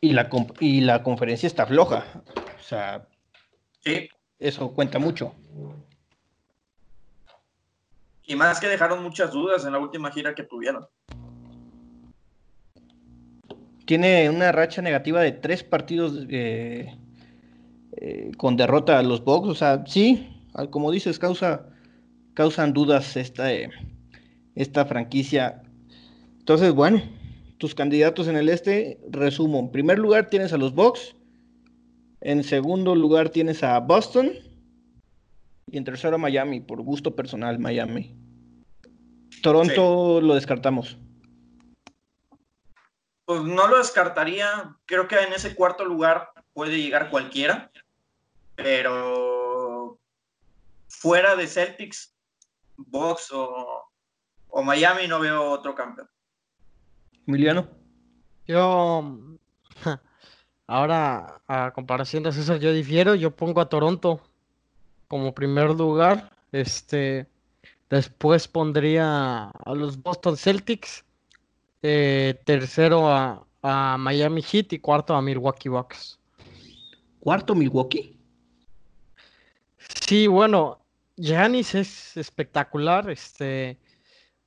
Y 0.00 0.12
la, 0.12 0.30
y 0.60 0.82
la 0.82 1.02
conferencia 1.02 1.48
está 1.48 1.66
floja, 1.66 2.22
o 2.56 2.62
sea, 2.62 3.08
sí. 3.80 4.08
Eso 4.42 4.72
cuenta 4.72 4.98
mucho. 4.98 5.34
Y 8.24 8.36
más 8.36 8.60
que 8.60 8.68
dejaron 8.68 9.02
muchas 9.02 9.32
dudas 9.32 9.64
en 9.64 9.72
la 9.72 9.78
última 9.78 10.10
gira 10.10 10.34
que 10.34 10.42
tuvieron 10.42 10.86
tiene 13.92 14.30
una 14.30 14.52
racha 14.52 14.82
negativa 14.82 15.20
de 15.20 15.32
tres 15.32 15.62
partidos 15.62 16.26
eh, 16.30 16.96
eh, 17.96 18.30
con 18.36 18.56
derrota 18.56 18.98
a 18.98 19.02
los 19.02 19.24
Bucks. 19.24 19.48
O 19.48 19.54
sea, 19.54 19.84
sí, 19.86 20.28
como 20.70 20.90
dices, 20.90 21.18
causa, 21.18 21.68
causan 22.34 22.72
dudas 22.72 23.16
esta, 23.16 23.52
eh, 23.52 23.70
esta 24.54 24.86
franquicia. 24.86 25.62
Entonces, 26.38 26.72
bueno, 26.72 27.02
tus 27.58 27.74
candidatos 27.74 28.28
en 28.28 28.36
el 28.36 28.48
este, 28.48 29.00
resumo. 29.10 29.58
En 29.58 29.70
primer 29.70 29.98
lugar 29.98 30.30
tienes 30.30 30.52
a 30.52 30.58
los 30.58 30.74
Bucks. 30.74 31.14
En 32.22 32.42
segundo 32.44 32.94
lugar 32.94 33.28
tienes 33.28 33.62
a 33.62 33.78
Boston. 33.80 34.32
Y 35.70 35.78
en 35.78 35.84
tercero 35.84 36.16
a 36.16 36.18
Miami, 36.18 36.60
por 36.60 36.82
gusto 36.82 37.14
personal, 37.14 37.58
Miami. 37.58 38.16
Toronto 39.42 40.20
lo 40.20 40.34
descartamos 40.34 40.98
pues 43.24 43.42
no 43.42 43.66
lo 43.66 43.78
descartaría. 43.78 44.76
Creo 44.84 45.08
que 45.08 45.18
en 45.18 45.32
ese 45.32 45.54
cuarto 45.54 45.84
lugar 45.84 46.32
puede 46.52 46.78
llegar 46.78 47.10
cualquiera, 47.10 47.70
pero 48.54 49.98
fuera 50.88 51.34
de 51.36 51.46
Celtics, 51.46 52.14
Box 52.76 53.30
o, 53.32 53.88
Miami 54.62 55.08
no 55.08 55.18
veo 55.18 55.50
otro 55.50 55.74
campeón. 55.74 56.08
Emiliano. 57.26 57.70
Yo, 58.46 59.18
ahora, 60.66 61.40
a 61.48 61.72
comparación 61.72 62.22
de 62.22 62.32
César, 62.32 62.58
yo 62.58 62.72
difiero, 62.72 63.14
yo 63.14 63.30
pongo 63.30 63.60
a 63.60 63.68
Toronto 63.68 64.20
como 65.08 65.34
primer 65.34 65.70
lugar, 65.70 66.30
este, 66.52 67.26
después 67.90 68.48
pondría 68.48 69.48
a 69.50 69.74
los 69.74 70.02
Boston 70.02 70.36
Celtics, 70.36 71.04
eh, 71.82 72.40
tercero 72.44 73.08
a, 73.08 73.46
a 73.62 73.96
Miami 73.98 74.42
Heat 74.42 74.72
y 74.72 74.78
cuarto 74.78 75.14
a 75.14 75.22
Milwaukee 75.22 75.68
Bucks. 75.68 76.18
¿Cuarto 77.20 77.54
Milwaukee? 77.54 78.18
Sí, 80.06 80.26
bueno, 80.26 80.80
Giannis 81.16 81.74
es 81.74 82.16
espectacular. 82.16 83.08
Este, 83.10 83.78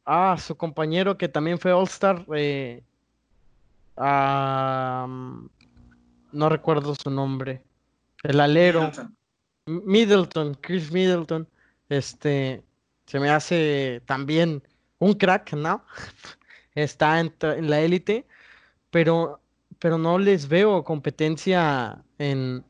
ah, 0.06 0.38
su 0.38 0.56
compañero 0.56 1.18
que 1.18 1.30
también 1.30 1.60
fue 1.60 1.72
All-Star, 1.72 2.26
eh, 2.36 2.84
no 6.36 6.50
recuerdo 6.50 6.96
su 6.96 7.10
nombre. 7.10 7.64
El 8.24 8.40
alero. 8.40 8.92
Middleton. 9.66 10.56
Chris 10.62 10.92
Middleton. 10.92 11.48
Este, 11.90 12.64
se 13.06 13.20
me 13.20 13.30
hace 13.30 14.02
también 14.06 14.62
un 15.00 15.14
crack, 15.14 15.54
¿no? 15.54 15.84
Está 16.76 17.20
en, 17.20 17.34
la 17.70 17.80
élite, 17.80 18.26
pero, 18.90 19.40
pero 19.80 19.98
no 19.98 20.20
les 20.20 20.48
veo 20.48 20.84
competencia 20.84 22.04
en, 22.18 22.66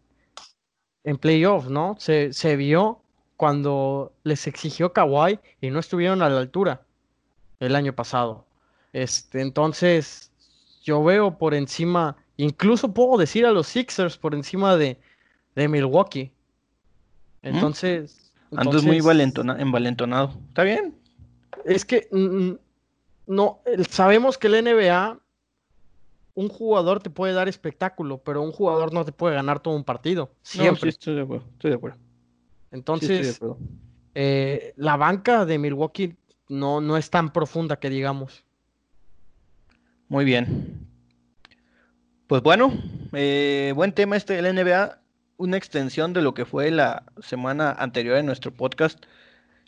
en 1.03 1.17
playoff, 1.17 1.67
¿no? 1.67 1.95
Se, 1.97 2.31
se 2.33 2.55
vio 2.55 3.01
cuando 3.35 4.13
les 4.23 4.47
exigió 4.47 4.93
Kawhi 4.93 5.39
y 5.59 5.69
no 5.69 5.79
estuvieron 5.79 6.21
a 6.21 6.29
la 6.29 6.39
altura 6.39 6.85
el 7.59 7.75
año 7.75 7.93
pasado. 7.93 8.45
Este, 8.93 9.41
entonces, 9.41 10.31
yo 10.83 11.03
veo 11.03 11.37
por 11.37 11.53
encima, 11.53 12.15
incluso 12.37 12.93
puedo 12.93 13.17
decir 13.17 13.45
a 13.45 13.51
los 13.51 13.67
Sixers 13.67 14.17
por 14.17 14.33
encima 14.33 14.75
de, 14.75 14.97
Milwaukee. 15.55 16.31
Entonces. 17.41 18.33
Antes 18.55 18.83
muy 18.83 18.97
envalentonado. 18.97 20.33
¿Está 20.49 20.63
bien? 20.63 20.95
Es 21.65 21.83
que 21.83 22.07
no, 23.27 23.59
sabemos 23.89 24.37
que 24.37 24.47
el 24.47 24.63
NBA, 24.63 25.19
un 26.35 26.49
jugador 26.49 27.01
te 27.01 27.09
puede 27.09 27.33
dar 27.33 27.47
espectáculo, 27.47 28.19
pero 28.19 28.41
un 28.41 28.51
jugador 28.51 28.93
no 28.93 29.03
te 29.05 29.11
puede 29.11 29.35
ganar 29.35 29.59
todo 29.59 29.75
un 29.75 29.83
partido. 29.83 30.31
Siempre. 30.41 30.89
estoy 30.89 31.15
de 31.15 31.21
acuerdo. 31.21 31.45
Estoy 31.53 31.71
de 31.71 31.77
acuerdo. 31.77 31.97
Entonces, 32.71 33.39
eh, 34.13 34.73
la 34.75 34.97
banca 34.97 35.45
de 35.45 35.57
Milwaukee 35.57 36.15
no, 36.49 36.81
no 36.81 36.97
es 36.97 37.09
tan 37.09 37.31
profunda 37.31 37.77
que 37.77 37.89
digamos. 37.89 38.43
Muy 40.07 40.25
bien. 40.25 40.87
Pues 42.27 42.41
bueno, 42.41 42.73
eh, 43.13 43.71
buen 43.75 43.93
tema 43.93 44.17
este 44.17 44.41
del 44.41 44.55
NBA, 44.55 44.99
una 45.37 45.57
extensión 45.57 46.11
de 46.13 46.23
lo 46.23 46.33
que 46.33 46.45
fue 46.45 46.71
la 46.71 47.03
semana 47.21 47.71
anterior 47.71 48.17
en 48.17 48.25
nuestro 48.25 48.51
podcast. 48.51 49.05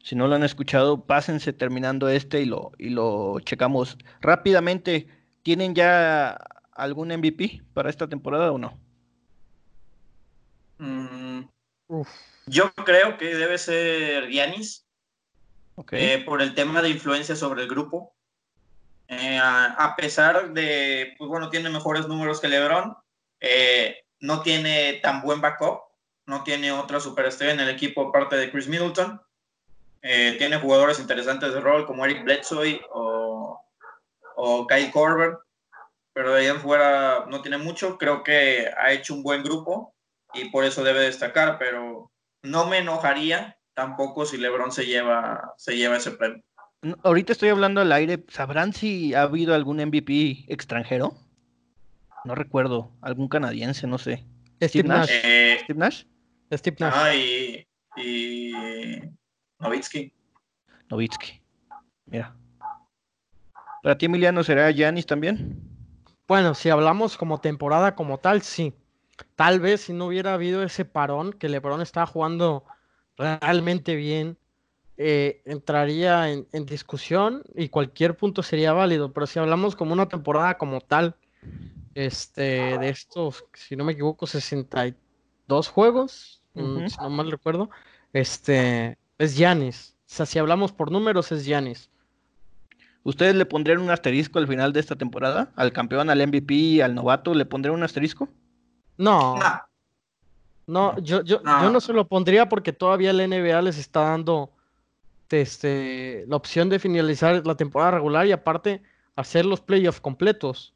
Si 0.01 0.15
no 0.15 0.27
lo 0.27 0.33
han 0.33 0.43
escuchado, 0.43 1.05
pásense 1.05 1.53
terminando 1.53 2.09
este 2.09 2.41
y 2.41 2.45
lo, 2.45 2.71
y 2.79 2.89
lo 2.89 3.39
checamos 3.41 3.99
rápidamente. 4.21 5.07
¿Tienen 5.43 5.75
ya 5.75 6.31
algún 6.71 7.09
MVP 7.09 7.61
para 7.75 7.91
esta 7.91 8.09
temporada 8.09 8.51
o 8.51 8.57
no? 8.57 8.79
Mm, 10.79 11.41
yo 12.47 12.73
creo 12.73 13.19
que 13.19 13.35
debe 13.35 13.59
ser 13.59 14.29
Giannis. 14.29 14.83
Eh, 15.91 16.23
por 16.25 16.41
el 16.41 16.55
tema 16.55 16.81
de 16.81 16.89
influencia 16.89 17.35
sobre 17.35 17.61
el 17.61 17.69
grupo. 17.69 18.16
Eh, 19.07 19.39
a, 19.41 19.93
pesar 19.95 20.51
de, 20.53 21.15
pues 21.17 21.29
bueno, 21.29 21.49
tiene 21.49 21.69
mejores 21.69 22.07
números 22.07 22.41
que 22.41 22.47
LeBron, 22.47 22.97
eh, 23.39 24.03
no 24.19 24.41
tiene 24.41 24.99
tan 25.01 25.21
buen 25.21 25.39
backup, 25.39 25.81
no 26.25 26.43
tiene 26.43 26.71
otra 26.71 26.99
superestrella 26.99 27.53
en 27.53 27.59
el 27.61 27.69
equipo 27.69 28.09
aparte 28.09 28.35
de 28.35 28.51
Chris 28.51 28.67
Middleton. 28.67 29.21
tiene 30.01 30.59
jugadores 30.59 30.99
interesantes 30.99 31.53
de 31.53 31.61
rol 31.61 31.85
como 31.85 32.05
Eric 32.05 32.23
Bledsoe 32.23 32.81
o, 32.91 33.61
o 34.35 34.67
Kyle 34.67 34.91
Korver, 34.91 35.37
pero 36.13 36.33
de 36.33 36.41
ahí 36.41 36.47
en 36.47 36.59
fuera 36.59 37.25
no 37.27 37.41
tiene 37.41 37.57
mucho. 37.57 37.97
Creo 37.97 38.23
que 38.23 38.71
ha 38.77 38.91
hecho 38.91 39.13
un 39.13 39.23
buen 39.23 39.43
grupo 39.43 39.93
y 40.33 40.49
por 40.49 40.63
eso 40.63 40.83
debe 40.83 41.01
destacar, 41.01 41.57
pero 41.57 42.11
no 42.41 42.65
me 42.65 42.79
enojaría 42.79 43.57
tampoco 43.73 44.25
si 44.25 44.37
LeBron 44.37 44.71
se 44.71 44.85
lleva, 44.85 45.53
se 45.57 45.77
lleva 45.77 45.97
ese 45.97 46.11
premio. 46.11 46.43
Ahorita 47.03 47.31
estoy 47.33 47.49
hablando 47.49 47.81
al 47.81 47.91
aire. 47.91 48.23
¿Sabrán 48.29 48.73
si 48.73 49.13
ha 49.13 49.23
habido 49.23 49.53
algún 49.55 49.79
MVP 49.79 50.45
extranjero? 50.47 51.15
No 52.25 52.35
recuerdo. 52.35 52.91
Algún 53.01 53.27
canadiense, 53.27 53.87
no 53.87 53.97
sé. 53.97 54.25
Steve, 54.61 54.87
Nash. 54.87 55.09
Eh, 55.11 55.59
Steve 55.63 55.79
Nash. 55.79 56.03
Steve 56.51 56.77
Nash. 56.79 56.93
Ah, 56.95 57.15
y, 57.15 57.67
y 57.97 58.51
Novitsky. 59.59 60.13
Novitsky. 60.89 61.41
Mira. 62.05 62.35
¿Para 63.83 63.97
ti, 63.97 64.05
Emiliano, 64.05 64.43
será 64.43 64.69
Yanis 64.71 65.05
también? 65.05 65.61
Bueno, 66.27 66.55
si 66.55 66.69
hablamos 66.69 67.17
como 67.17 67.39
temporada 67.39 67.95
como 67.95 68.17
tal, 68.17 68.41
sí. 68.41 68.73
Tal 69.35 69.59
vez 69.59 69.81
si 69.81 69.93
no 69.93 70.07
hubiera 70.07 70.33
habido 70.33 70.63
ese 70.63 70.85
parón, 70.85 71.33
que 71.33 71.49
LeBron 71.49 71.81
estaba 71.81 72.05
jugando 72.05 72.65
realmente 73.17 73.95
bien, 73.95 74.37
eh, 74.99 75.43
entraría 75.45 76.29
en, 76.29 76.65
discusión 76.65 77.43
y 77.55 77.69
cualquier 77.69 78.17
punto 78.17 78.41
sería 78.41 78.73
válido. 78.73 79.13
Pero 79.13 79.27
si 79.27 79.37
hablamos 79.37 79.75
como 79.75 79.93
una 79.93 80.09
temporada 80.09 80.57
como 80.57 80.81
tal, 80.81 81.15
este, 81.93 82.77
de 82.79 82.89
estos, 82.89 83.45
si 83.53 83.75
no 83.75 83.83
me 83.83 83.93
equivoco, 83.93 84.25
62 84.25 85.67
juegos, 85.67 86.41
mm, 86.55 86.87
si 86.87 86.97
no 86.97 87.09
mal 87.11 87.29
recuerdo, 87.29 87.69
este, 88.11 88.97
es 89.19 89.37
Yanis. 89.37 89.95
O 89.99 90.09
sea, 90.09 90.25
si 90.25 90.39
hablamos 90.39 90.71
por 90.71 90.91
números, 90.91 91.31
es 91.31 91.45
Yanis. 91.45 91.91
¿Ustedes 93.03 93.35
le 93.35 93.45
pondrían 93.45 93.79
un 93.79 93.91
asterisco 93.91 94.39
al 94.39 94.47
final 94.47 94.73
de 94.73 94.79
esta 94.79 94.95
temporada? 94.95 95.51
¿Al 95.55 95.71
campeón, 95.71 96.09
al 96.09 96.27
MVP, 96.27 96.81
al 96.83 96.95
novato, 96.95 97.33
le 97.33 97.45
pondrían 97.45 97.75
un 97.75 97.83
asterisco? 97.83 98.27
No. 98.97 99.35
No, 100.65 100.99
yo, 100.99 101.23
yo, 101.23 101.39
no. 101.43 101.61
yo 101.61 101.69
no 101.69 101.79
se 101.79 101.93
lo 101.93 102.07
pondría 102.07 102.49
porque 102.49 102.73
todavía 102.73 103.11
el 103.11 103.29
NBA 103.29 103.61
les 103.61 103.77
está 103.77 104.01
dando 104.01 104.51
este, 105.29 106.25
la 106.27 106.35
opción 106.35 106.69
de 106.69 106.79
finalizar 106.79 107.45
la 107.45 107.55
temporada 107.55 107.91
regular 107.91 108.25
y 108.27 108.31
aparte 108.31 108.81
hacer 109.15 109.45
los 109.45 109.61
playoffs 109.61 109.99
completos. 109.99 110.73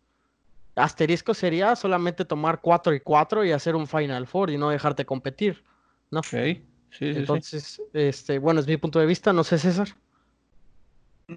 Asterisco 0.76 1.34
sería 1.34 1.76
solamente 1.76 2.26
tomar 2.26 2.62
4 2.62 2.94
y 2.96 3.00
4 3.02 3.46
y 3.46 3.52
hacer 3.52 3.76
un 3.76 3.88
Final 3.88 4.28
Four 4.28 4.52
y 4.52 4.58
no 4.58 4.70
dejarte 4.70 5.06
competir. 5.06 5.64
¿no? 6.12 6.22
Sí, 6.24 6.66
sí, 6.92 7.10
Entonces, 7.16 7.82
este, 7.94 8.40
bueno, 8.40 8.60
es 8.60 8.68
mi 8.68 8.78
punto 8.78 9.00
de 9.00 9.06
vista, 9.06 9.34
no 9.34 9.44
sé, 9.44 9.58
César. 9.58 9.90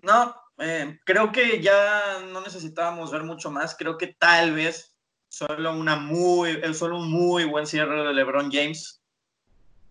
No, 0.03 0.35
eh, 0.59 0.99
creo 1.05 1.31
que 1.33 1.61
ya 1.63 2.21
no 2.33 2.41
necesitábamos 2.41 3.13
ver 3.13 3.23
mucho 3.23 3.51
más. 3.51 3.77
Creo 3.77 3.97
que 3.97 4.09
tal 4.09 4.53
vez 4.53 4.97
solo, 5.29 5.77
una 5.77 5.97
muy, 5.97 6.61
solo 6.75 6.99
un 6.99 7.11
muy 7.11 7.45
buen 7.45 7.67
cierre 7.67 8.05
de 8.05 8.13
LeBron 8.13 8.51
James, 8.51 9.04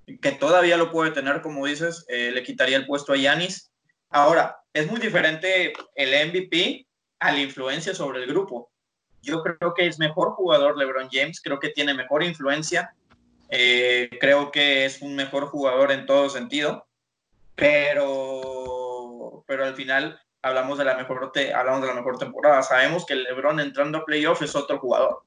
que 0.06 0.32
todavía 0.32 0.78
lo 0.78 0.92
puede 0.92 1.12
tener, 1.12 1.42
como 1.42 1.66
dices, 1.66 2.06
eh, 2.10 2.32
le 2.32 2.44
quitaría 2.44 2.78
el 2.78 2.86
puesto 2.86 3.14
a 3.14 3.18
Yanis. 3.18 3.72
Ahora, 4.10 4.58
es 4.74 4.90
muy 4.90 5.00
diferente 5.00 5.74
el 5.96 6.30
MVP 6.30 6.86
a 7.20 7.32
la 7.32 7.40
influencia 7.40 7.96
sobre 7.96 8.22
el 8.24 8.28
grupo. 8.28 8.72
Yo 9.22 9.42
creo 9.42 9.74
que 9.74 9.88
es 9.88 10.00
mejor 10.00 10.32
jugador 10.32 10.78
LeBron 10.78 11.10
James, 11.12 11.42
creo 11.42 11.60
que 11.60 11.70
tiene 11.70 11.94
mejor 11.94 12.24
influencia, 12.24 12.94
eh, 13.50 14.10
creo 14.20 14.52
que 14.52 14.86
es 14.86 15.02
un 15.02 15.16
mejor 15.16 15.48
jugador 15.48 15.92
en 15.92 16.06
todo 16.06 16.30
sentido, 16.30 16.86
pero, 17.56 19.44
pero 19.48 19.66
al 19.66 19.76
final 19.76 20.20
hablamos 20.42 20.78
de 20.78 20.86
la 20.86 20.98
mejor 20.98 21.32
hablamos 21.56 21.82
de 21.82 21.88
la 21.88 21.94
mejor 21.94 22.18
temporada. 22.18 22.62
Sabemos 22.62 23.06
que 23.06 23.16
LeBron 23.16 23.62
entrando 23.62 24.00
a 24.00 24.06
playoff 24.06 24.42
es 24.42 24.56
otro 24.56 24.80
jugador 24.80 25.24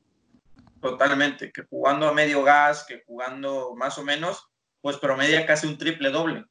totalmente, 0.80 1.50
que 1.50 1.62
jugando 1.62 2.06
a 2.06 2.12
medio 2.12 2.42
gas, 2.42 2.84
que 2.86 3.02
jugando 3.06 3.74
más 3.74 3.98
o 3.98 4.04
menos, 4.04 4.48
pues 4.80 4.98
promedia 4.98 5.46
casi 5.46 5.66
un 5.66 5.78
triple 5.78 6.10
doble. 6.10 6.44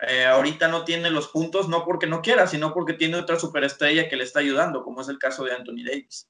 Eh, 0.00 0.24
ahorita 0.24 0.68
no 0.68 0.84
tiene 0.84 1.10
los 1.10 1.28
puntos, 1.28 1.68
no 1.68 1.84
porque 1.84 2.06
no 2.06 2.22
quiera, 2.22 2.46
sino 2.46 2.72
porque 2.72 2.94
tiene 2.94 3.16
otra 3.16 3.38
superestrella 3.38 4.08
que 4.08 4.16
le 4.16 4.24
está 4.24 4.40
ayudando, 4.40 4.82
como 4.82 5.02
es 5.02 5.08
el 5.08 5.18
caso 5.18 5.44
de 5.44 5.52
Anthony 5.52 5.84
Davis. 5.84 6.28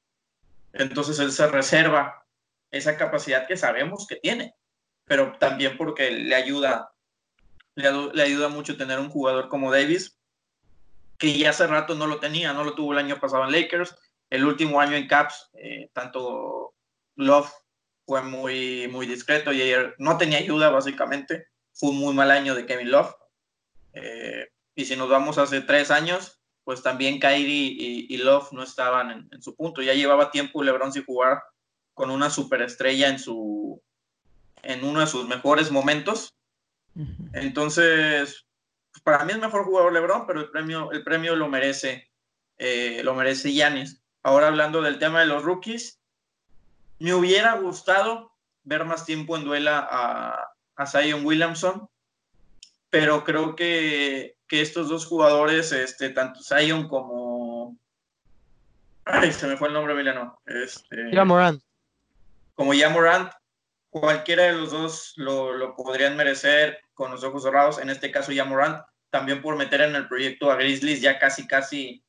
Entonces 0.73 1.19
él 1.21 1.31
se 1.31 1.47
reserva 1.47 2.25
esa 2.71 2.97
capacidad 2.97 3.47
que 3.47 3.57
sabemos 3.57 4.07
que 4.07 4.17
tiene, 4.17 4.55
pero 5.05 5.37
también 5.39 5.77
porque 5.77 6.11
le 6.11 6.35
ayuda, 6.35 6.93
le, 7.75 8.23
ayuda 8.23 8.49
mucho 8.49 8.77
tener 8.77 8.99
un 8.99 9.11
jugador 9.11 9.49
como 9.49 9.73
Davis, 9.73 10.19
que 11.19 11.37
ya 11.37 11.51
hace 11.51 11.67
rato 11.67 11.95
no 11.95 12.07
lo 12.07 12.19
tenía, 12.19 12.53
no 12.53 12.65
lo 12.65 12.75
tuvo 12.75 12.93
el 12.93 12.99
año 12.99 13.21
pasado 13.21 13.45
en 13.45 13.53
Lakers, 13.53 13.97
el 14.31 14.45
último 14.45 14.81
año 14.81 14.97
en 14.97 15.07
Caps, 15.07 15.51
eh, 15.55 15.91
tanto 15.93 16.75
Love 17.17 17.53
fue 18.11 18.23
muy, 18.23 18.89
muy 18.89 19.07
discreto 19.07 19.53
y 19.53 19.63
ayer 19.63 19.95
no 19.99 20.19
tenía 20.19 20.39
ayuda 20.39 20.69
básicamente. 20.69 21.47
Fue 21.73 21.91
un 21.91 21.99
muy 21.99 22.13
mal 22.13 22.33
año 22.33 22.57
de 22.57 22.67
Kevin 22.67 22.91
Love. 22.91 23.15
Eh, 23.93 24.49
y 24.75 24.85
si 24.85 24.97
nos 24.97 25.09
vamos 25.09 25.39
hace 25.39 25.61
tres 25.61 25.93
años, 25.93 26.41
pues 26.65 26.83
también 26.83 27.21
Kyrie 27.21 27.77
y, 28.09 28.17
Love 28.17 28.51
no 28.51 28.65
estaban 28.65 29.29
en, 29.31 29.41
su 29.41 29.55
punto. 29.55 29.81
Ya 29.81 29.95
llevaba 29.95 30.33
tiempo 30.33 30.61
LeBron 30.61 30.93
sin 30.93 31.05
jugar 31.05 31.41
con 31.95 32.11
una 32.11 32.31
superestrella 32.31 33.09
en 33.11 33.21
su 33.21 33.81
en 34.65 34.83
uno 34.83 34.99
de 34.99 35.07
sus 35.07 35.29
mejores 35.29 35.71
momentos. 35.71 36.35
Entonces, 37.33 38.45
pues, 38.91 39.03
para 39.05 39.25
mí 39.25 39.35
es 39.35 39.39
mejor 39.39 39.63
jugador 39.63 39.93
LeBron, 39.93 40.27
pero 40.27 40.41
el 40.41 40.51
premio, 40.51 40.91
el 40.91 41.05
premio 41.05 41.37
lo 41.37 41.49
merece, 41.49 42.11
eh, 42.59 43.03
lo 43.05 43.15
merece 43.15 43.55
Yanis. 43.55 44.03
Ahora 44.25 44.49
hablando 44.49 44.83
del 44.83 44.99
tema 44.99 45.21
de 45.21 45.27
los 45.27 45.45
rookies, 45.45 45.99
me 47.01 47.14
hubiera 47.14 47.55
gustado 47.55 48.32
ver 48.62 48.84
más 48.84 49.05
tiempo 49.05 49.36
en 49.36 49.44
duela 49.44 49.86
a, 49.90 50.53
a 50.76 50.86
Zion 50.86 51.24
Williamson, 51.24 51.88
pero 52.90 53.24
creo 53.24 53.57
que, 53.57 54.36
estos 54.51 54.88
dos 54.88 55.07
jugadores, 55.07 55.70
este, 55.72 56.11
tanto 56.11 56.40
Zion 56.42 56.88
como... 56.88 57.76
Ay, 59.05 59.32
se 59.32 59.46
me 59.46 59.57
fue 59.57 59.68
el 59.68 59.74
nombre, 59.74 59.94
Milano. 59.94 60.40
Este, 60.44 61.24
Morant. 61.24 61.62
Como 62.55 62.74
ya 62.74 62.90
Morant, 62.90 63.32
cualquiera 63.90 64.44
de 64.44 64.53
los 64.53 64.72
dos 64.72 65.14
lo, 65.16 65.74
podrían 65.76 66.16
merecer 66.16 66.80
con 66.94 67.12
los 67.12 67.22
ojos 67.22 67.44
cerrados. 67.44 67.78
En 67.78 67.90
este 67.90 68.11
caso, 68.11 68.32
ya 68.32 68.44
Morant, 68.44 68.84
también 69.11 69.40
por 69.40 69.57
meter 69.57 69.80
en 69.82 69.94
el 69.94 70.09
proyecto 70.09 70.51
a 70.51 70.57
Grizzlies, 70.57 71.01
ya 71.01 71.18
casi, 71.18 71.46
casi, 71.46 72.05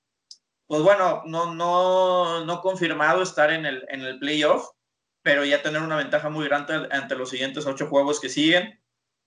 pues 0.66 0.82
bueno, 0.82 1.22
no, 1.26 1.54
no, 1.54 2.44
no 2.44 2.62
confirmado 2.62 3.22
estar 3.22 3.52
en 3.52 3.66
el, 3.66 3.86
en 3.90 4.02
el 4.02 4.20
playoff, 4.20 4.68
pero 5.24 5.46
ya 5.46 5.62
tener 5.62 5.82
una 5.82 5.98
ventaja 5.98 6.30
muy 6.30 6.46
grande 6.48 6.88
ante 6.92 7.16
los 7.16 7.30
siguientes 7.30 7.66
ocho 7.66 7.88
juegos 7.88 8.20
que 8.20 8.30
siguen. 8.30 8.80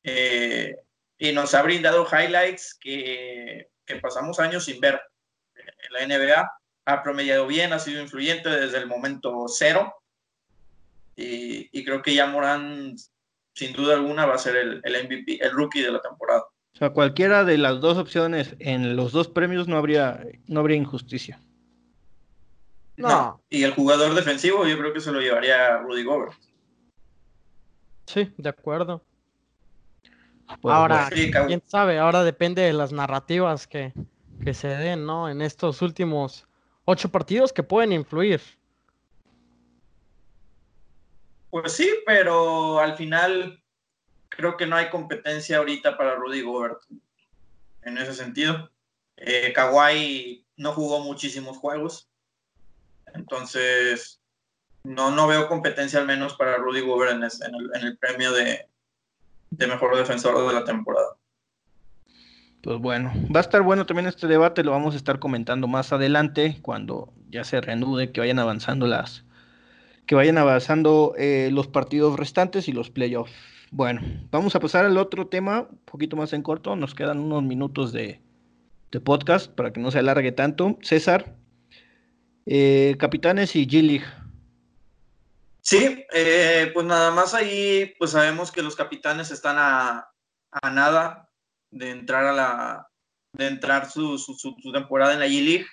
Eh, 0.02 0.76
y 1.18 1.32
nos 1.32 1.54
ha 1.54 1.62
brindado 1.62 2.06
highlights 2.06 2.76
que, 2.80 3.68
pasamos 4.02 4.40
años 4.40 4.64
sin 4.64 4.80
ver 4.80 5.00
la 5.90 6.06
NBA. 6.06 6.50
Ha 6.86 7.02
promediado 7.02 7.46
bien, 7.46 7.72
ha 7.72 7.78
sido 7.78 8.02
influyente 8.02 8.48
desde 8.48 8.78
el 8.78 8.86
momento 8.86 9.46
cero. 9.48 9.94
Y, 11.16 11.68
y 11.72 11.84
creo 11.84 12.02
que 12.02 12.14
ya 12.14 12.26
Morán, 12.26 12.96
sin 13.54 13.72
duda 13.72 13.94
alguna, 13.94 14.26
va 14.26 14.34
a 14.34 14.38
ser 14.38 14.56
el, 14.56 14.80
el, 14.82 15.04
MVP, 15.04 15.38
el 15.40 15.52
rookie 15.52 15.82
de 15.82 15.92
la 15.92 16.00
temporada. 16.00 16.42
O 16.74 16.76
sea, 16.76 16.90
cualquiera 16.90 17.44
de 17.44 17.56
las 17.56 17.80
dos 17.80 17.96
opciones 17.98 18.56
en 18.58 18.96
los 18.96 19.12
dos 19.12 19.28
premios 19.28 19.68
no 19.68 19.76
habría, 19.76 20.26
no 20.48 20.58
habría 20.58 20.76
injusticia. 20.76 21.40
No. 22.96 23.42
Y 23.50 23.64
el 23.64 23.74
jugador 23.74 24.14
defensivo 24.14 24.66
yo 24.66 24.78
creo 24.78 24.92
que 24.92 25.00
se 25.00 25.12
lo 25.12 25.20
llevaría 25.20 25.78
Rudy 25.78 26.04
Gobert. 26.04 26.34
Sí, 28.06 28.32
de 28.36 28.48
acuerdo. 28.48 29.04
Pues, 30.60 30.74
ahora, 30.74 31.08
quién 31.10 31.62
sabe, 31.66 31.98
ahora 31.98 32.22
depende 32.22 32.62
de 32.62 32.72
las 32.72 32.92
narrativas 32.92 33.66
que, 33.66 33.92
que 34.44 34.54
se 34.54 34.68
den, 34.68 35.06
¿no? 35.06 35.28
En 35.28 35.40
estos 35.40 35.80
últimos 35.82 36.46
ocho 36.84 37.10
partidos 37.10 37.52
que 37.52 37.62
pueden 37.62 37.92
influir. 37.92 38.40
Pues 41.50 41.72
sí, 41.72 41.90
pero 42.04 42.78
al 42.78 42.96
final 42.96 43.62
creo 44.28 44.56
que 44.56 44.66
no 44.66 44.76
hay 44.76 44.90
competencia 44.90 45.58
ahorita 45.58 45.96
para 45.96 46.16
Rudy 46.16 46.42
Gobert 46.42 46.82
en 47.82 47.98
ese 47.98 48.12
sentido. 48.12 48.70
Eh, 49.16 49.52
Kawhi 49.54 50.44
no 50.56 50.72
jugó 50.72 51.00
muchísimos 51.00 51.56
juegos. 51.56 52.10
Entonces, 53.12 54.20
no, 54.84 55.10
no 55.10 55.26
veo 55.26 55.48
competencia 55.48 55.98
al 55.98 56.06
menos 56.06 56.34
para 56.34 56.56
Rudy 56.56 56.80
Gobert 56.80 57.12
en, 57.12 57.22
el, 57.22 57.96
premio 57.98 58.32
de, 58.32 58.68
mejor 59.66 59.96
defensor 59.96 60.46
de 60.46 60.54
la 60.54 60.64
temporada. 60.64 61.16
Pues 62.62 62.78
bueno, 62.78 63.12
va 63.34 63.40
a 63.40 63.42
estar 63.42 63.62
bueno 63.62 63.84
también 63.84 64.06
este 64.06 64.26
debate, 64.26 64.64
lo 64.64 64.70
vamos 64.70 64.94
a 64.94 64.96
estar 64.96 65.18
comentando 65.18 65.68
más 65.68 65.92
adelante, 65.92 66.58
cuando 66.62 67.12
ya 67.28 67.44
se 67.44 67.60
reanude, 67.60 68.10
que 68.10 68.20
vayan 68.20 68.38
avanzando 68.38 68.86
las, 68.86 69.24
que 70.06 70.14
vayan 70.14 70.38
avanzando 70.38 71.14
eh, 71.18 71.50
los 71.52 71.66
partidos 71.66 72.18
restantes 72.18 72.68
y 72.68 72.72
los 72.72 72.90
playoffs. 72.90 73.32
Bueno, 73.70 74.02
vamos 74.30 74.54
a 74.54 74.60
pasar 74.60 74.84
al 74.86 74.96
otro 74.98 75.26
tema, 75.26 75.66
un 75.70 75.78
poquito 75.84 76.16
más 76.16 76.32
en 76.32 76.42
corto, 76.42 76.76
nos 76.76 76.94
quedan 76.94 77.18
unos 77.18 77.42
minutos 77.42 77.92
de, 77.92 78.20
de 78.92 79.00
podcast 79.00 79.50
para 79.50 79.72
que 79.72 79.80
no 79.80 79.90
se 79.90 79.98
alargue 79.98 80.32
tanto. 80.32 80.78
César, 80.80 81.34
eh, 82.46 82.96
capitanes 82.98 83.56
y 83.56 83.66
G-League. 83.66 84.04
Sí, 85.60 86.04
eh, 86.12 86.70
pues 86.74 86.84
nada 86.84 87.10
más 87.10 87.32
ahí, 87.32 87.94
pues 87.98 88.10
sabemos 88.10 88.52
que 88.52 88.62
los 88.62 88.76
capitanes 88.76 89.30
están 89.30 89.56
a, 89.58 90.10
nada 90.70 91.30
de 91.70 91.90
entrar 91.90 92.26
a 92.26 92.32
la, 92.32 92.88
de 93.32 93.46
entrar 93.46 93.90
su, 93.90 94.18
temporada 94.72 95.14
en 95.14 95.20
la 95.20 95.26
G-League. 95.26 95.66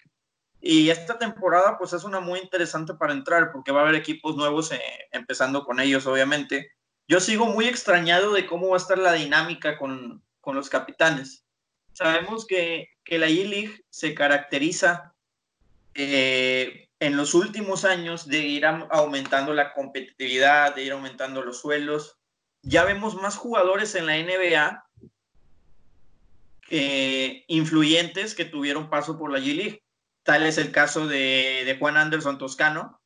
Y 0.61 0.89
esta 0.89 1.17
temporada, 1.17 1.77
pues 1.77 1.91
es 1.91 2.05
una 2.05 2.21
muy 2.21 2.39
interesante 2.39 2.93
para 2.93 3.11
entrar, 3.11 3.51
porque 3.51 3.73
va 3.73 3.79
a 3.81 3.83
haber 3.83 3.95
equipos 3.95 4.37
nuevos, 4.37 4.71
eh, 4.71 4.81
empezando 5.11 5.65
con 5.65 5.81
ellos, 5.81 6.05
obviamente. 6.05 6.71
Yo 7.07 7.19
sigo 7.19 7.47
muy 7.47 7.65
extrañado 7.65 8.31
de 8.31 8.45
cómo 8.45 8.69
va 8.69 8.75
a 8.75 8.77
estar 8.77 8.97
la 8.97 9.13
dinámica 9.13 9.77
con, 9.77 10.23
los 10.45 10.69
capitanes. 10.69 11.43
Sabemos 11.91 12.45
que, 12.45 12.91
que 13.03 13.19
la 13.19 13.27
G-League 13.27 13.83
se 13.89 14.13
caracteriza 14.13 15.10
eh, 15.93 16.87
en 16.99 17.17
los 17.17 17.33
últimos 17.33 17.83
años 17.83 18.27
de 18.27 18.39
ir 18.39 18.65
aumentando 18.65 19.53
la 19.53 19.73
competitividad, 19.73 20.75
de 20.75 20.83
ir 20.83 20.91
aumentando 20.91 21.41
los 21.41 21.59
suelos. 21.59 22.19
Ya 22.61 22.83
vemos 22.83 23.15
más 23.15 23.37
jugadores 23.37 23.95
en 23.95 24.05
la 24.05 24.17
NBA 24.17 24.85
eh, 26.69 27.43
influyentes 27.47 28.35
que 28.35 28.45
tuvieron 28.45 28.89
paso 28.89 29.17
por 29.17 29.31
la 29.31 29.39
G-League. 29.39 29.83
Tal 30.23 30.45
es 30.45 30.59
el 30.59 30.71
caso 30.71 31.07
de, 31.07 31.63
de, 31.65 31.77
Juan 31.79 31.97
Anderson 31.97 32.37
Toscano, 32.37 33.01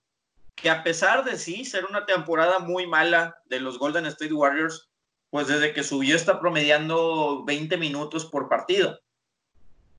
que 0.55 0.69
a 0.69 0.83
pesar 0.83 1.23
de 1.23 1.37
sí 1.37 1.63
ser 1.63 1.85
una 1.85 2.05
temporada 2.05 2.59
muy 2.59 2.85
mala 2.85 3.37
de 3.45 3.61
los 3.61 3.79
Golden 3.79 4.05
State 4.07 4.33
Warriors, 4.33 4.89
pues 5.29 5.47
desde 5.47 5.73
que 5.73 5.83
subió 5.83 6.15
está 6.15 6.39
promediando 6.39 7.45
20 7.45 7.77
minutos 7.77 8.25
por 8.25 8.49
partido. 8.49 8.99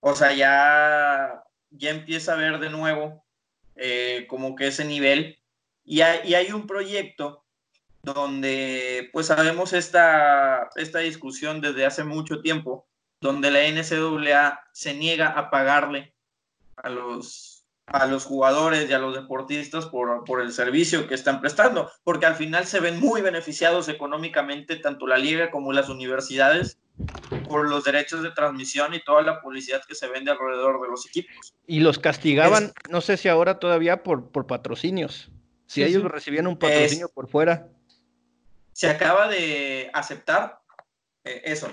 O 0.01 0.15
sea, 0.15 0.33
ya 0.35 1.46
ya 1.71 1.91
empieza 1.91 2.33
a 2.33 2.37
ver 2.37 2.59
de 2.59 2.71
nuevo 2.71 3.25
eh, 3.77 4.27
como 4.29 4.57
que 4.57 4.69
ese 4.69 4.85
nivel. 4.85 5.39
Y 5.85 6.01
hay, 6.01 6.51
un 6.53 6.67
proyecto 6.67 7.45
donde 8.03 9.09
pues 9.13 9.27
sabemos 9.27 9.73
esta, 9.73 10.69
esta 10.77 10.99
discusión 11.01 11.61
desde 11.61 11.87
hace 11.87 12.03
mucho 12.03 12.41
tiempo, 12.41 12.87
donde 13.21 13.51
la 13.51 13.61
NCAA 13.69 14.69
se 14.73 14.95
niega 14.95 15.29
a 15.29 15.51
pagarle 15.51 16.13
a 16.77 16.89
los, 16.89 17.56
a 17.87 18.07
los 18.07 18.25
jugadores 18.25 18.91
y 18.91 18.93
a 18.93 18.99
los 18.99 19.15
deportistas 19.15 19.87
por, 19.87 20.25
por 20.25 20.41
el 20.41 20.53
servicio 20.53 21.07
que 21.07 21.15
están 21.15 21.41
prestando, 21.41 21.91
porque 22.03 22.27
al 22.27 22.35
final 22.35 22.67
se 22.67 22.81
ven 22.81 22.99
muy 22.99 23.23
beneficiados 23.23 23.89
económicamente 23.89 24.77
tanto 24.77 25.07
la 25.07 25.19
liga 25.19 25.51
como 25.51 25.73
las 25.73 25.89
universidades 25.89 26.79
por 27.49 27.69
los 27.69 27.85
derechos 27.85 28.23
de 28.23 28.31
transmisión 28.31 28.95
y 28.95 29.05
toda 29.05 29.23
la 29.23 29.41
publicidad 29.41 29.83
que 29.87 29.95
se 29.95 30.09
vende 30.09 30.31
alrededor 30.31 30.81
de 30.83 30.89
los 30.89 31.07
equipos. 31.07 31.55
Y 31.67 31.81
los 31.81 31.99
castigaban, 31.99 32.73
no 32.91 33.01
sé 33.01 33.17
si 33.17 33.29
ahora 33.29 33.59
todavía 33.59 34.03
por, 34.03 34.31
por 34.31 34.47
patrocinios, 34.47 35.31
si 35.67 35.83
ellos 35.83 36.03
recibían 36.05 36.47
un 36.47 36.59
patrocinio 36.59 37.09
por 37.09 37.29
fuera. 37.29 37.69
Se 38.73 38.89
acaba 38.89 39.29
de 39.29 39.91
aceptar 39.95 40.61
eh, 41.25 41.43
eso, 41.45 41.69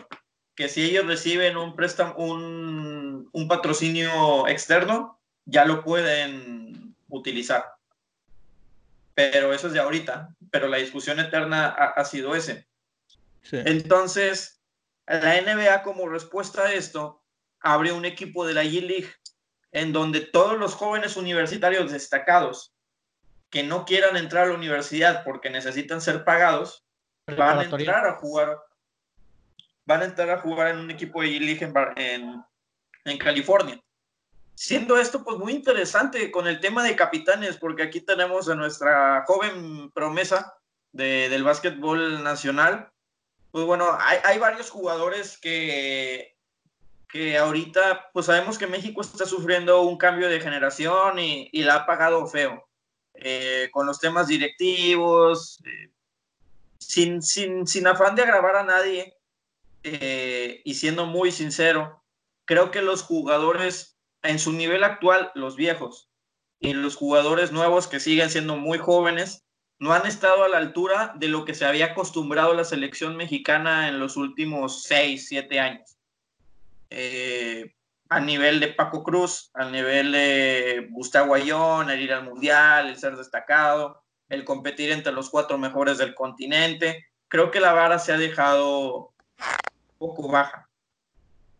que 0.55 0.70
si 0.70 0.84
ellos 0.84 1.07
reciben 1.07 1.57
un 1.57 1.76
préstamo, 1.76 2.16
un, 2.18 3.30
un, 3.32 3.47
patrocinio 3.47 4.47
externo, 4.47 5.20
ya 5.46 5.66
lo 5.66 5.84
pueden 5.84 6.96
utilizar. 7.10 7.74
Pero 9.16 9.54
eso 9.54 9.68
es 9.68 9.74
de 9.74 9.80
ahorita, 9.80 10.36
pero 10.52 10.68
la 10.68 10.78
discusión 10.78 11.20
eterna 11.20 11.68
ha, 11.68 12.06
sido 12.06 12.36
ese. 12.36 12.68
Entonces, 13.52 14.62
la 15.06 15.39
NBA 15.41 15.84
como 15.84 16.08
respuesta 16.08 16.64
a 16.64 16.74
esto 16.74 17.22
abre 17.60 17.91
un 17.91 18.06
equipo 18.06 18.46
de 18.46 18.54
la 18.54 18.64
G-League 18.64 19.12
en 19.72 19.91
donde 19.94 20.22
todos 20.22 20.58
los 20.58 20.76
jóvenes 20.76 21.18
universitarios 21.18 21.91
destacados 21.91 22.74
que 23.50 23.64
no 23.64 23.86
quieran 23.86 24.18
entrar 24.18 24.46
a 24.46 24.48
la 24.48 24.56
universidad 24.56 25.24
porque 25.24 25.50
necesitan 25.50 26.02
ser 26.02 26.24
pagados 26.24 26.86
van 27.38 27.60
a 27.60 27.64
entrar 27.64 28.08
a 28.08 28.16
jugar 28.16 28.60
van 29.86 30.02
a 30.02 30.06
entrar 30.06 30.30
a 30.30 30.39
jugar 30.39 30.70
en 30.70 30.80
un 30.80 30.91
equipo 30.91 31.22
de 31.22 31.28
G-League 31.28 31.74
en, 31.98 32.44
en, 33.06 33.18
California. 33.18 33.82
Siendo 34.56 34.97
esto 34.97 35.24
pues 35.24 35.38
muy 35.38 35.54
interesante 35.54 36.32
con 36.32 36.47
el 36.47 36.60
tema 36.60 36.84
de 36.84 36.95
capitanes, 36.95 37.58
porque 37.58 37.84
aquí 37.84 38.01
tenemos 38.01 38.49
a 38.49 38.56
nuestra 38.56 39.24
joven 39.26 39.91
promesa 39.91 40.58
del 40.91 41.43
básquetbol 41.43 42.24
nacional, 42.24 42.91
pues 43.51 43.66
bueno, 43.66 43.95
hay, 43.99 44.39
varios 44.39 44.72
jugadores 44.72 45.38
que, 45.38 46.36
que 47.08 47.38
ahorita, 47.38 48.10
pues 48.12 48.26
sabemos 48.26 48.58
que 48.58 48.66
México 48.66 49.01
está 49.01 49.28
sufriendo 49.28 49.82
un 49.84 49.97
cambio 49.97 50.28
de 50.28 50.41
generación 50.41 51.20
y, 51.20 51.49
la 51.62 51.76
ha 51.76 51.86
pagado 51.86 52.26
feo. 52.26 52.68
Eh, 53.14 53.70
con 53.72 53.86
los 53.86 53.99
temas 53.99 54.28
directivos, 54.28 55.62
eh, 55.66 55.91
sin, 56.80 57.22
sin, 57.22 57.88
afán 57.88 58.16
de 58.16 58.24
agravar 58.24 58.56
a 58.56 58.64
nadie 58.64 59.16
eh, 59.84 60.62
y 60.66 60.74
siendo 60.74 61.06
muy 61.06 61.32
sincero, 61.32 62.04
creo 62.45 62.72
que 62.72 62.82
los 62.82 63.04
jugadores 63.04 63.93
en 64.24 64.40
su 64.40 64.54
nivel 64.54 64.84
actual, 64.84 65.32
los 65.36 65.56
viejos 65.56 66.10
y 66.60 66.74
los 66.74 66.96
jugadores 66.96 67.52
nuevos 67.52 67.88
que 67.88 68.00
siguen 68.00 68.30
siendo 68.30 68.56
muy 68.56 68.78
jóvenes, 68.78 69.46
no 69.80 69.94
han 69.94 70.08
estado 70.08 70.46
a 70.46 70.50
la 70.50 70.58
altura 70.58 71.14
de 71.18 71.28
lo 71.28 71.44
que 71.44 71.54
se 71.54 71.66
había 71.66 71.88
acostumbrado 71.88 72.54
la 72.54 72.64
selección 72.64 73.18
mexicana 73.18 73.90
en 73.90 74.00
los 74.00 74.16
últimos 74.16 74.84
6, 74.84 75.28
7 75.28 75.60
años. 75.60 75.98
Eh, 76.90 77.74
a 78.08 78.20
nivel 78.20 78.60
de 78.60 78.70
Paco 78.70 79.04
Cruz, 79.04 79.50
a 79.54 79.70
nivel 79.70 80.12
de 80.12 80.88
Gustavo 80.92 81.36
Ayón, 81.36 81.90
el 81.90 82.02
ir 82.02 82.14
al 82.14 82.24
Mundial, 82.24 82.88
el 82.88 82.98
ser 82.98 83.18
destacado, 83.18 84.04
el 84.30 84.46
competir 84.46 84.92
entre 84.92 85.12
los 85.12 85.30
cuatro 85.30 85.58
mejores 85.58 85.98
del 85.98 86.16
continente. 86.16 87.08
Creo 87.28 87.52
que 87.52 87.60
la 87.60 87.74
vara 87.74 88.00
se 88.00 88.14
ha 88.14 88.18
dejado 88.18 89.14
poco 89.98 90.30
baja 90.30 90.70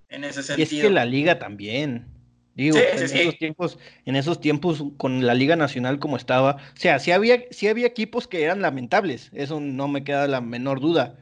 en 0.10 0.24
ese 0.24 0.44
sentido. 0.44 0.70
Y 0.70 0.80
es 0.80 0.86
que 0.86 0.92
la 0.92 1.06
liga 1.06 1.40
también. 1.40 2.13
Digo, 2.56 2.78
en, 2.78 3.04
Esos 3.04 3.38
tiempos, 3.38 3.80
en 4.06 4.16
esos 4.16 4.40
tiempos, 4.40 4.84
con 4.98 5.26
la 5.26 5.34
Liga 5.34 5.56
Nacional 5.56 5.98
como 6.00 6.18
estaba, 6.18 6.58
o 6.58 6.78
sea, 6.78 7.00
sí 7.00 7.12
había, 7.12 7.44
sí 7.50 7.68
había 7.68 7.88
equipos 7.88 8.28
que 8.28 8.44
eran 8.44 8.62
lamentables, 8.62 9.32
eso 9.34 9.60
no 9.60 9.88
me 9.88 10.04
queda 10.04 10.28
la 10.28 10.40
menor 10.40 10.80
duda. 10.80 11.18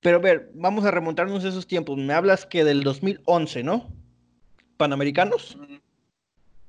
Pero 0.00 0.18
a 0.18 0.20
ver, 0.20 0.50
vamos 0.54 0.84
a 0.84 0.90
remontarnos 0.90 1.44
a 1.44 1.48
esos 1.48 1.66
tiempos. 1.66 1.96
Me 1.96 2.12
hablas 2.12 2.44
que 2.44 2.62
del 2.62 2.82
2011, 2.82 3.62
¿no? 3.62 3.90
Panamericanos. 4.76 5.54
Un 5.56 5.80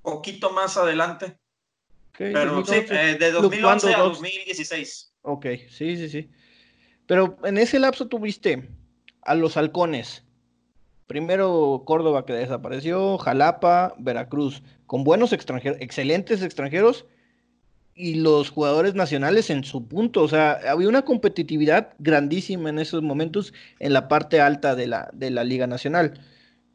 poquito 0.02 0.52
más 0.52 0.78
adelante. 0.78 1.38
Pero 2.18 2.66
sí, 2.66 2.76
eh, 2.90 3.18
de 3.20 3.32
2011 3.32 3.94
a 3.94 4.00
2016. 4.00 5.14
Ok, 5.24 5.48
sí, 5.70 5.98
sí, 5.98 6.08
sí. 6.08 6.30
Pero 7.08 7.38
en 7.44 7.58
ese 7.58 7.78
lapso 7.80 8.08
tuviste 8.08 8.70
a 9.22 9.36
los 9.36 9.58
halcones. 9.58 10.24
Primero 11.08 11.84
Córdoba 11.86 12.26
que 12.26 12.34
desapareció, 12.34 13.18
Jalapa, 13.18 13.94
Veracruz, 13.98 14.64
con 14.88 15.04
buenos 15.04 15.34
extranjeros, 15.34 15.78
excelentes 15.80 16.42
extranjeros 16.42 17.06
y 17.94 18.16
los 18.16 18.50
jugadores 18.50 18.94
nacionales 18.96 19.50
en 19.50 19.64
su 19.64 19.88
punto. 19.88 20.22
O 20.22 20.28
sea, 20.28 20.60
había 20.68 20.90
una 20.90 21.04
competitividad 21.04 21.94
grandísima 22.00 22.70
en 22.70 22.80
esos 22.80 23.02
momentos 23.02 23.54
en 23.80 23.94
la 23.94 24.08
parte 24.08 24.42
alta 24.42 24.76
de 24.76 24.88
la, 24.88 25.10
de 25.14 25.32
la 25.32 25.44
Liga 25.44 25.68
Nacional. 25.68 26.20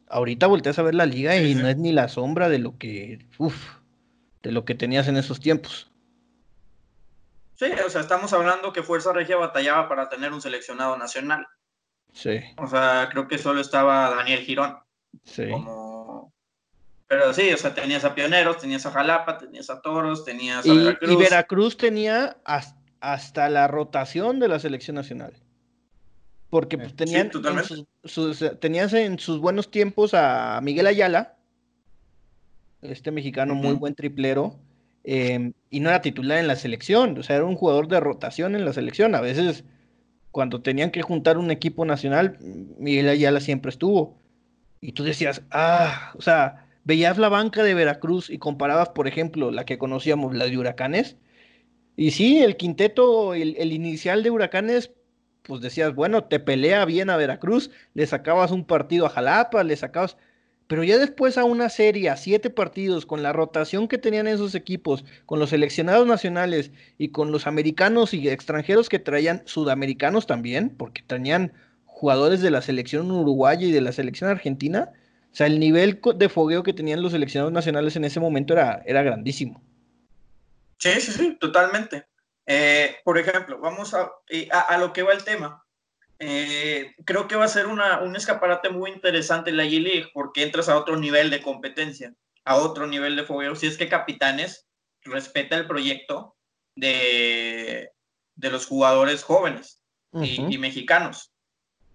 Ahorita 0.09 0.47
volteas 0.47 0.79
a 0.79 0.83
ver 0.83 0.95
la 0.95 1.07
liga 1.07 1.37
y 1.37 1.55
no 1.55 1.69
es 1.69 1.77
ni 1.77 1.93
la 1.93 2.09
sombra 2.09 2.49
de 2.49 2.59
lo 2.59 2.79
que, 2.79 3.27
uf, 3.39 3.55
de 4.43 4.51
lo 4.51 4.65
que 4.65 4.75
tenías 4.75 5.07
en 5.09 5.17
esos 5.17 5.39
tiempos. 5.41 5.91
Sí, 7.55 7.67
o 7.87 7.91
sea, 7.91 8.01
estamos 8.01 8.33
hablando 8.33 8.73
que 8.73 8.83
Fuerza 8.83 9.13
Regia 9.13 9.37
batallaba 9.37 9.89
para 9.89 10.09
tener 10.09 10.33
un 10.33 10.41
seleccionado 10.41 10.97
nacional. 10.97 11.47
Sí. 12.13 12.41
O 12.57 12.67
sea, 12.67 13.09
creo 13.11 13.29
que 13.29 13.39
solo 13.39 13.61
estaba 13.61 14.15
Daniel 14.15 14.41
Girón. 14.41 14.77
Sí. 15.25 15.45
Pero 17.11 17.35
sí, 17.35 17.53
o 17.53 17.57
sea, 17.57 17.75
tenías 17.75 18.05
a 18.05 18.15
Pioneros, 18.15 18.59
tenías 18.59 18.87
a 18.87 18.93
Jalapa, 18.93 19.37
tenías 19.39 19.69
a 19.69 19.81
Toros, 19.81 20.25
tenías 20.25 20.65
a 20.65 20.69
y, 20.69 20.79
Veracruz. 20.79 21.11
Y 21.11 21.17
Veracruz 21.17 21.77
tenía 21.77 22.37
hasta 23.01 23.49
la 23.49 23.67
rotación 23.67 24.39
de 24.39 24.49
la 24.49 24.61
selección 24.61 24.95
nacional. 24.95 25.33
Porque 26.51 26.79
pues, 26.79 26.95
tenían, 26.95 27.31
en 27.33 27.87
sus, 28.05 28.45
tenías 28.61 28.93
en 28.93 29.19
sus 29.19 29.41
buenos 29.41 29.71
tiempos 29.71 30.15
a 30.15 30.61
Miguel 30.63 30.87
Ayala, 30.87 31.37
este 32.83 33.11
mexicano 33.11 33.55
muy 33.55 33.75
buen 33.75 33.95
triplero, 33.95 34.57
em, 35.05 35.53
y 35.69 35.81
no 35.81 35.91
era 35.91 36.03
titular 36.03 36.39
en 36.39 36.49
la 36.49 36.57
selección, 36.57 37.19
o 37.19 37.23
sea, 37.23 37.37
era 37.37 37.45
un 37.45 37.57
jugador 37.57 37.89
de 37.89 38.01
rotación 38.01 38.55
en 38.57 38.65
la 38.65 38.73
selección. 38.73 39.15
A 39.15 39.21
veces, 39.21 39.65
cuando 40.31 40.63
tenían 40.63 40.91
que 40.91 41.03
juntar 41.03 41.39
un 41.39 41.51
equipo 41.51 41.85
nacional, 41.85 42.39
Miguel 42.79 43.09
Ayala 43.09 43.41
siempre 43.41 43.71
estuvo. 43.71 44.19
Y 44.81 44.93
tú 44.93 45.05
decías, 45.05 45.43
ah, 45.51 46.13
o 46.17 46.23
sea, 46.23 46.67
veías 46.85 47.19
la 47.19 47.29
banca 47.29 47.63
de 47.63 47.75
Veracruz 47.75 48.31
y 48.31 48.39
comparabas, 48.39 48.91
por 48.91 49.07
ejemplo, 49.09 49.51
la 49.51 49.65
que 49.65 49.79
conocíamos, 49.79 50.35
la 50.35 50.47
de 50.47 50.57
Huracanes. 50.57 51.17
Y 51.97 52.13
sí, 52.13 52.43
el 52.43 52.57
quinteto, 52.57 53.35
el, 53.35 53.57
el 53.59 53.73
inicial 53.73 54.23
de 54.23 54.31
Huracanes, 54.31 54.93
pues 55.43 55.61
decías, 55.61 55.95
bueno, 55.95 56.25
te 56.25 56.41
pelea 56.41 56.85
bien 56.85 57.11
a 57.11 57.17
Veracruz, 57.17 57.71
le 57.95 58.07
sacabas 58.07 58.53
un 58.53 58.65
partido 58.65 59.07
a 59.07 59.11
Jalapa, 59.11 59.65
le 59.65 59.77
sacabas 59.77 60.17
pero 60.71 60.85
ya 60.85 60.99
después 60.99 61.37
a 61.37 61.43
una 61.43 61.69
serie, 61.69 62.11
a 62.11 62.17
siete 62.17 62.49
partidos, 62.49 63.05
con 63.05 63.25
la 63.25 63.33
rotación 63.33 63.89
que 63.89 63.99
tenían 63.99 64.29
esos 64.29 64.55
equipos, 64.55 65.05
con 65.27 65.41
los 65.41 65.51
seleccionados 65.51 66.07
nacionales 66.07 66.71
y 66.97 67.09
con 67.09 67.33
los 67.33 67.49
americanos 67.49 68.15
y 68.15 68.29
extranjeros 68.29 68.89
que 68.89 69.01
traían, 69.01 69.43
sudamericanos 69.47 70.29
también, 70.29 70.71
porque 70.71 71.03
tenían 71.03 71.53
jugadores 71.87 72.41
de 72.41 72.53
la 72.53 72.63
selección 72.63 73.11
uruguaya 73.11 73.67
y 73.67 73.73
de 73.73 73.81
la 73.81 73.91
selección 73.91 74.31
argentina, 74.31 74.93
o 75.33 75.35
sea, 75.35 75.49
el 75.49 75.59
nivel 75.59 76.01
de 76.15 76.29
fogueo 76.29 76.63
que 76.63 76.73
tenían 76.73 77.03
los 77.03 77.11
seleccionados 77.11 77.53
nacionales 77.53 77.97
en 77.97 78.05
ese 78.05 78.21
momento 78.21 78.53
era, 78.53 78.81
era 78.87 79.03
grandísimo. 79.03 79.61
Sí, 80.79 81.01
sí, 81.01 81.11
sí, 81.11 81.37
totalmente. 81.41 82.07
Eh, 82.47 82.95
por 83.03 83.19
ejemplo, 83.19 83.59
vamos 83.59 83.93
a, 83.93 84.09
a, 84.53 84.79
lo 84.79 84.93
que 84.93 85.03
va 85.03 85.15
el 85.15 85.25
tema. 85.25 85.65
Eh, 86.23 86.95
creo 87.07 87.27
que 87.27 87.35
va 87.35 87.47
a 87.47 87.49
ser 87.49 87.67
una, 87.67 88.01
un 88.01 88.15
escaparate 88.15 88.69
muy 88.69 88.91
interesante 88.91 89.53
la 89.53 89.65
G-League 89.65 90.11
porque 90.13 90.43
entras 90.43 90.69
a 90.69 90.77
otro 90.77 90.97
nivel 90.97 91.31
de 91.31 91.41
competencia, 91.41 92.15
a 92.45 92.57
otro 92.57 92.87
nivel 92.87 93.17
de 93.17 93.25
fogueo. 93.25 93.57
Si 93.57 93.67
es 93.67 93.79
que 93.79 93.89
Capitanes 93.89 94.67
respeta 95.03 95.57
el 95.57 95.67
proyecto 95.67 96.37
de, 96.77 97.91
de 98.37 98.51
los 98.51 98.67
jugadores 98.67 99.23
jóvenes 99.23 99.83
y, 100.13 100.59
mexicanos. 100.59 101.33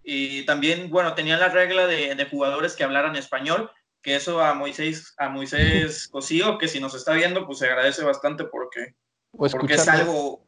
Y 0.04 0.44
también, 0.46 0.90
bueno, 0.90 1.14
tenían 1.14 1.40
la 1.40 1.50
regla 1.50 1.86
de, 1.86 2.16
de, 2.16 2.26
jugadores 2.26 2.76
que 2.76 2.84
hablaran 2.84 3.16
español, 3.16 3.72
que 4.02 4.16
eso 4.16 4.42
a 4.42 4.54
Moisés, 4.54 5.14
a 5.18 5.30
Moisés 5.30 6.08
Cosío, 6.12 6.58
que 6.58 6.68
si 6.68 6.80
nos 6.80 6.96
está 6.96 7.14
viendo, 7.14 7.46
pues 7.46 7.60
se 7.60 7.66
agradece 7.66 8.04
bastante 8.04 8.46
porque, 8.46 8.96
porque 9.32 9.76
es 9.76 9.88
algo, 9.88 10.46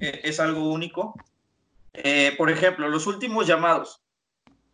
e, 0.00 0.20
es 0.22 0.38
algo 0.38 0.70
único. 0.70 1.14
Eh, 1.94 2.34
por 2.38 2.50
ejemplo, 2.50 2.88
los 2.88 3.06
últimos 3.06 3.46
llamados 3.46 4.02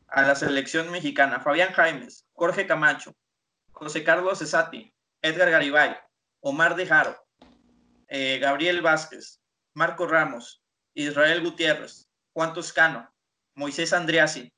a 0.08 0.22
la 0.22 0.34
selección 0.34 0.90
mexicana, 0.90 1.40
Fabián 1.40 1.72
Jaimes, 1.72 2.26
Jorge 2.32 2.66
Camacho, 2.66 3.14
José 3.72 4.04
Carlos 4.04 4.38
Cesati, 4.38 4.92
Edgar 5.22 5.50
Garibay, 5.50 5.96
Omar 6.40 6.76
de 6.76 6.86
Jaro, 6.86 7.16
eh, 8.08 8.38
Gabriel 8.38 8.80
Vázquez, 8.82 9.40
Marco 9.74 10.06
Ramos, 10.06 10.62
Israel 10.94 11.42
Gutiérrez, 11.42 12.08
Juan 12.32 12.54
Toscano, 12.54 13.12
Moisés 13.54 13.92
Andriasi, 13.92 14.52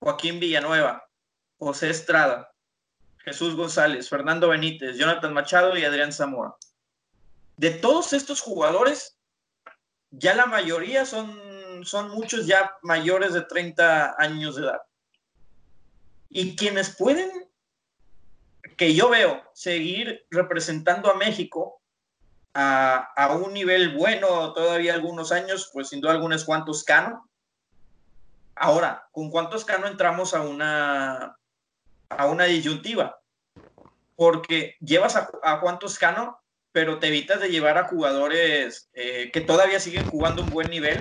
Joaquín 0.00 0.40
Villanueva, 0.40 1.06
José 1.58 1.90
Estrada, 1.90 2.50
Jesús 3.18 3.54
González, 3.54 4.08
Fernando 4.08 4.48
Benítez, 4.48 4.96
Jonathan 4.96 5.32
Machado 5.32 5.76
y 5.76 5.84
Adrián 5.84 6.12
Zamora. 6.12 6.54
De 7.56 7.70
todos 7.70 8.12
estos 8.12 8.40
jugadores, 8.40 9.18
ya 10.10 10.34
la 10.34 10.46
mayoría 10.46 11.04
son 11.04 11.45
son, 11.84 12.10
muchos 12.10 12.46
ya 12.46 12.76
mayores 12.82 13.32
de 13.32 13.42
30 13.42 14.16
años 14.18 14.56
de 14.56 14.62
edad. 14.62 14.82
Y 16.28 16.56
quienes 16.56 16.94
pueden, 16.96 17.30
que 18.76 18.94
yo 18.94 19.08
veo, 19.08 19.42
seguir 19.54 20.26
representando 20.30 21.10
a 21.10 21.14
México 21.14 21.80
a, 22.54 23.38
un 23.42 23.52
nivel 23.52 23.94
bueno 23.94 24.52
todavía 24.52 24.94
algunos 24.94 25.30
años, 25.30 25.70
pues 25.72 25.88
sin 25.88 26.00
duda 26.00 26.12
algunos 26.12 26.44
cuantos 26.44 26.84
Cano. 26.84 27.28
Ahora, 28.54 29.08
¿con 29.12 29.30
cuántos 29.30 29.64
Cano 29.64 29.86
entramos 29.86 30.32
a 30.34 30.40
una, 30.40 31.38
a 32.08 32.26
una 32.26 32.44
disyuntiva? 32.44 33.20
Porque 34.14 34.76
llevas 34.80 35.16
a, 35.16 35.28
a 35.42 35.58
Juan 35.58 35.78
Toscano, 35.78 36.40
pero 36.72 36.98
te 36.98 37.08
evitas 37.08 37.40
de 37.40 37.48
llevar 37.48 37.78
a 37.78 37.88
jugadores 37.88 38.90
eh, 38.92 39.30
que 39.32 39.40
todavía 39.40 39.80
siguen 39.80 40.06
jugando 40.10 40.42
un 40.42 40.50
buen 40.50 40.68
nivel 40.68 40.98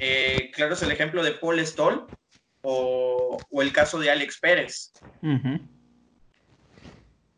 eh, 0.00 0.50
claro 0.54 0.74
es 0.74 0.82
el 0.82 0.92
ejemplo 0.92 1.22
de 1.22 1.32
Paul 1.32 1.64
Stoll 1.66 2.06
o, 2.62 3.38
el 3.60 3.72
caso 3.72 3.98
de 3.98 4.10
Alex 4.10 4.38
Pérez. 4.38 4.92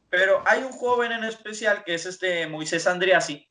Pero 0.08 0.42
hay 0.46 0.62
un 0.62 0.72
joven 0.72 1.12
en 1.12 1.24
especial 1.24 1.84
que 1.84 1.94
es 1.94 2.06
este 2.06 2.46
Moisés 2.46 2.86
Andriasi, 2.86 3.48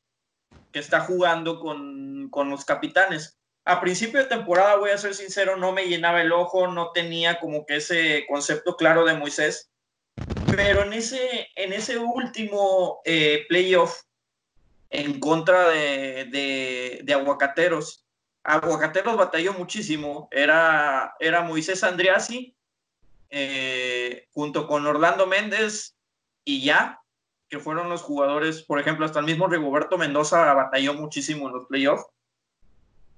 que 0.72 0.80
está 0.80 1.02
jugando 1.02 1.60
con, 1.60 2.30
con, 2.30 2.50
los 2.50 2.66
capitanes. 2.66 3.38
A 3.66 3.80
principio 3.82 4.20
de 4.20 4.26
temporada, 4.26 4.76
voy 4.76 4.90
a 4.90 4.98
ser 4.98 5.14
sincero, 5.16 5.56
no 5.56 5.72
me 5.72 5.88
llenaba 5.88 6.22
el 6.22 6.32
ojo, 6.32 6.68
no 6.68 6.92
tenía 6.92 7.40
como 7.40 7.66
que 7.66 7.78
ese 7.78 8.26
concepto 8.28 8.76
claro 8.76 9.06
de 9.06 9.14
Moisés. 9.14 9.72
Pero 10.56 10.84
en 10.84 10.94
ese, 10.94 11.48
en 11.56 11.72
ese 11.72 11.98
último 11.98 13.00
eh, 13.06 13.46
playoff 13.48 14.02
en 14.90 15.20
contra 15.20 15.70
de, 15.70 16.26
de, 16.26 17.02
de 17.04 17.14
Aguacateros, 17.14 18.09
Aguacateros 18.44 19.18
batalló 19.18 19.54
muchísimo. 19.54 20.28
Era, 20.32 21.16
era 21.20 21.42
Moisés 21.42 21.84
Andriasi 21.84 22.56
eh, 23.30 24.28
junto 24.32 24.68
con 24.68 24.86
Orlando 24.86 25.28
Méndez 25.28 25.96
y 26.44 26.64
ya, 26.64 27.02
que 27.48 27.60
fueron 27.60 27.90
los 27.90 28.02
jugadores, 28.02 28.64
por 28.64 28.80
ejemplo, 28.80 29.06
hasta 29.06 29.20
el 29.20 29.26
mismo 29.26 29.48
Rigoberto 29.48 29.98
Mendoza 29.98 30.54
batalló 30.54 30.94
muchísimo 30.94 31.48
en 31.48 31.54
los 31.54 31.68
playoffs. 31.68 32.06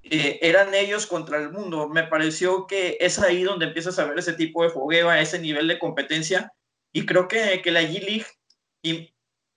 Eh, 0.03 0.39
eran 0.41 0.73
ellos 0.73 1.05
contra 1.05 1.37
el 1.37 1.51
mundo. 1.51 1.87
Me 1.87 2.03
pareció 2.03 2.65
que 2.65 2.97
es 2.99 3.19
ahí 3.19 3.43
donde 3.43 3.67
empiezas 3.67 3.99
a 3.99 4.05
ver 4.05 4.17
ese 4.17 4.33
tipo 4.33 4.63
de 4.63 4.69
fogueo, 4.69 5.11
ese 5.11 5.39
nivel 5.39 5.67
de 5.67 5.79
competencia. 5.79 6.51
Y 6.91 7.05
creo 7.05 7.27
que, 7.27 7.61
que 7.61 7.71
la 7.71 7.83
G-League 7.83 8.25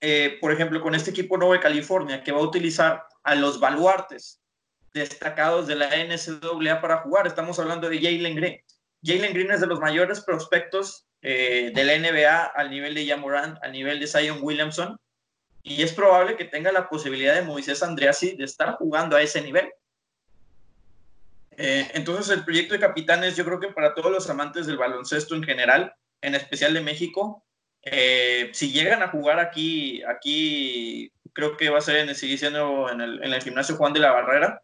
eh, 0.01 0.37
por 0.39 0.51
ejemplo, 0.51 0.81
con 0.81 0.93
este 0.93 1.09
equipo 1.09 1.37
nuevo 1.37 1.53
de 1.53 1.59
California, 1.59 2.23
que 2.23 2.31
va 2.31 2.39
a 2.39 2.43
utilizar 2.43 3.07
a 3.23 3.33
los 3.33 3.59
baluartes 3.59 4.39
destacados 4.95 5.67
de 5.67 5.75
la 5.75 5.89
NCAA 5.89 6.81
para 6.81 6.99
jugar, 6.99 7.27
estamos 7.27 7.59
hablando 7.59 7.89
de 7.89 7.97
Jalen 7.97 8.35
Green. 8.35 8.61
Jalen 9.03 9.33
Green 9.33 9.51
es 9.51 9.59
de 9.59 9.67
los 9.67 9.79
mayores 9.79 10.21
prospectos 10.21 11.05
eh, 11.21 11.71
de 11.75 11.83
la 11.83 11.99
NBA 11.99 12.45
al 12.45 12.71
nivel 12.71 12.95
de 12.95 13.05
Jamorant, 13.05 13.61
al 13.61 13.73
nivel 13.73 13.99
de 13.99 14.07
Zion 14.07 14.39
Williamson, 14.41 14.97
y 15.63 15.83
es 15.83 15.91
probable 15.91 16.37
que 16.37 16.45
tenga 16.45 16.71
la 16.71 16.87
posibilidad 16.87 17.35
de 17.35 17.41
Moisés 17.41 17.83
Andreassi 17.83 18.35
de 18.37 18.45
estar 18.45 18.75
jugando 18.75 19.15
a 19.15 19.21
ese 19.21 19.41
nivel. 19.41 19.69
Eh, 21.57 21.89
entonces 21.93 22.29
el 22.35 22.45
proyecto 22.45 22.73
de 22.73 22.79
capitanes 22.79 23.35
yo 23.35 23.45
creo 23.45 23.59
que 23.59 23.69
para 23.69 23.93
todos 23.93 24.11
los 24.11 24.29
amantes 24.29 24.65
del 24.65 24.77
baloncesto 24.77 25.35
en 25.35 25.43
general, 25.43 25.93
en 26.21 26.35
especial 26.35 26.73
de 26.73 26.81
México, 26.81 27.45
eh, 27.83 28.49
si 28.53 28.71
llegan 28.71 29.03
a 29.03 29.09
jugar 29.09 29.39
aquí, 29.39 30.01
aquí 30.03 31.11
creo 31.33 31.57
que 31.57 31.69
va 31.69 31.79
a 31.79 31.81
ser 31.81 31.97
en, 31.97 32.15
siendo 32.15 32.89
en 32.89 33.01
el, 33.01 33.23
en 33.23 33.33
el, 33.33 33.43
gimnasio 33.43 33.75
Juan 33.75 33.93
de 33.93 33.99
la 33.99 34.11
Barrera, 34.11 34.61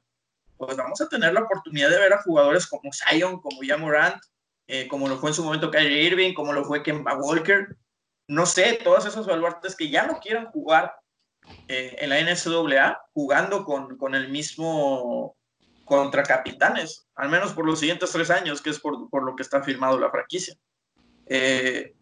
pues 0.66 0.78
vamos 0.78 1.01
a 1.01 1.09
tener 1.09 1.34
la 1.34 1.41
oportunidad 1.41 1.89
de 1.89 1.99
ver 1.99 2.14
a 2.14 2.22
jugadores 2.22 2.68
como 2.68 2.91
Zion, 2.93 3.39
como 3.41 3.62
Jamorant, 3.66 4.22
eh, 4.68 4.88
como 4.88 5.07
lo 5.07 5.18
fue 5.18 5.32
en 5.32 5.36
su 5.36 5.43
momento 5.43 5.72
Kyrie 5.72 6.03
Irving, 6.03 6.34
como 6.34 6.53
lo 6.53 6.64
fue 6.64 6.84
Kemba 6.84 7.18
Walker, 7.18 7.76
no 8.28 8.45
sé, 8.45 8.80
todos 8.84 9.05
esos 9.05 9.28
baluartes 9.28 9.76
que 9.76 9.89
ya 9.89 10.07
no 10.07 10.20
quieran 10.20 10.45
jugar 10.51 10.95
eh, 11.68 11.95
en 11.99 12.09
la 12.09 12.20
NCAA, 12.22 13.01
jugando 13.14 13.66
con, 13.66 13.97
con 13.97 14.16
el 14.16 14.30
mismo 14.30 15.36
contra 15.86 16.24
capitanes, 16.24 17.09
al 17.16 17.30
menos 17.30 17.51
por 17.53 17.66
los 17.66 17.80
siguientes 17.80 18.12
tres 18.12 18.30
años, 18.30 18.62
que 18.62 18.70
es 18.70 18.80
por, 18.80 19.09
por 19.09 19.24
lo 19.24 19.36
que 19.36 19.43
está 19.43 19.62
firmado 19.62 19.99
la 19.99 20.09
franquicia. 20.09 20.55
Eh, 21.26 21.93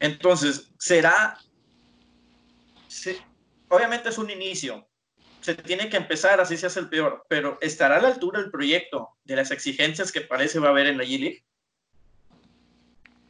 entonces, 0.00 0.70
será, 0.78 1.38
obviamente 3.68 4.10
es 4.10 4.18
un 4.18 4.30
inicio, 4.30 4.87
se 5.54 5.62
tiene 5.62 5.88
que 5.88 5.96
empezar, 5.96 6.40
así 6.40 6.58
se 6.58 6.66
hace 6.66 6.80
el 6.80 6.90
peor, 6.90 7.24
pero 7.26 7.56
¿estará 7.62 7.96
a 7.96 8.02
la 8.02 8.08
altura 8.08 8.38
el 8.38 8.50
proyecto 8.50 9.16
de 9.24 9.36
las 9.36 9.50
exigencias 9.50 10.12
que 10.12 10.20
parece 10.20 10.58
va 10.58 10.68
a 10.68 10.70
haber 10.72 10.88
en 10.88 10.98
la 10.98 11.04
G-League? 11.04 11.42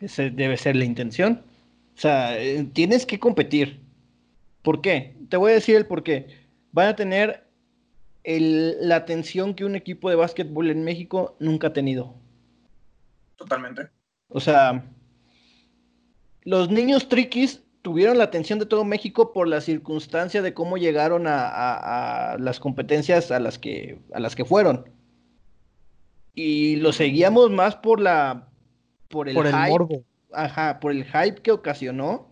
Esa 0.00 0.24
debe 0.24 0.56
ser 0.56 0.74
la 0.74 0.84
intención. 0.84 1.44
O 1.96 2.00
sea, 2.00 2.36
eh, 2.36 2.68
tienes 2.72 3.06
que 3.06 3.20
competir. 3.20 3.80
¿Por 4.62 4.80
qué? 4.80 5.16
Te 5.28 5.36
voy 5.36 5.52
a 5.52 5.54
decir 5.54 5.76
el 5.76 5.86
por 5.86 6.02
qué. 6.02 6.26
Van 6.72 6.88
a 6.88 6.96
tener 6.96 7.48
la 8.24 8.96
atención 8.96 9.54
que 9.54 9.64
un 9.64 9.76
equipo 9.76 10.10
de 10.10 10.16
básquetbol 10.16 10.70
en 10.70 10.82
México 10.82 11.36
nunca 11.38 11.68
ha 11.68 11.72
tenido. 11.72 12.16
Totalmente. 13.36 13.90
O 14.26 14.40
sea, 14.40 14.84
los 16.42 16.68
niños 16.68 17.08
triquis 17.08 17.62
tuvieron 17.82 18.18
la 18.18 18.24
atención 18.24 18.58
de 18.58 18.66
todo 18.66 18.84
México 18.84 19.32
por 19.32 19.48
la 19.48 19.60
circunstancia 19.60 20.42
de 20.42 20.54
cómo 20.54 20.76
llegaron 20.76 21.24
a, 21.26 22.36
las 22.38 22.60
competencias 22.60 23.30
a 23.30 23.40
las 23.40 23.58
que 23.58 23.98
a 24.12 24.20
las 24.20 24.36
que 24.36 24.44
fueron. 24.44 24.88
Y 26.34 26.76
lo 26.76 26.92
seguíamos 26.92 27.50
más 27.50 27.76
por 27.76 28.00
la 28.00 28.48
por 29.08 29.28
el, 29.28 29.36
hype, 29.36 30.04
Ajá, 30.32 30.80
por 30.80 30.92
el 30.92 31.04
hype 31.04 31.42
que 31.42 31.50
ocasionó 31.50 32.28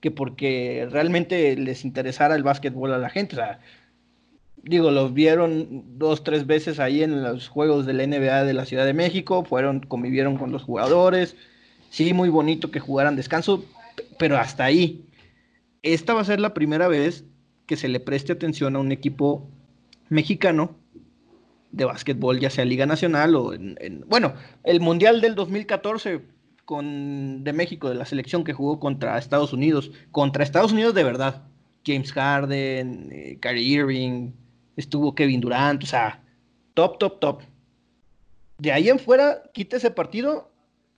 que 0.00 0.10
porque 0.10 0.86
realmente 0.90 1.56
les 1.56 1.84
interesara 1.84 2.36
el 2.36 2.42
básquetbol 2.42 2.92
a 2.92 2.98
la 2.98 3.10
gente. 3.10 3.34
O 3.34 3.38
sea, 3.38 3.60
digo, 4.62 4.90
los 4.90 5.14
vieron 5.14 5.98
dos, 5.98 6.22
tres 6.22 6.46
veces 6.46 6.78
ahí 6.78 7.02
en 7.02 7.22
los 7.22 7.48
juegos 7.48 7.86
de 7.86 7.94
la 7.94 8.06
NBA 8.06 8.44
de 8.44 8.54
la 8.54 8.66
Ciudad 8.66 8.84
de 8.84 8.94
México, 8.94 9.44
fueron, 9.44 9.80
convivieron 9.80 10.36
con 10.36 10.52
los 10.52 10.62
jugadores. 10.62 11.36
Sí, 11.90 12.12
muy 12.12 12.28
bonito 12.28 12.70
que 12.70 12.80
jugaran 12.80 13.16
descanso, 13.16 13.64
pero 14.18 14.38
hasta 14.38 14.64
ahí. 14.64 15.04
Esta 15.82 16.14
va 16.14 16.20
a 16.20 16.24
ser 16.24 16.40
la 16.40 16.54
primera 16.54 16.88
vez 16.88 17.24
que 17.66 17.76
se 17.76 17.88
le 17.88 18.00
preste 18.00 18.32
atención 18.32 18.76
a 18.76 18.78
un 18.78 18.92
equipo 18.92 19.48
mexicano 20.08 20.76
de 21.72 21.84
básquetbol, 21.84 22.40
ya 22.40 22.50
sea 22.50 22.64
Liga 22.64 22.86
Nacional 22.86 23.34
o 23.34 23.52
en, 23.52 24.04
bueno, 24.08 24.34
el 24.64 24.80
Mundial 24.80 25.20
del 25.20 25.34
2014 25.34 26.22
con, 26.64 27.44
de 27.44 27.52
México, 27.52 27.88
de 27.88 27.96
la 27.96 28.06
selección 28.06 28.44
que 28.44 28.52
jugó 28.52 28.80
contra 28.80 29.18
Estados 29.18 29.52
Unidos, 29.52 29.90
contra 30.10 30.42
Estados 30.42 30.72
Unidos 30.72 30.94
de 30.94 31.04
verdad. 31.04 31.42
James 31.84 32.12
Harden, 32.12 33.10
eh, 33.12 33.38
Kyrie 33.40 33.62
Irving, 33.62 34.32
estuvo 34.76 35.14
Kevin 35.14 35.40
Durant, 35.40 35.84
o 35.84 35.86
sea, 35.86 36.20
top, 36.74 36.98
top, 36.98 37.20
top. 37.20 37.42
De 38.58 38.72
ahí 38.72 38.88
en 38.88 38.98
fuera, 38.98 39.42
quita 39.52 39.76
ese 39.76 39.90
partido. 39.90 40.50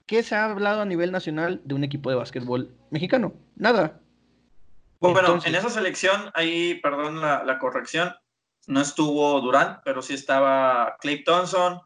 ¿Qué 0.07 0.23
se 0.23 0.33
ha 0.33 0.45
hablado 0.45 0.81
a 0.81 0.85
nivel 0.85 1.11
nacional 1.11 1.61
de 1.63 1.75
un 1.75 1.83
equipo 1.83 2.09
de 2.09 2.15
básquetbol 2.15 2.73
mexicano? 2.89 3.33
Nada. 3.55 3.99
Bueno, 4.99 5.39
en 5.45 5.55
esa 5.55 5.69
selección, 5.69 6.29
ahí, 6.33 6.75
perdón 6.75 7.21
la, 7.21 7.57
corrección, 7.59 8.13
no 8.67 8.81
estuvo 8.81 9.39
Durant, 9.39 9.79
pero 9.85 10.01
sí 10.01 10.13
estaba 10.13 10.97
Clay 10.99 11.23
Thompson, 11.23 11.79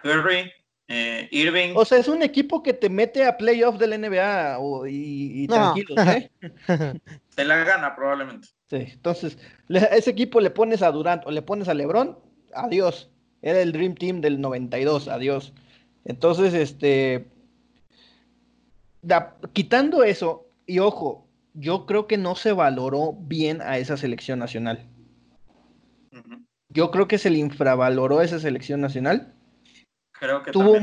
Curry, 0.00 0.50
eh, 0.86 1.28
Irving. 1.32 1.72
O 1.74 1.84
sea, 1.84 1.98
es 1.98 2.06
un 2.06 2.22
equipo 2.22 2.62
que 2.62 2.72
te 2.72 2.88
mete 2.88 3.24
a 3.24 3.36
playoff 3.36 3.78
del 3.78 4.00
NBA 4.00 4.58
y, 4.88 5.48
tranquilo, 5.48 5.94
¿eh? 6.02 6.30
Te 7.34 7.44
la 7.44 7.64
gana 7.64 7.96
probablemente. 7.96 8.48
Sí, 8.68 8.88
entonces, 8.92 9.38
a 9.70 9.96
ese 9.96 10.10
equipo 10.10 10.40
le 10.40 10.50
pones 10.50 10.82
a 10.82 10.92
Durant 10.92 11.26
o 11.26 11.30
le 11.30 11.42
pones 11.42 11.68
a 11.68 11.74
LeBron, 11.74 12.18
adiós. 12.54 13.10
Era 13.42 13.60
el 13.60 13.72
Dream 13.72 13.94
Team 13.94 14.20
del 14.20 14.40
92, 14.40 15.08
adiós. 15.08 15.52
Entonces, 16.04 16.54
este, 16.54 17.26
quitando 19.52 20.04
eso, 20.04 20.46
y 20.66 20.78
ojo, 20.78 21.26
yo 21.54 21.86
creo 21.86 22.06
que 22.06 22.16
no 22.16 22.34
se 22.34 22.52
valoró 22.52 23.12
bien 23.12 23.60
a 23.60 23.78
esa 23.78 23.96
selección 23.96 24.38
nacional. 24.38 24.86
Yo 26.68 26.90
creo 26.90 27.06
que 27.06 27.18
se 27.18 27.30
le 27.30 27.38
infravaloró 27.38 28.22
esa 28.22 28.38
selección 28.38 28.80
nacional. 28.80 29.34
Creo 30.12 30.42
que 30.42 30.52
tuvo, 30.52 30.78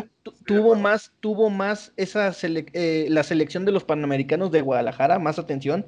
tuvo 0.46 0.76
más, 0.76 1.14
tuvo 1.20 1.50
más 1.50 1.94
esa 1.96 2.32
eh, 2.44 3.08
la 3.10 3.24
selección 3.24 3.66
de 3.66 3.72
los 3.72 3.84
panamericanos 3.86 4.52
de 4.52 4.62
Guadalajara, 4.62 5.18
más 5.18 5.40
atención 5.40 5.86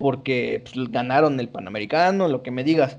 porque 0.00 0.64
pues, 0.64 0.90
ganaron 0.90 1.38
el 1.38 1.50
Panamericano, 1.50 2.26
lo 2.26 2.42
que 2.42 2.50
me 2.50 2.64
digas. 2.64 2.96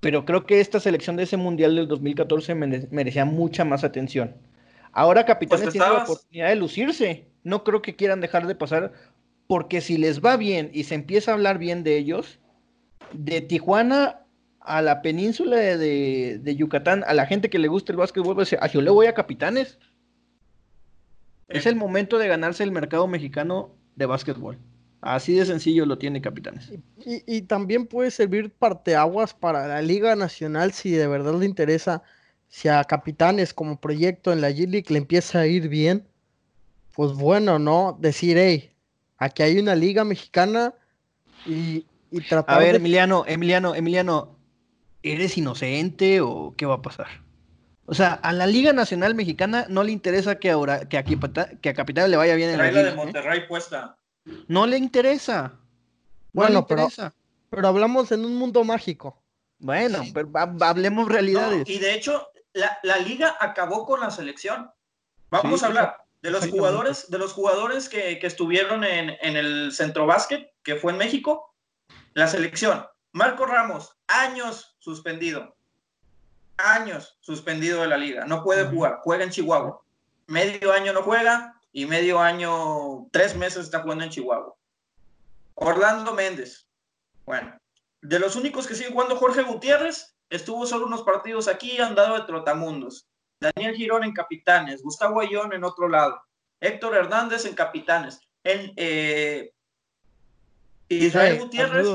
Pero 0.00 0.26
creo 0.26 0.44
que 0.44 0.60
esta 0.60 0.80
selección 0.80 1.16
de 1.16 1.22
ese 1.22 1.38
Mundial 1.38 1.74
del 1.76 1.88
2014 1.88 2.54
merecía 2.54 3.24
mucha 3.24 3.64
más 3.64 3.82
atención. 3.82 4.34
Ahora 4.92 5.24
Capitanes 5.24 5.64
pues 5.64 5.72
tiene 5.72 5.86
la 5.86 6.04
oportunidad 6.04 6.48
de 6.48 6.56
lucirse. 6.56 7.26
No 7.42 7.64
creo 7.64 7.82
que 7.82 7.96
quieran 7.96 8.20
dejar 8.20 8.46
de 8.46 8.54
pasar, 8.54 8.92
porque 9.46 9.80
si 9.80 9.96
les 9.96 10.20
va 10.20 10.36
bien 10.36 10.70
y 10.72 10.84
se 10.84 10.94
empieza 10.94 11.30
a 11.30 11.34
hablar 11.34 11.58
bien 11.58 11.82
de 11.82 11.96
ellos, 11.96 12.38
de 13.12 13.40
Tijuana 13.40 14.26
a 14.60 14.82
la 14.82 15.02
península 15.02 15.56
de, 15.56 16.54
Yucatán, 16.56 17.02
a 17.06 17.14
la 17.14 17.26
gente 17.26 17.50
que 17.50 17.58
le 17.58 17.68
gusta 17.68 17.92
el 17.92 17.98
básquetbol, 17.98 18.34
pues, 18.34 18.52
a 18.52 18.66
yo 18.66 18.80
le 18.80 18.90
voy 18.90 19.06
a 19.06 19.14
Capitanes. 19.14 19.78
Es 21.48 21.66
el 21.66 21.74
momento 21.74 22.18
de 22.18 22.28
ganarse 22.28 22.62
el 22.62 22.70
mercado 22.70 23.08
mexicano 23.08 23.74
de 23.96 24.06
básquetbol. 24.06 24.58
Así 25.00 25.34
de 25.34 25.46
sencillo 25.46 25.86
lo 25.86 25.98
tiene 25.98 26.20
Capitanes. 26.20 26.72
Y, 27.04 27.42
también 27.42 27.86
puede 27.86 28.10
servir 28.10 28.52
parteaguas 28.52 29.34
para 29.34 29.66
la 29.66 29.82
Liga 29.82 30.14
Nacional 30.14 30.72
si 30.72 30.90
de 30.90 31.06
verdad 31.06 31.34
le 31.34 31.46
interesa, 31.46 32.02
si 32.50 32.68
a 32.68 32.84
Capitanes 32.84 33.54
como 33.54 33.80
proyecto 33.80 34.32
en 34.32 34.42
la 34.42 34.50
G-League 34.50 34.86
le 34.88 34.98
empieza 34.98 35.40
a 35.40 35.46
ir 35.46 35.68
bien, 35.68 36.06
pues 36.94 37.12
bueno, 37.12 37.58
¿no? 37.58 37.96
Decir, 37.98 38.36
hey, 38.36 38.72
aquí 39.16 39.42
hay 39.42 39.58
una 39.58 39.76
liga 39.76 40.04
mexicana 40.04 40.74
y, 41.46 41.86
y 42.10 42.20
tratar 42.28 42.56
A 42.56 42.58
ver, 42.58 42.74
Emiliano, 42.74 43.24
Emiliano, 43.26 43.74
Emiliano, 43.74 44.36
¿eres 45.02 45.38
inocente 45.38 46.20
o 46.20 46.52
qué 46.56 46.66
va 46.66 46.74
a 46.74 46.82
pasar? 46.82 47.06
O 47.86 47.94
sea, 47.94 48.14
a 48.14 48.32
la 48.32 48.46
Liga 48.46 48.72
Nacional 48.72 49.14
Mexicana 49.14 49.66
no 49.68 49.82
le 49.82 49.90
interesa 49.90 50.38
que, 50.38 50.50
ahora, 50.50 50.88
que, 50.88 50.98
a, 50.98 51.02
que 51.04 51.68
a 51.68 51.74
Capitanes 51.74 52.10
le 52.10 52.16
vaya 52.16 52.34
bien 52.34 52.50
en 52.50 52.58
la, 52.58 52.70
la 52.70 52.82
de 52.82 52.90
¿eh? 52.90 52.94
Monterrey 52.94 53.48
puesta. 53.48 53.96
No 54.48 54.66
le 54.66 54.76
interesa. 54.76 55.54
bueno, 56.32 56.66
Pero, 56.66 56.88
pero 57.48 57.66
hablamos 57.66 58.12
en 58.12 58.24
un 58.24 58.36
mundo 58.36 58.62
mágico. 58.64 59.20
Bueno, 59.58 60.02
pero 60.14 60.30
hablemos 60.60 61.08
realidades. 61.08 61.68
y 61.68 61.78
de 61.78 61.94
hecho, 61.94 62.28
la, 62.52 62.96
liga 62.98 63.36
acabó 63.40 63.86
con 63.86 64.00
la 64.00 64.10
selección. 64.10 64.70
Vamos 65.30 65.62
a 65.62 65.66
hablar 65.66 66.04
de 66.22 66.30
los 66.30 66.48
jugadores, 66.48 67.10
de 67.10 67.18
los 67.18 67.32
jugadores 67.32 67.88
que, 67.88 68.18
estuvieron 68.22 68.84
en, 68.84 69.16
en, 69.20 69.36
el 69.36 69.72
centro 69.72 70.06
básquet, 70.06 70.52
que 70.62 70.76
fue 70.76 70.92
en 70.92 70.98
México. 70.98 71.54
La 72.14 72.26
selección. 72.26 72.86
Marco 73.12 73.46
Ramos, 73.46 73.96
años 74.06 74.76
suspendido. 74.78 75.56
Años 76.56 77.18
suspendido 77.20 77.80
de 77.80 77.88
la 77.88 77.96
liga. 77.96 78.24
No 78.26 78.42
puede 78.42 78.66
jugar. 78.66 79.00
Juega 79.02 79.24
en 79.24 79.30
Chihuahua. 79.30 79.80
Medio 80.26 80.72
año 80.72 80.92
no 80.92 81.02
juega 81.02 81.60
y 81.72 81.86
medio 81.86 82.18
año, 82.18 83.08
tres 83.12 83.36
meses 83.36 83.64
está 83.64 83.80
jugando 83.82 84.04
en 84.04 84.10
Chihuahua. 84.10 84.54
Orlando 85.54 86.14
Méndez. 86.14 86.66
Bueno, 87.24 87.58
de 88.02 88.18
los 88.18 88.36
únicos 88.36 88.66
que 88.66 88.74
siguen 88.74 88.92
jugando 88.92 89.16
Jorge 89.16 89.42
Gutiérrez, 89.42 90.16
estuvo 90.30 90.64
solo 90.66 90.86
unos 90.86 91.02
partidos 91.02 91.48
aquí, 91.48 91.78
andado 91.78 92.14
de 92.14 92.24
trotamundos. 92.24 93.06
Daniel 93.40 93.74
Girón 93.74 94.04
en 94.04 94.12
capitanes, 94.12 94.82
Gustavo 94.82 95.20
Ayón 95.20 95.52
en 95.52 95.64
otro 95.64 95.88
lado, 95.88 96.22
Héctor 96.60 96.96
Hernández 96.96 97.44
en 97.44 97.54
capitanes. 97.54 98.20
En, 98.44 98.72
eh, 98.76 99.52
Israel 100.88 101.38
Gutiérrez. 101.38 101.86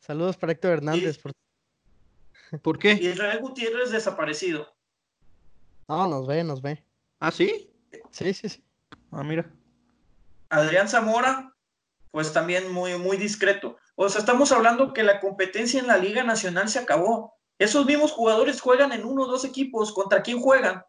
Saludos, 0.00 0.36
para 0.36 0.52
Héctor 0.52 0.72
Hernández. 0.72 1.18
Por... 2.62 2.78
qué? 2.78 2.92
Israel 2.92 3.38
Gutiérrez 3.40 3.90
desaparecido. 3.90 4.74
No, 5.88 6.06
nos 6.06 6.26
ve, 6.26 6.44
nos 6.44 6.60
ve. 6.60 6.84
¿Ah, 7.20 7.30
sí? 7.30 7.70
Sí, 8.10 8.34
sí, 8.34 8.48
sí. 8.48 8.64
Ah, 9.10 9.22
mira. 9.22 9.50
Adrián 10.50 10.88
Zamora, 10.88 11.54
pues 12.10 12.32
también 12.32 12.70
muy, 12.70 12.98
muy 12.98 13.16
discreto. 13.16 13.76
O 13.94 14.08
sea, 14.08 14.20
estamos 14.20 14.52
hablando 14.52 14.92
que 14.92 15.02
la 15.02 15.20
competencia 15.20 15.80
en 15.80 15.86
la 15.86 15.96
Liga 15.96 16.22
Nacional 16.22 16.68
se 16.68 16.78
acabó. 16.78 17.34
Esos 17.58 17.86
mismos 17.86 18.12
jugadores 18.12 18.60
juegan 18.60 18.92
en 18.92 19.04
uno 19.04 19.22
o 19.22 19.26
dos 19.26 19.44
equipos. 19.44 19.92
¿Contra 19.92 20.22
quién 20.22 20.40
juegan? 20.40 20.84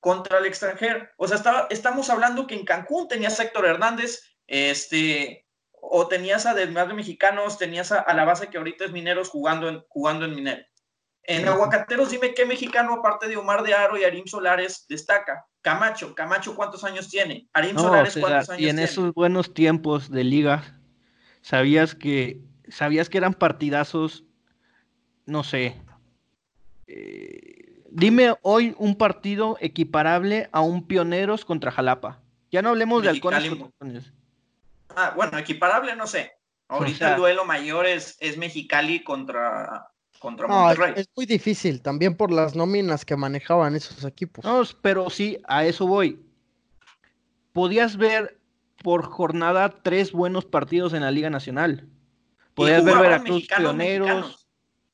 Contra 0.00 0.38
el 0.38 0.46
extranjero. 0.46 1.08
O 1.16 1.26
sea, 1.28 1.66
estamos 1.70 2.10
hablando 2.10 2.46
que 2.46 2.54
en 2.54 2.64
Cancún 2.64 3.08
tenías 3.08 3.38
a 3.38 3.44
Héctor 3.44 3.66
Hernández, 3.66 4.22
este, 4.46 5.46
o 5.72 6.08
tenías 6.08 6.46
a 6.46 6.54
demás 6.54 6.88
de 6.88 6.94
mexicanos, 6.94 7.58
tenías 7.58 7.92
a, 7.92 8.12
la 8.14 8.24
base 8.24 8.48
que 8.48 8.58
ahorita 8.58 8.84
es 8.84 8.92
Mineros 8.92 9.28
jugando 9.28 9.68
en, 9.68 9.82
jugando 9.88 10.24
en 10.24 10.34
Minero. 10.34 10.64
En 11.22 11.46
Aguacateros, 11.46 12.10
dime 12.10 12.34
qué 12.34 12.44
mexicano, 12.44 12.94
aparte 12.94 13.28
de 13.28 13.36
Omar 13.36 13.62
de 13.62 13.74
Aro 13.74 13.96
y 13.96 14.04
Arim 14.04 14.26
Solares, 14.26 14.86
destaca. 14.88 15.46
Camacho, 15.60 16.14
Camacho, 16.14 16.56
¿cuántos 16.56 16.82
años 16.82 17.08
tiene? 17.08 17.48
Arim 17.52 17.76
Solares, 17.76 18.16
¿cuántos 18.18 18.48
años 18.48 18.56
tiene? 18.58 18.62
Y 18.62 18.68
en 18.68 18.78
esos 18.78 19.12
buenos 19.12 19.52
tiempos 19.54 20.10
de 20.10 20.24
liga, 20.24 20.80
sabías 21.42 21.94
que, 21.94 22.40
sabías 22.68 23.08
que 23.08 23.18
eran 23.18 23.34
partidazos, 23.34 24.24
no 25.26 25.44
sé. 25.44 25.80
Eh, 26.92 27.84
dime 27.88 28.34
hoy 28.42 28.74
un 28.78 28.96
partido 28.96 29.56
equiparable 29.60 30.48
a 30.50 30.60
un 30.60 30.86
Pioneros 30.86 31.44
contra 31.44 31.70
Jalapa. 31.70 32.20
Ya 32.50 32.62
no 32.62 32.70
hablemos 32.70 33.04
de 33.04 33.10
halcones. 33.10 34.12
Ah, 34.96 35.12
bueno, 35.14 35.38
equiparable, 35.38 35.94
no 35.94 36.08
sé. 36.08 36.32
Ahorita 36.66 37.12
el 37.12 37.16
duelo 37.16 37.44
mayor 37.44 37.86
es, 37.86 38.16
es 38.20 38.36
Mexicali 38.36 39.04
contra, 39.04 39.88
contra 40.18 40.48
Monterrey. 40.48 40.94
Es, 40.96 41.08
muy 41.14 41.26
difícil, 41.26 41.80
también 41.80 42.16
por 42.16 42.32
las 42.32 42.56
nóminas 42.56 43.04
que 43.04 43.16
manejaban 43.16 43.76
esos 43.76 44.04
equipos. 44.04 44.44
No, 44.44 44.62
pero 44.82 45.08
sí, 45.08 45.38
a 45.46 45.64
eso 45.64 45.86
voy. 45.86 46.20
Podías 47.52 47.96
ver 47.96 48.40
por 48.82 49.04
jornada 49.04 49.68
tres 49.82 50.10
buenos 50.10 50.44
partidos 50.44 50.92
en 50.92 51.02
la 51.02 51.12
Liga 51.12 51.30
Nacional. 51.30 51.88
Podías 52.54 52.84
ver 52.84 52.98
Veracruz 52.98 53.46
Pioneros. 53.46 54.39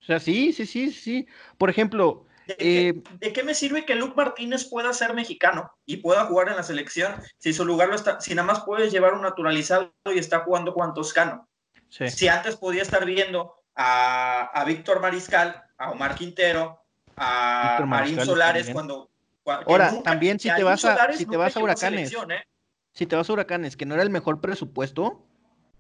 O 0.07 0.09
sea, 0.09 0.21
sí, 0.21 0.53
sí, 0.53 0.67
sí, 0.67 0.93
sí. 0.93 1.27
Por 1.59 1.69
ejemplo, 1.69 2.27
eh, 2.59 3.03
¿De, 3.19 3.33
qué, 3.33 3.43
me 3.43 3.55
sirve 3.55 3.85
que 3.85 3.97
Luke 3.97 4.15
Martínez 4.17 4.67
pueda 4.67 4.93
ser 4.93 5.15
mexicano 5.15 5.73
y 5.85 5.97
pueda 5.97 6.27
jugar 6.27 6.49
en 6.49 6.55
la 6.55 6.63
selección 6.63 7.13
si 7.39 7.53
su 7.53 7.65
lugar 7.65 7.89
lo 7.89 7.97
está, 7.97 8.21
si 8.21 8.37
nada 8.37 8.47
más 8.47 8.61
puede 8.61 8.89
llevar 8.89 9.15
un 9.15 9.23
naturalizado 9.23 9.93
y 10.05 10.19
está 10.19 10.41
jugando 10.45 10.71
Juan 10.71 10.95
Toscano? 10.95 11.49
Si 11.89 12.29
antes 12.29 12.55
podía 12.55 12.83
estar 12.83 13.05
viendo 13.05 13.53
a, 13.75 14.63
Víctor 14.65 15.01
Mariscal, 15.01 15.61
a 15.77 15.91
Omar 15.91 16.15
Quintero, 16.15 16.85
a 17.17 17.83
Marín 17.85 18.25
Solares 18.25 18.71
cuando, 18.71 19.11
Ahora, 19.45 20.03
también 20.05 20.39
si 20.39 20.49
te 20.55 20.63
vas 20.63 20.85
a, 20.85 21.13
si 21.15 21.27
te 21.27 21.37
vas 21.37 21.57
a 21.57 21.61
Huracanes, 21.61 22.13
¿eh? 22.13 22.45
si 22.93 23.07
te 23.07 23.17
vas 23.17 23.29
a 23.29 23.33
Huracanes, 23.33 23.77
que 23.77 23.87
no 23.87 23.95
era 23.95 24.05
el 24.05 24.11
mejor 24.11 24.41
presupuesto, 24.41 25.27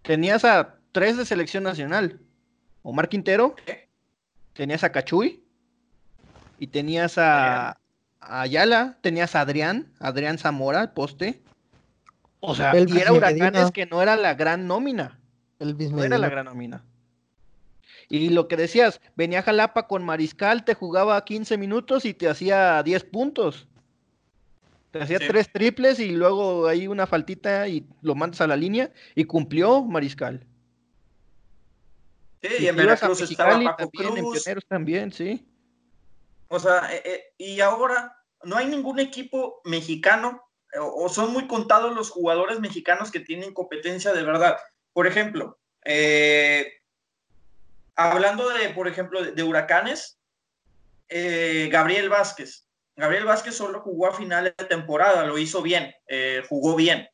tenías 0.02 0.44
a 0.44 0.80
tres 0.90 1.16
de 1.16 1.24
selección 1.24 1.62
nacional. 1.62 2.20
Omar 2.82 3.08
Quintero, 3.08 3.56
tenías 4.56 4.84
a 4.84 4.92
Cachuy 4.92 5.42
y 6.58 6.68
tenías 6.68 7.18
a, 7.18 7.78
Ayala, 8.20 8.98
tenías 9.02 9.36
a 9.36 9.42
Adrián, 9.42 9.92
Adrián 10.00 10.38
Zamora, 10.38 10.82
el 10.82 10.90
poste. 10.90 11.42
O 12.40 12.54
sea, 12.54 12.72
y 12.76 12.98
era 12.98 13.12
Huracanes 13.12 13.70
que 13.70 13.86
no 13.86 14.02
era 14.02 14.16
la 14.16 14.34
gran 14.34 14.66
nómina. 14.66 15.20
El 15.58 15.76
no 15.90 16.02
era 16.02 16.18
la 16.18 16.28
gran 16.28 16.46
nómina. 16.46 16.84
Y 18.08 18.30
lo 18.30 18.46
que 18.46 18.56
decías, 18.56 19.00
venía 19.16 19.42
Jalapa 19.42 19.86
con 19.86 20.04
Mariscal, 20.04 20.64
te 20.64 20.74
jugaba 20.74 21.24
15 21.24 21.58
minutos 21.58 22.04
y 22.04 22.14
te 22.14 22.28
hacía 22.28 22.82
10 22.82 23.04
puntos. 23.04 23.68
Te 24.92 25.02
hacía 25.02 25.18
tres 25.18 25.50
triples 25.52 25.98
y 25.98 26.12
luego 26.12 26.68
hay 26.68 26.86
una 26.86 27.06
faltita 27.06 27.68
y 27.68 27.86
lo 28.00 28.14
mandas 28.14 28.40
a 28.40 28.46
la 28.46 28.56
línea 28.56 28.90
y 29.14 29.24
cumplió 29.24 29.82
Mariscal. 29.84 30.46
Sí, 32.48 32.64
y, 32.64 32.68
en 32.68 32.76
Veracruz 32.76 33.20
estaba 33.22 33.60
Paco 33.62 33.90
también, 33.90 34.18
En 34.18 34.32
Pioneros 34.32 34.66
también, 34.66 35.12
sí. 35.12 35.46
O 36.48 36.58
sea, 36.58 36.94
eh, 36.94 37.02
eh, 37.04 37.24
y 37.38 37.60
ahora 37.60 38.16
no 38.44 38.56
hay 38.56 38.66
ningún 38.66 39.00
equipo 39.00 39.60
mexicano 39.64 40.46
o, 40.78 41.08
son 41.08 41.32
muy 41.32 41.46
contados 41.46 41.94
los 41.94 42.10
jugadores 42.10 42.60
mexicanos 42.60 43.10
que 43.10 43.20
tienen 43.20 43.54
competencia 43.54 44.12
de 44.12 44.22
verdad. 44.22 44.58
Por 44.92 45.06
ejemplo, 45.06 45.58
eh, 45.84 46.72
hablando 47.94 48.48
de, 48.50 48.70
por 48.70 48.88
ejemplo, 48.88 49.22
de, 49.22 49.42
huracanes, 49.42 50.18
eh, 51.08 51.68
Gabriel 51.70 52.08
Vázquez. 52.08 52.66
Gabriel 52.96 53.24
Vázquez 53.24 53.54
solo 53.54 53.80
jugó 53.80 54.08
a 54.08 54.14
finales 54.14 54.54
de 54.56 54.64
temporada, 54.64 55.26
lo 55.26 55.38
hizo 55.38 55.60
bien, 55.60 55.94
eh, 56.06 56.42
jugó 56.48 56.74
bien, 56.76 57.06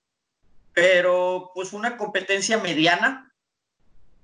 pero 0.72 1.50
pues 1.54 1.72
una 1.72 1.96
competencia 1.96 2.58
mediana 2.58 3.31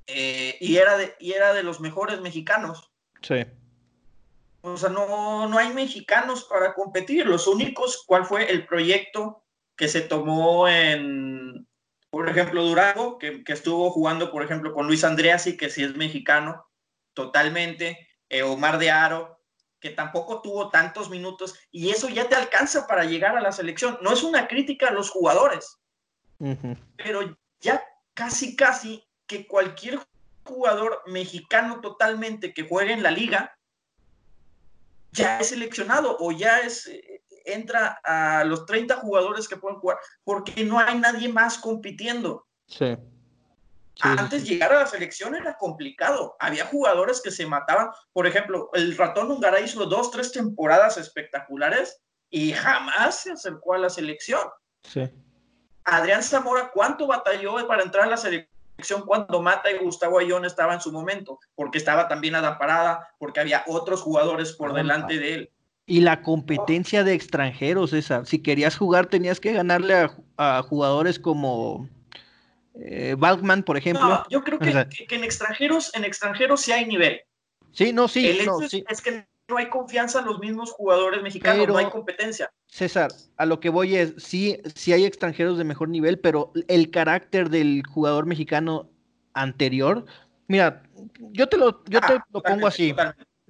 eh, 0.09 0.57
y, 0.61 0.77
era 0.77 0.97
de, 0.97 1.15
y 1.21 1.33
era 1.33 1.53
de 1.53 1.63
los 1.63 1.81
mejores 1.81 2.21
mexicanos. 2.21 2.91
Sí. 3.21 3.45
O 4.63 4.77
sea, 4.77 4.89
no, 4.89 5.47
no 5.47 5.59
hay 5.59 5.73
mexicanos 5.73 6.45
para 6.45 6.75
competir. 6.75 7.27
Los 7.27 7.47
únicos, 7.47 8.05
¿cuál 8.07 8.25
fue 8.25 8.51
el 8.51 8.67
proyecto 8.67 9.45
que 9.77 9.87
se 9.87 10.01
tomó 10.01 10.67
en, 10.67 11.69
por 12.11 12.29
ejemplo, 12.29 12.65
Durango, 12.65 13.19
que, 13.19 13.43
estuvo 13.47 13.91
jugando, 13.91 14.33
por 14.33 14.43
ejemplo, 14.43 14.73
con 14.73 14.87
Luis 14.87 15.05
Andreasi, 15.05 15.57
que 15.57 15.71
sí 15.71 15.85
es 15.85 15.95
mexicano, 15.95 16.67
totalmente, 17.15 18.09
eh, 18.29 18.43
Omar 18.43 18.79
de 18.79 18.91
Aro, 18.91 19.41
que 19.79 19.91
tampoco 19.91 20.43
tuvo 20.43 20.71
tantos 20.71 21.11
minutos, 21.11 21.55
y 21.71 21.91
eso 21.91 22.09
ya 22.09 22.29
te 22.29 22.35
alcanza 22.35 22.87
para 22.87 23.05
llegar 23.05 23.37
a 23.37 23.41
la 23.41 23.53
selección. 23.53 23.99
No 24.03 24.13
es 24.13 24.23
una 24.23 24.49
crítica 24.49 24.89
a 24.89 24.93
los 24.93 25.11
jugadores, 25.11 25.79
pero 26.97 27.37
ya 27.61 27.83
casi, 28.15 28.57
casi 28.57 29.08
que 29.29 29.47
cualquier 29.47 30.01
jugador 30.43 31.03
mexicano 31.07 31.81
totalmente 31.81 32.53
que 32.53 32.67
juegue 32.67 32.93
en 32.93 33.03
la 33.03 33.13
liga, 33.13 33.57
ya 35.13 35.39
es 35.39 35.51
seleccionado 35.51 36.17
o 36.19 36.33
ya 36.33 36.61
es, 36.61 36.87
eh, 36.87 37.23
entra 37.45 38.01
a 38.03 38.45
los 38.45 38.67
30 38.67 38.97
jugadores 38.97 39.47
que 39.47 39.57
pueden 39.57 39.79
jugar, 39.79 39.99
porque 40.25 40.65
no 40.65 40.81
hay 40.81 40.99
nadie 40.99 41.29
más 41.29 41.59
compitiendo. 41.59 42.47
Sí. 42.67 42.97
Antes 44.01 44.45
llegar 44.45 44.73
a 44.73 44.81
la 44.81 44.87
selección 44.87 45.35
era 45.35 45.57
complicado. 45.57 46.37
Había 46.39 46.65
jugadores 46.67 47.21
que 47.21 47.33
se 47.33 47.47
mataban. 47.47 47.89
Por 48.13 48.29
ejemplo, 48.29 48.71
el 48.75 48.97
ratón 48.97 49.31
Ungara 49.31 49.61
hizo 49.61 49.87
dos, 49.87 50.13
tres 50.13 50.31
temporadas 50.31 50.97
espectaculares 50.99 52.01
y 52.31 52.53
jamás 52.53 53.23
se 53.23 53.33
acercó 53.33 53.75
a 53.75 53.79
la 53.79 53.91
selección. 53.91 54.47
Sí. 54.85 55.11
Adrián 55.85 56.23
Zamora, 56.23 56.71
¿cuánto 56.73 57.09
batalló 57.09 57.67
para 57.67 57.83
entrar 57.83 58.05
a 58.05 58.11
la 58.11 58.17
selección 58.17 58.58
cuando 59.07 59.43
Mata 59.43 59.71
y 59.71 59.79
Gustavo 59.79 60.19
Ayón 60.19 60.45
estaban 60.45 60.77
en 60.77 60.81
su 60.81 60.93
momento? 60.93 61.39
Porque 61.55 61.79
estaba 61.79 62.09
también 62.09 62.35
Adam 62.35 62.59
Parada, 62.59 63.09
porque 63.19 63.41
había 63.41 63.65
otros 63.67 64.03
jugadores 64.03 64.53
por 64.53 64.73
delante 64.73 65.19
de 65.19 65.35
él. 65.35 65.51
Y 65.87 66.01
la 66.01 66.23
competencia 66.23 67.03
de 67.03 67.15
extranjeros, 67.15 67.93
esa. 67.93 68.25
Si 68.25 68.43
querías 68.43 68.77
jugar, 68.77 69.07
tenías 69.07 69.41
que 69.41 69.53
ganarle 69.53 70.11
a, 70.37 70.63
jugadores 70.63 71.19
como 71.19 71.89
eh, 72.75 73.17
por 73.65 73.77
ejemplo. 73.77 74.23
yo 74.29 74.45
creo 74.45 74.59
que, 74.59 74.71
en 74.71 75.25
extranjeros, 75.25 75.95
en 75.95 76.05
extranjeros 76.05 76.61
sí 76.61 76.73
hay 76.73 76.85
nivel. 76.85 77.23
Sí, 77.73 77.93
no, 77.93 78.07
sí. 78.07 78.27
El 78.27 78.41
hecho 78.41 78.61
es, 78.61 79.01
que 79.01 79.27
no 79.49 79.57
hay 79.57 79.69
confianza 79.69 80.21
en 80.21 80.27
los 80.27 80.39
mismos 80.39 80.73
jugadores 80.73 81.23
mexicanos, 81.23 81.67
no 81.67 81.77
hay 81.79 81.91
competencia. 81.91 82.51
César, 82.67 83.11
a 83.37 83.47
lo 83.47 83.61
que 83.61 83.71
voy 83.71 83.97
es, 83.97 84.15
sí, 84.19 84.61
sí 84.75 84.93
hay 84.93 85.05
extranjeros 85.05 85.57
de 85.57 85.65
mejor 85.65 85.89
nivel, 85.89 86.19
pero 86.19 86.53
el 86.69 86.91
carácter 86.91 87.49
del 87.49 87.83
jugador 87.87 88.27
mexicano 88.27 88.91
anterior, 89.33 90.05
mira, 90.49 90.83
yo 91.33 91.49
te 91.49 91.57
lo, 91.57 91.83
yo 91.85 92.01
te 92.01 92.15
ah, 92.15 92.27
lo 92.31 92.43
pongo 92.43 92.67
así. 92.67 92.95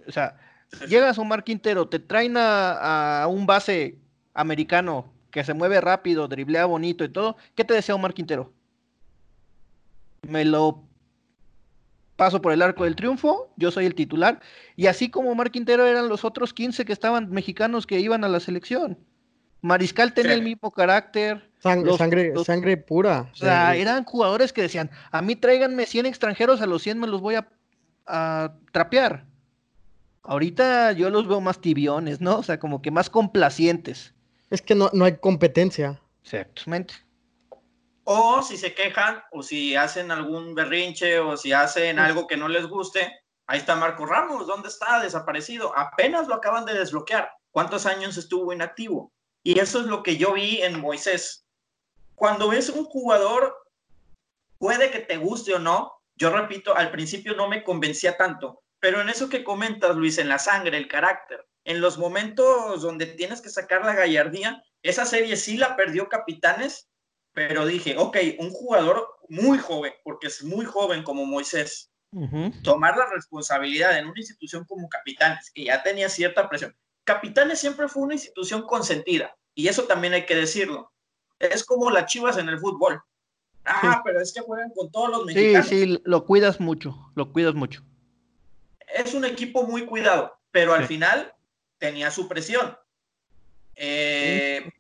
O 0.07 0.13
sea, 0.13 0.39
Llegas 0.87 1.19
a 1.19 1.23
Omar 1.23 1.45
Quintero, 1.45 1.89
te 1.89 1.99
traen 1.99 2.35
a, 2.37 3.27
un 3.29 3.47
base 3.47 3.99
americano 4.35 5.13
que 5.31 5.43
se 5.45 5.55
mueve 5.55 5.81
rápido, 5.81 6.29
driblea 6.29 6.67
bonito 6.67 7.05
y 7.05 7.09
todo. 7.09 7.37
¿Qué 7.55 7.65
te 7.65 7.75
desea 7.75 7.95
Omar 7.95 8.15
Quintero? 8.15 8.53
Me 10.29 10.45
lo 10.45 10.85
paso 12.19 12.43
por 12.43 12.53
el 12.53 12.63
arco 12.63 12.83
del 12.83 12.97
triunfo, 12.97 13.49
yo 13.57 13.71
soy 13.71 13.87
el 13.87 13.95
titular. 13.95 14.41
Y 14.75 14.89
así 14.89 15.09
como 15.09 15.31
Omar 15.31 15.53
Quintero 15.53 15.87
eran 15.87 16.09
los 16.09 16.25
otros 16.25 16.53
15 16.53 16.85
que 16.85 16.93
estaban 16.93 17.31
mexicanos 17.31 17.87
que 17.87 18.01
iban 18.01 18.25
a 18.25 18.29
la 18.29 18.41
selección. 18.41 18.99
Mariscal 19.63 20.13
tenía 20.13 20.35
el 20.35 20.43
mismo 20.43 20.73
carácter. 20.73 21.49
sangre, 21.61 22.33
sangre 22.45 22.77
pura. 22.77 23.31
O 23.33 23.37
sea, 23.37 23.77
eran 23.77 24.03
jugadores 24.03 24.53
que 24.53 24.63
decían, 24.63 24.91
a 25.13 25.23
mí 25.23 25.37
tráiganme 25.37 25.87
100 25.87 26.07
extranjeros, 26.07 26.61
a 26.61 26.67
los 26.67 26.83
100 26.83 26.99
me 26.99 27.07
los 27.07 27.21
voy 27.21 27.37
a, 27.37 27.49
a 28.07 28.53
trapear. 28.73 29.25
Ahorita 30.25 30.91
yo 30.93 31.11
los 31.11 31.29
veo 31.29 31.41
más 31.41 31.61
tibiones, 31.61 32.21
¿no? 32.21 32.39
O 32.39 32.43
sea, 32.43 32.59
como 32.59 32.83
que 32.83 32.91
más 32.91 33.11
complacientes. 33.11 34.13
Es 34.51 34.61
que 34.61 34.75
no, 34.75 34.91
no 34.93 35.05
hay 35.05 35.19
competencia. 35.19 36.01
Exactamente. 36.25 36.95
O 38.11 38.43
si 38.43 38.57
se 38.57 38.73
quejan, 38.73 39.23
o 39.33 39.43
si 39.43 39.77
hacen 39.77 40.11
algún 40.11 40.55
berrinche, 40.55 41.19
o 41.19 41.37
si 41.37 41.53
hacen 41.53 41.99
algo 41.99 42.27
que 42.27 42.39
no 42.39 42.49
les 42.49 42.67
guste, 42.67 43.21
ahí 43.47 43.59
está 43.59 43.77
Marco 43.77 44.07
Ramos, 44.07 44.47
¿dónde 44.47 44.69
está? 44.69 44.99
Desaparecido. 45.01 45.77
Apenas 45.77 46.27
lo 46.27 46.37
acaban 46.37 46.65
de 46.65 46.73
desbloquear. 46.73 47.31
¿Cuántos 47.51 47.85
años 47.85 48.17
estuvo 48.17 48.51
inactivo? 48.51 49.13
Y 49.43 49.59
eso 49.59 49.81
es 49.81 49.87
lo 49.89 50.03
que 50.03 50.17
yo 50.17 50.33
vi 50.33 50.63
en 50.63 50.81
Moisés. 50.81 51.45
Cuando 52.15 52.49
ves 52.49 52.71
un 52.71 52.87
jugador, 52.87 53.55
puede 54.57 54.91
que 54.91 55.01
te 55.01 55.19
guste 55.19 55.53
o 55.55 55.59
no. 55.59 55.93
Yo 56.17 56.31
repito, 56.31 56.75
al 56.75 56.91
principio 56.91 57.35
no 57.35 57.47
me 57.47 57.63
convencía 57.63 58.17
tanto, 58.17 58.63
pero 58.81 59.03
en 59.03 59.11
eso 59.11 59.29
que 59.29 59.45
comentas, 59.45 59.95
Luis, 59.97 60.17
en 60.17 60.31
la 60.31 60.39
sangre, 60.39 60.79
el 60.79 60.89
carácter, 60.89 61.47
en 61.65 61.83
los 61.83 61.99
momentos 61.99 62.81
donde 62.81 63.05
tienes 63.05 63.43
que 63.43 63.51
sacar 63.51 63.85
la 63.85 63.95
gallardía, 63.95 64.63
esa 64.83 65.05
serie 65.05 65.37
sí 65.37 65.59
la 65.59 65.77
perdió 65.77 66.09
Capitanes, 66.09 66.89
pero 67.33 67.67
dije, 67.67 67.97
ok, 67.97 68.17
un 68.39 68.51
jugador 68.51 69.07
muy 69.29 69.59
joven, 69.59 69.93
porque 70.05 70.29
es 70.29 70.43
muy 70.43 70.65
joven 70.65 71.03
como 71.03 71.25
Moisés, 71.25 71.91
tomar 72.63 72.97
la 72.97 73.07
responsabilidad 73.07 73.99
en 73.99 74.07
una 74.07 74.19
institución 74.19 74.65
como 74.65 74.89
Capitanes, 74.89 75.51
que 75.51 75.65
ya 75.65 75.83
tenía 75.83 76.09
cierta 76.09 76.49
presión. 76.49 76.75
Capitanes 77.05 77.59
siempre 77.59 77.89
fue 77.89 78.03
una 78.03 78.15
institución 78.15 78.63
consentida, 78.63 79.37
y 79.55 79.69
eso 79.69 79.85
también 79.85 80.15
hay 80.15 80.27
que 80.27 80.37
decirlo. 80.37 80.93
Es 81.39 81.65
como 81.65 81.91
las 81.91 82.07
chivas 82.07 82.39
en 82.39 82.49
el 82.49 82.59
fútbol. 82.59 83.03
Ah, 83.65 84.01
pero 84.05 84.21
es 84.21 84.33
que 84.33 84.41
juegan 84.41 84.71
con 84.75 84.91
todos 84.91 85.11
los 85.11 85.27
mexicanos. 85.27 85.69
Sí, 85.69 85.87
sí, 85.87 86.03
lo 86.05 86.25
cuidas 86.25 86.59
mucho, 86.59 87.13
lo 87.15 87.33
cuidas 87.33 87.55
mucho. 87.55 87.83
Es 88.95 89.15
un 89.15 89.25
equipo 89.25 89.65
muy 89.65 89.85
cuidado, 89.85 90.39
pero 90.51 90.75
al 90.75 90.87
final 90.87 91.35
tenía 91.79 92.11
su 92.11 92.29
presión. 92.29 92.77
Eh, 93.77 94.71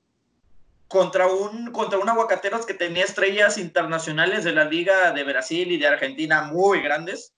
contra 0.88 1.26
un 1.26 1.70
contra 1.70 1.98
un 1.98 2.08
aguacateros 2.08 2.66
que 2.66 2.74
tenía 2.74 3.04
estrellas 3.04 3.58
internacionales 3.58 4.42
de 4.42 4.52
la 4.52 4.64
liga 4.64 5.12
de 5.12 5.22
Brasil 5.22 5.70
y 5.70 5.78
de 5.78 5.86
Argentina 5.86 6.42
muy 6.42 6.80
grandes 6.80 7.34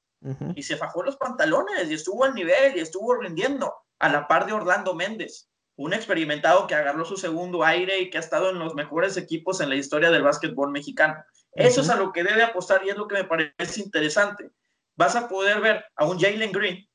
y 0.54 0.62
se 0.62 0.76
fajó 0.76 1.02
los 1.02 1.16
pantalones 1.16 1.90
y 1.90 1.94
estuvo 1.94 2.24
al 2.24 2.34
nivel 2.34 2.76
y 2.76 2.80
estuvo 2.80 3.14
rindiendo 3.14 3.74
a 3.98 4.08
la 4.10 4.28
par 4.28 4.46
de 4.46 4.52
Orlando 4.52 4.94
Méndez, 4.94 5.48
un 5.76 5.94
experimentado 5.94 6.66
que 6.66 6.74
agarró 6.74 7.06
su 7.06 7.16
segundo 7.16 7.64
aire 7.64 8.00
y 8.00 8.10
que 8.10 8.18
ha 8.18 8.20
estado 8.20 8.50
en 8.50 8.58
los 8.58 8.74
mejores 8.74 9.16
equipos 9.16 9.60
en 9.60 9.70
la 9.70 9.76
historia 9.76 10.10
del 10.10 10.22
básquetbol 10.22 10.70
mexicano. 10.70 11.14
Eso 11.52 11.80
es 11.80 11.88
a 11.88 11.96
lo 11.96 12.12
que 12.12 12.22
debe 12.22 12.42
apostar 12.42 12.82
y 12.84 12.90
es 12.90 12.96
lo 12.96 13.08
que 13.08 13.14
me 13.14 13.24
parece 13.24 13.80
interesante. 13.80 14.50
Vas 14.94 15.16
a 15.16 15.26
poder 15.26 15.60
ver 15.60 15.84
a 15.96 16.04
un 16.04 16.18
Jalen 16.18 16.52
Green 16.52 16.86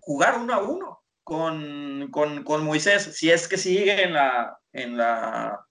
jugar 0.00 0.38
uno 0.38 0.54
a 0.54 0.58
uno 0.58 1.02
con, 1.24 2.08
con, 2.10 2.44
con 2.44 2.64
Moisés, 2.64 3.16
si 3.16 3.30
es 3.30 3.48
que 3.48 3.56
sigue 3.56 4.02
en 4.02 4.12
la, 4.12 4.58
en 4.72 4.96
la 4.96 5.67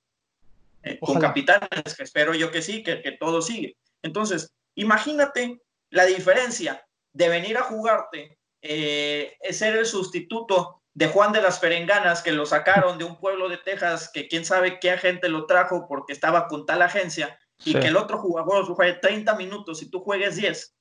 eh, 0.91 0.99
con 0.99 1.19
capitanes, 1.19 1.95
que 1.95 2.03
espero 2.03 2.33
yo 2.33 2.51
que 2.51 2.61
sí, 2.61 2.83
que, 2.83 3.01
que 3.01 3.13
todo 3.13 3.41
sigue. 3.41 3.77
Entonces, 4.01 4.51
imagínate 4.75 5.61
la 5.89 6.05
diferencia 6.05 6.85
de 7.13 7.29
venir 7.29 7.57
a 7.57 7.63
jugarte 7.63 8.37
eh, 8.61 9.37
ser 9.51 9.75
el 9.75 9.85
sustituto 9.85 10.81
de 10.93 11.07
Juan 11.07 11.31
de 11.31 11.41
las 11.41 11.59
Perenganas, 11.59 12.23
que 12.23 12.31
lo 12.31 12.45
sacaron 12.45 12.97
de 12.97 13.03
un 13.03 13.19
pueblo 13.19 13.49
de 13.49 13.57
Texas, 13.57 14.09
que 14.11 14.27
quién 14.27 14.45
sabe 14.45 14.79
qué 14.79 14.91
agente 14.91 15.29
lo 15.29 15.45
trajo 15.45 15.87
porque 15.87 16.13
estaba 16.13 16.47
con 16.47 16.65
tal 16.65 16.81
agencia, 16.81 17.39
y 17.63 17.73
que 17.73 17.87
el 17.87 17.97
otro 17.97 18.19
jugador 18.19 18.65
juegue 18.65 18.93
30 18.93 19.35
minutos 19.35 19.81
y 19.81 19.89
tú 19.89 19.99
juegues 19.99 20.35
10, 20.35 20.75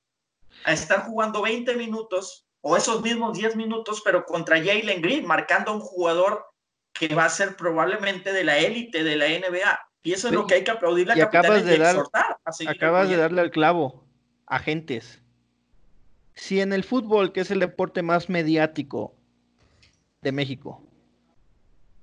a 0.63 0.73
estar 0.73 1.05
jugando 1.05 1.41
20 1.41 1.75
minutos 1.75 2.45
o 2.61 2.75
esos 2.75 3.01
mismos 3.01 3.37
10 3.37 3.55
minutos, 3.55 4.01
pero 4.03 4.25
contra 4.25 4.57
Jalen 4.57 5.01
Green, 5.01 5.25
marcando 5.25 5.71
a 5.71 5.75
un 5.75 5.81
jugador 5.81 6.45
que 6.93 7.13
va 7.13 7.25
a 7.25 7.29
ser 7.29 7.55
probablemente 7.55 8.33
de 8.33 8.43
la 8.43 8.57
élite 8.57 9.03
de 9.03 9.15
la 9.15 9.27
NBA. 9.27 9.86
Y 10.03 10.13
eso 10.13 10.27
es 10.27 10.33
lo 10.33 10.47
que 10.47 10.55
hay 10.55 10.63
que 10.63 10.71
aplaudirle 10.71 11.21
a 11.21 11.25
acabas 11.25 11.65
de 11.65 11.77
dar, 11.77 11.97
Acabas 12.67 13.09
de 13.09 13.17
darle 13.17 13.41
el 13.41 13.51
clavo, 13.51 14.05
agentes 14.45 15.21
si 16.37 16.61
en 16.61 16.71
el 16.71 16.83
fútbol, 16.83 17.33
que 17.33 17.41
es 17.41 17.51
el 17.51 17.59
deporte 17.59 18.03
más 18.03 18.29
mediático 18.29 19.15
de 20.21 20.31
México, 20.31 20.83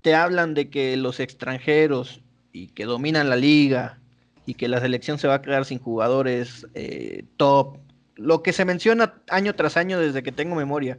te 0.03 0.15
hablan 0.15 0.55
de 0.55 0.69
que 0.69 0.97
los 0.97 1.21
extranjeros 1.21 2.21
y 2.53 2.67
que 2.69 2.85
dominan 2.85 3.31
la 3.31 3.37
liga 3.37 4.01
y 4.45 4.55
que 4.55 4.69
la 4.69 4.81
selección 4.81 5.19
se 5.19 5.29
va 5.29 5.35
a 5.35 5.43
quedar 5.43 5.65
sin 5.65 5.79
jugadores 5.79 6.67
eh, 6.75 7.25
top, 7.37 7.79
lo 8.17 8.43
que 8.43 8.53
se 8.53 8.65
menciona 8.65 9.23
año 9.29 9.55
tras 9.55 9.77
año 9.77 10.01
desde 10.01 10.25
que 10.25 10.33
tengo 10.33 10.57
memoria. 10.57 10.99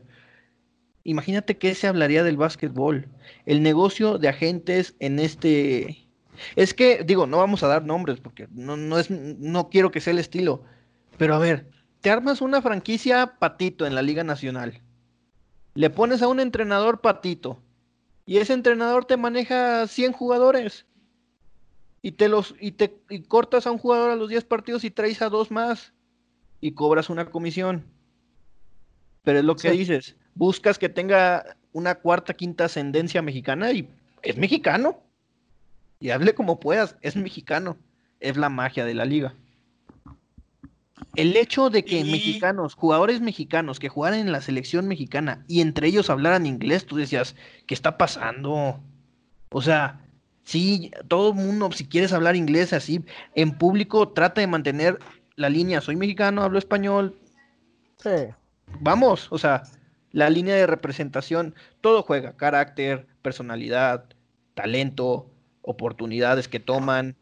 Imagínate 1.03 1.57
qué 1.57 1.75
se 1.75 1.87
hablaría 1.87 2.23
del 2.23 2.37
básquetbol, 2.37 3.09
el 3.45 3.61
negocio 3.61 4.17
de 4.17 4.29
agentes 4.29 4.95
en 4.99 5.19
este... 5.19 6.04
Es 6.55 6.73
que, 6.73 7.03
digo, 7.03 7.27
no 7.27 7.37
vamos 7.37 7.63
a 7.63 7.67
dar 7.67 7.83
nombres 7.83 8.19
porque 8.19 8.47
no, 8.51 8.77
no, 8.77 8.99
es, 8.99 9.09
no 9.09 9.69
quiero 9.69 9.91
que 9.91 10.01
sea 10.01 10.11
el 10.11 10.19
estilo, 10.19 10.63
pero 11.17 11.35
a 11.35 11.39
ver, 11.39 11.69
te 12.01 12.11
armas 12.11 12.41
una 12.41 12.61
franquicia 12.61 13.35
patito 13.39 13.85
en 13.85 13.95
la 13.95 14.01
Liga 14.01 14.23
Nacional. 14.23 14.81
Le 15.73 15.89
pones 15.89 16.21
a 16.21 16.27
un 16.27 16.39
entrenador 16.39 17.01
patito. 17.01 17.61
Y 18.25 18.37
ese 18.37 18.53
entrenador 18.53 19.05
te 19.05 19.17
maneja 19.17 19.87
100 19.87 20.13
jugadores. 20.13 20.85
Y 22.01 22.11
te 22.11 22.29
los 22.29 22.53
y 22.59 22.73
te 22.73 23.01
cortas 23.27 23.65
a 23.65 23.71
un 23.71 23.77
jugador 23.77 24.11
a 24.11 24.15
los 24.15 24.29
10 24.29 24.43
partidos 24.45 24.83
y 24.83 24.91
traes 24.91 25.21
a 25.21 25.29
dos 25.29 25.51
más. 25.51 25.93
Y 26.61 26.73
cobras 26.73 27.09
una 27.09 27.25
comisión. 27.25 27.85
Pero 29.23 29.39
es 29.39 29.45
lo 29.45 29.55
que 29.55 29.71
dices. 29.71 30.15
Buscas 30.35 30.77
que 30.77 30.89
tenga 30.89 31.57
una 31.71 31.95
cuarta, 31.95 32.33
quinta 32.35 32.65
ascendencia 32.65 33.21
mexicana 33.21 33.71
y 33.71 33.89
es 34.21 34.37
mexicano. 34.37 35.01
Y 35.99 36.09
hable 36.09 36.35
como 36.35 36.59
puedas, 36.59 36.97
es 37.01 37.15
mexicano. 37.15 37.77
Es 38.19 38.37
la 38.37 38.49
magia 38.49 38.85
de 38.85 38.93
la 38.93 39.05
liga. 39.05 39.33
El 41.15 41.35
hecho 41.37 41.69
de 41.69 41.85
que 41.85 42.03
mexicanos, 42.03 42.73
jugadores 42.73 43.21
mexicanos 43.21 43.79
que 43.79 43.89
jugaran 43.89 44.19
en 44.19 44.31
la 44.31 44.41
selección 44.41 44.87
mexicana 44.87 45.43
y 45.47 45.61
entre 45.61 45.87
ellos 45.87 46.09
hablaran 46.09 46.45
inglés, 46.45 46.85
tú 46.85 46.97
decías, 46.97 47.35
¿qué 47.67 47.73
está 47.73 47.97
pasando? 47.97 48.79
O 49.49 49.61
sea, 49.61 50.01
sí, 50.43 50.91
todo 51.07 51.29
el 51.29 51.35
mundo, 51.35 51.71
si 51.71 51.85
quieres 51.85 52.13
hablar 52.13 52.35
inglés 52.35 52.73
así, 52.73 53.03
en 53.33 53.57
público, 53.57 54.09
trata 54.09 54.41
de 54.41 54.47
mantener 54.47 54.99
la 55.35 55.49
línea, 55.49 55.81
soy 55.81 55.95
mexicano, 55.95 56.43
hablo 56.43 56.59
español. 56.59 57.17
Sí. 57.97 58.33
Vamos, 58.79 59.27
o 59.31 59.37
sea, 59.37 59.63
la 60.11 60.29
línea 60.29 60.55
de 60.55 60.67
representación, 60.67 61.55
todo 61.81 62.03
juega, 62.03 62.35
carácter, 62.35 63.07
personalidad, 63.21 64.05
talento, 64.53 65.29
oportunidades 65.65 66.47
que 66.47 66.59
toman, 66.59 67.15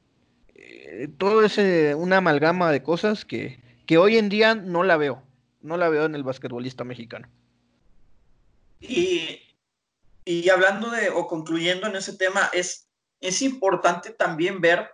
eh, 0.55 1.07
todo 1.17 1.43
es 1.43 1.57
una 1.95 2.17
amalgama 2.17 2.71
de 2.71 2.83
cosas 2.83 3.25
que, 3.25 3.59
que 3.85 3.97
hoy 3.97 4.17
en 4.17 4.29
día 4.29 4.53
no 4.53 4.83
la 4.83 4.97
veo, 4.97 5.23
no 5.61 5.77
la 5.77 5.89
veo 5.89 6.05
en 6.05 6.15
el 6.15 6.23
basquetbolista 6.23 6.83
mexicano. 6.83 7.27
Y, 8.81 9.39
y 10.25 10.49
hablando 10.49 10.91
de, 10.91 11.09
o 11.09 11.27
concluyendo 11.27 11.87
en 11.87 11.95
ese 11.95 12.17
tema, 12.17 12.49
es, 12.53 12.89
es 13.21 13.41
importante 13.41 14.11
también 14.11 14.59
ver 14.59 14.89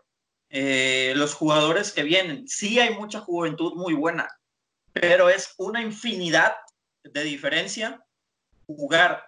eh, 0.49 1.14
los 1.15 1.34
jugadores 1.34 1.91
que 1.91 2.03
vienen. 2.03 2.48
Sí 2.48 2.80
hay 2.80 2.94
mucha 2.94 3.19
juventud 3.19 3.74
muy 3.76 3.95
buena, 3.95 4.28
pero 4.94 5.30
es 5.30 5.56
una 5.57 5.82
infinidad 5.82 6.53
de 7.03 7.24
diferencia 7.24 8.03
jugar 8.68 9.24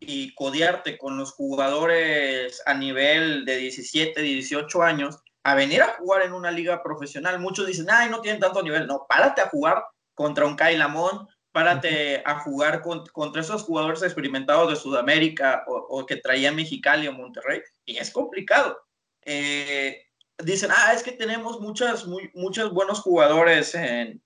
y 0.00 0.34
codearte 0.34 0.96
con 0.96 1.16
los 1.16 1.32
jugadores 1.32 2.62
a 2.66 2.74
nivel 2.74 3.44
de 3.44 3.56
17, 3.56 4.20
18 4.20 4.82
años 4.82 5.18
a 5.42 5.54
venir 5.54 5.82
a 5.82 5.96
jugar 5.96 6.22
en 6.22 6.32
una 6.32 6.50
liga 6.50 6.82
profesional. 6.82 7.38
Muchos 7.40 7.66
dicen, 7.66 7.86
ay, 7.90 8.10
no 8.10 8.20
tienen 8.20 8.40
tanto 8.40 8.62
nivel. 8.62 8.86
No, 8.86 9.06
párate 9.08 9.40
a 9.40 9.48
jugar 9.48 9.82
contra 10.14 10.46
un 10.46 10.56
Kyle 10.56 10.78
Lamont, 10.78 11.28
párate 11.52 12.22
a 12.24 12.40
jugar 12.40 12.82
contra 12.82 13.40
esos 13.40 13.62
jugadores 13.62 14.02
experimentados 14.02 14.70
de 14.70 14.76
Sudamérica 14.76 15.64
o, 15.66 16.04
que 16.04 16.16
traía 16.16 16.52
Mexicali 16.52 17.08
o 17.08 17.12
Monterrey. 17.12 17.62
Y 17.84 17.96
es 17.96 18.10
complicado. 18.10 18.78
Eh, 19.22 20.02
dicen, 20.38 20.70
ah, 20.70 20.92
es 20.92 21.02
que 21.02 21.12
tenemos 21.12 21.60
muchas, 21.60 22.06
muchos 22.34 22.72
buenos 22.72 23.00
jugadores 23.00 23.74
en... 23.74 24.22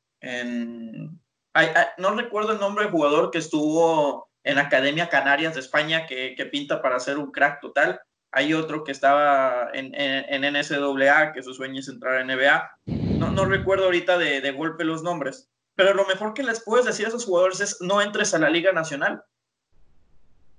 no 1.98 2.14
recuerdo 2.16 2.52
el 2.52 2.60
nombre 2.60 2.84
del 2.84 2.92
jugador 2.92 3.30
que 3.30 3.38
estuvo 3.38 4.31
en 4.44 4.58
Academia 4.58 5.08
Canarias 5.08 5.54
de 5.54 5.60
España 5.60 6.06
que, 6.06 6.34
que 6.36 6.46
pinta 6.46 6.82
para 6.82 7.00
ser 7.00 7.18
un 7.18 7.30
crack 7.30 7.60
total 7.60 8.00
hay 8.32 8.54
otro 8.54 8.82
que 8.82 8.92
estaba 8.92 9.68
en, 9.74 9.94
en, 9.94 10.40
NCAA, 10.54 11.32
que 11.32 11.42
su 11.42 11.52
sueño 11.52 11.80
es 11.80 11.88
entrar 11.88 12.16
a 12.16 12.24
NBA. 12.24 12.78
No, 13.18 13.30
no 13.30 13.44
recuerdo 13.44 13.84
ahorita 13.84 14.16
de, 14.16 14.40
de, 14.40 14.50
golpe 14.52 14.84
los 14.84 15.02
nombres, 15.02 15.50
pero 15.74 15.92
lo 15.92 16.06
mejor 16.06 16.32
que 16.32 16.42
les 16.42 16.64
puedes 16.64 16.86
decir 16.86 17.04
a 17.04 17.08
esos 17.10 17.26
jugadores 17.26 17.60
es 17.60 17.76
no 17.82 18.00
entres 18.00 18.32
a 18.32 18.38
la 18.38 18.48
Liga 18.48 18.72
Nacional. 18.72 19.22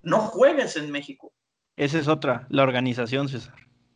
No 0.03 0.19
juegues 0.19 0.77
en 0.77 0.91
México. 0.91 1.33
Esa 1.75 1.97
es 1.97 2.07
otra, 2.07 2.45
la 2.49 2.61
organización, 2.61 3.27
César. 3.27 3.55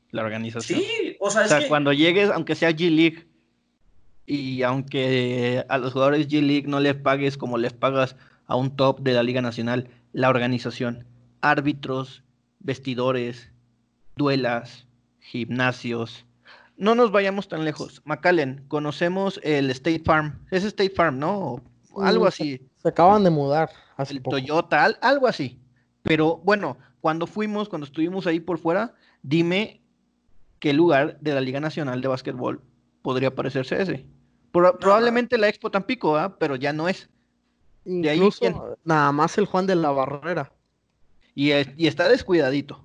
La 0.09 0.23
organización. 0.23 0.79
Sí, 0.79 1.15
o 1.19 1.29
sea, 1.29 1.43
o 1.43 1.47
sea 1.47 1.67
cuando 1.67 1.93
llegues, 1.93 2.31
aunque 2.31 2.55
sea 2.55 2.71
G-League, 2.71 3.27
y 4.25 4.63
aunque 4.63 5.63
a 5.69 5.77
los 5.77 5.93
jugadores 5.93 6.27
G-League 6.27 6.67
no 6.67 6.79
les 6.79 6.95
pagues 6.95 7.37
como 7.37 7.59
les 7.59 7.73
pagas 7.73 8.15
a 8.47 8.55
un 8.55 8.75
top 8.75 9.01
de 9.01 9.13
la 9.13 9.23
Liga 9.23 9.41
Nacional, 9.41 9.89
la 10.13 10.29
organización, 10.29 11.05
árbitros, 11.41 12.23
vestidores, 12.59 13.51
duelas, 14.15 14.87
gimnasios, 15.19 16.25
no 16.77 16.93
nos 16.93 17.11
vayamos 17.11 17.47
tan 17.47 17.65
lejos. 17.65 18.01
McAllen, 18.05 18.63
conocemos 18.67 19.39
el 19.43 19.69
State 19.71 20.03
Farm. 20.05 20.39
Es 20.51 20.63
State 20.63 20.91
Farm, 20.91 21.17
¿no? 21.19 21.61
algo 21.99 22.27
así. 22.27 22.61
Se 22.75 22.89
acaban 22.89 23.23
de 23.23 23.31
mudar. 23.31 23.71
el 23.97 24.21
Toyota, 24.21 24.85
algo 25.01 25.27
así. 25.27 25.59
Pero 26.03 26.37
bueno, 26.37 26.77
cuando 27.01 27.25
fuimos, 27.25 27.67
cuando 27.67 27.85
estuvimos 27.85 28.27
ahí 28.27 28.39
por 28.39 28.59
fuera, 28.59 28.93
dime 29.23 29.81
qué 30.59 30.73
lugar 30.73 31.19
de 31.19 31.33
la 31.33 31.41
Liga 31.41 31.59
Nacional 31.59 32.01
de 32.01 32.07
Básquetbol 32.07 32.61
podría 33.01 33.33
parecerse 33.33 33.81
ese. 33.81 34.05
probablemente 34.51 35.37
la 35.37 35.49
Expo 35.49 35.71
Tampico, 35.71 36.15
¿ah? 36.15 36.37
pero 36.37 36.55
ya 36.55 36.73
no 36.73 36.87
es. 36.87 37.09
De 37.89 38.09
ahí, 38.09 38.19
nada 38.83 39.13
más 39.13 39.37
el 39.37 39.45
Juan 39.45 39.65
de 39.65 39.75
la 39.75 39.91
Barrera. 39.91 40.51
Y, 41.33 41.51
está 41.51 42.09
descuidadito. 42.09 42.83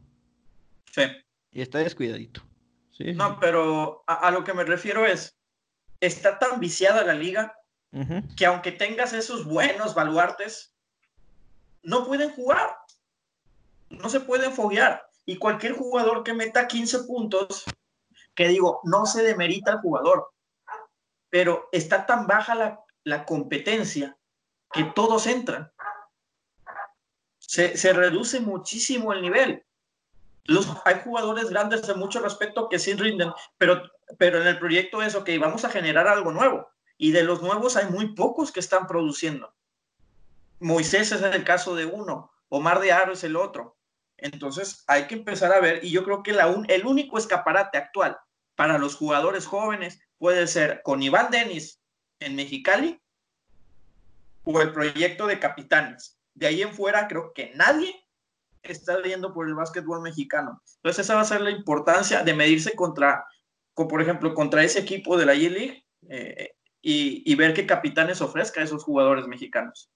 Sí. 0.92 1.02
Y 1.50 1.60
está 1.60 1.78
descuidadito. 1.78 2.42
no, 3.16 3.40
pero 3.40 4.04
a, 4.06 4.30
lo 4.30 4.44
que 4.44 4.54
me 4.54 4.62
refiero 4.62 5.04
es, 5.04 5.36
está 6.00 6.38
tan 6.38 6.60
viciada 6.60 7.02
la 7.02 7.14
liga 7.14 7.58
que 8.36 8.46
aunque 8.46 8.70
tengas 8.70 9.12
esos 9.12 9.44
buenos 9.44 9.94
baluartes, 9.94 10.72
no 11.82 12.06
pueden 12.06 12.30
jugar. 12.30 12.76
No 13.90 14.08
se 14.08 14.20
pueden 14.20 14.52
foguear. 14.52 15.04
Y 15.26 15.36
cualquier 15.36 15.72
jugador 15.72 16.22
que 16.22 16.32
meta 16.32 16.68
15 16.68 17.04
puntos, 17.04 17.64
que 18.36 18.46
digo, 18.46 18.80
no 18.84 19.04
se 19.04 19.24
demerita 19.24 19.72
al 19.72 19.80
jugador, 19.80 20.30
pero 21.28 21.68
está 21.72 22.06
tan 22.06 22.28
baja 22.28 22.54
la, 22.54 22.80
la 23.02 23.24
competencia 23.24 24.16
que 24.72 24.84
todos 24.84 25.26
entran. 25.26 25.70
Se, 27.38 27.76
se, 27.76 27.92
reduce 27.92 28.40
muchísimo 28.40 29.12
el 29.12 29.22
nivel. 29.22 29.64
Los, 30.44 30.68
hay 30.84 31.00
jugadores 31.04 31.50
grandes 31.50 31.86
de 31.86 31.94
mucho 31.94 32.20
respeto 32.20 32.68
que 32.68 32.78
sí 32.78 32.94
rinden, 32.94 33.30
pero, 33.58 33.82
pero 34.18 34.40
en 34.40 34.46
el 34.46 34.58
proyecto 34.58 35.02
es, 35.02 35.14
ok, 35.14 35.28
vamos 35.38 35.64
a 35.64 35.70
generar 35.70 36.08
algo 36.08 36.32
nuevo. 36.32 36.68
Y 36.96 37.12
de 37.12 37.24
los 37.24 37.42
nuevos 37.42 37.76
hay 37.76 37.86
muy 37.86 38.14
pocos 38.14 38.50
que 38.50 38.60
están 38.60 38.86
produciendo. 38.86 39.54
Moisés 40.60 41.12
es 41.12 41.22
el 41.22 41.44
caso 41.44 41.74
de 41.74 41.86
uno, 41.86 42.32
Omar 42.48 42.80
de 42.80 42.92
Aro 42.92 43.12
es 43.12 43.24
el 43.24 43.36
otro. 43.36 43.76
Entonces 44.16 44.84
hay 44.86 45.08
que 45.08 45.16
empezar 45.16 45.52
a 45.52 45.60
ver, 45.60 45.84
y 45.84 45.90
yo 45.90 46.04
creo 46.04 46.22
que 46.22 46.30
el 46.30 46.86
único 46.86 47.18
escaparate 47.18 47.76
actual 47.76 48.16
para 48.54 48.78
los 48.78 48.94
jugadores 48.94 49.46
jóvenes 49.46 50.00
puede 50.18 50.46
ser 50.46 50.80
con 50.84 51.02
Iván 51.02 51.30
Denis 51.30 51.80
en 52.20 52.36
Mexicali 52.36 53.01
o 54.44 54.60
el 54.60 54.72
proyecto 54.72 55.26
de 55.26 55.38
capitanes. 55.38 56.18
De 56.34 56.46
ahí 56.46 56.62
en 56.62 56.74
fuera 56.74 57.08
creo 57.08 57.32
que 57.34 57.52
nadie 57.54 57.94
está 58.62 58.98
leyendo 58.98 59.32
por 59.32 59.48
el 59.48 59.54
básquetbol 59.54 60.02
mexicano. 60.02 60.62
Entonces 60.76 61.04
esa 61.04 61.14
va 61.14 61.22
a 61.22 61.26
ser 61.26 61.40
la 61.40 61.50
importancia 61.50 62.22
de 62.22 62.34
medirse 62.34 62.72
contra, 62.74 63.24
por 63.74 64.00
ejemplo, 64.00 64.34
contra 64.34 64.62
ese 64.62 64.80
equipo 64.80 65.16
de 65.16 65.26
la 65.26 65.34
G-League 65.34 65.84
eh, 66.08 66.54
y, 66.80 67.34
ver 67.36 67.54
qué 67.54 67.66
capitanes 67.66 68.20
ofrezca 68.20 68.60
a 68.60 68.64
esos 68.64 68.82
jugadores 68.82 69.26
mexicanos. 69.26 69.90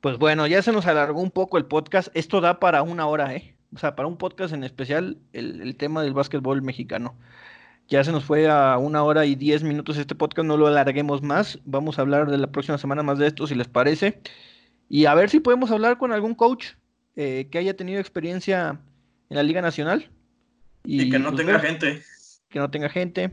Pues 0.00 0.18
bueno, 0.18 0.46
ya 0.46 0.62
se 0.62 0.72
nos 0.72 0.86
alargó 0.86 1.20
un 1.20 1.30
poco 1.30 1.58
el 1.58 1.66
podcast. 1.66 2.08
Esto 2.14 2.40
da 2.40 2.60
para 2.60 2.82
una 2.82 3.06
hora, 3.06 3.34
¿eh? 3.34 3.56
O 3.74 3.78
sea, 3.78 3.96
para 3.96 4.06
un 4.06 4.16
podcast 4.16 4.54
en 4.54 4.62
especial, 4.62 5.18
el, 5.32 5.76
tema 5.76 6.02
del 6.02 6.14
básquetbol 6.14 6.62
mexicano. 6.62 7.18
Ya 7.88 8.02
se 8.02 8.12
nos 8.12 8.24
fue 8.24 8.48
a 8.48 8.78
una 8.78 9.02
hora 9.02 9.26
y 9.26 9.34
diez 9.34 9.62
minutos 9.62 9.98
este 9.98 10.14
podcast, 10.14 10.46
no 10.46 10.56
lo 10.56 10.66
alarguemos 10.66 11.22
más. 11.22 11.58
Vamos 11.64 11.98
a 11.98 12.02
hablar 12.02 12.30
de 12.30 12.38
la 12.38 12.46
próxima 12.46 12.78
semana 12.78 13.02
más 13.02 13.18
de 13.18 13.26
esto, 13.26 13.46
si 13.46 13.54
les 13.54 13.68
parece. 13.68 14.20
Y 14.88 15.06
a 15.06 15.14
ver 15.14 15.28
si 15.28 15.40
podemos 15.40 15.70
hablar 15.70 15.98
con 15.98 16.12
algún 16.12 16.34
coach 16.34 16.68
eh, 17.16 17.48
que 17.50 17.58
haya 17.58 17.76
tenido 17.76 18.00
experiencia 18.00 18.80
en 19.28 19.36
la 19.36 19.42
Liga 19.42 19.60
Nacional. 19.60 20.10
Y, 20.84 21.10
que 21.10 21.18
no 21.18 21.30
pues 21.32 21.44
tenga 21.44 21.58
gente. 21.58 22.02
Que 22.48 22.58
no 22.58 22.70
tenga 22.70 22.88
gente. 22.88 23.32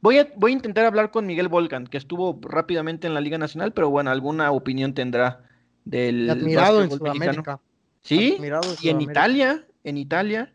Voy 0.00 0.18
a, 0.18 0.32
voy 0.36 0.52
a 0.52 0.54
intentar 0.54 0.84
hablar 0.84 1.10
con 1.10 1.26
Miguel 1.26 1.48
Volcan, 1.48 1.86
que 1.86 1.98
estuvo 1.98 2.38
rápidamente 2.42 3.06
en 3.06 3.14
la 3.14 3.20
Liga 3.20 3.38
Nacional, 3.38 3.72
pero 3.72 3.90
bueno, 3.90 4.10
alguna 4.10 4.50
opinión 4.50 4.94
tendrá 4.94 5.44
del. 5.84 6.28
Admirado 6.28 6.82
en 6.82 6.90
Sudamérica. 6.90 7.60
Sí, 8.00 8.36
y 8.80 8.88
en 8.88 9.00
Italia, 9.00 9.64
en 9.84 9.96
Italia, 9.96 10.52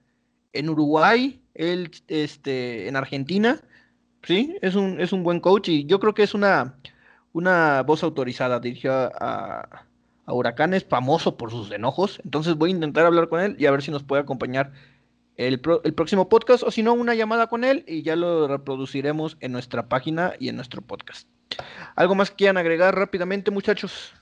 en 0.52 0.70
Uruguay, 0.70 1.42
él, 1.58 1.92
este, 2.08 2.88
en 2.88 2.96
Argentina. 2.96 3.60
Sí, 4.24 4.56
es 4.62 4.76
un, 4.76 5.00
es 5.00 5.14
un 5.14 5.24
buen 5.24 5.40
coach 5.40 5.70
y 5.70 5.86
yo 5.86 6.00
creo 6.00 6.14
que 6.14 6.24
es 6.24 6.34
una, 6.34 6.76
una 7.34 7.84
voz 7.84 8.04
autorizada. 8.04 8.60
Dirigió 8.60 8.94
a, 8.94 9.86
a 10.26 10.34
Huracanes, 10.34 10.86
famoso 10.86 11.38
por 11.38 11.52
sus 11.52 11.72
enojos. 11.72 12.22
Entonces 12.24 12.56
voy 12.56 12.72
a 12.72 12.76
intentar 12.76 13.06
hablar 13.06 13.30
con 13.30 13.42
él 13.42 13.56
y 13.58 13.66
a 13.66 13.72
ver 13.72 13.82
si 13.82 13.92
nos 13.92 14.04
puede 14.04 14.22
acompañar 14.22 14.72
el, 15.38 15.60
próximo 15.60 16.30
podcast 16.30 16.64
o 16.64 16.72
si 16.72 16.84
no, 16.84 16.94
una 16.94 17.16
llamada 17.16 17.48
con 17.48 17.64
él 17.64 17.84
y 17.88 18.02
ya 18.02 18.16
lo 18.16 18.48
reproduciremos 18.48 19.38
en 19.40 19.52
nuestra 19.52 19.88
página 19.88 20.34
y 20.40 20.50
en 20.50 20.56
nuestro 20.56 20.82
podcast. 20.82 21.28
¿Algo 21.96 22.16
más 22.16 22.32
que 22.32 22.38
quieran 22.38 22.58
agregar 22.58 22.96
rápidamente, 22.96 23.52
muchachos? 23.52 24.14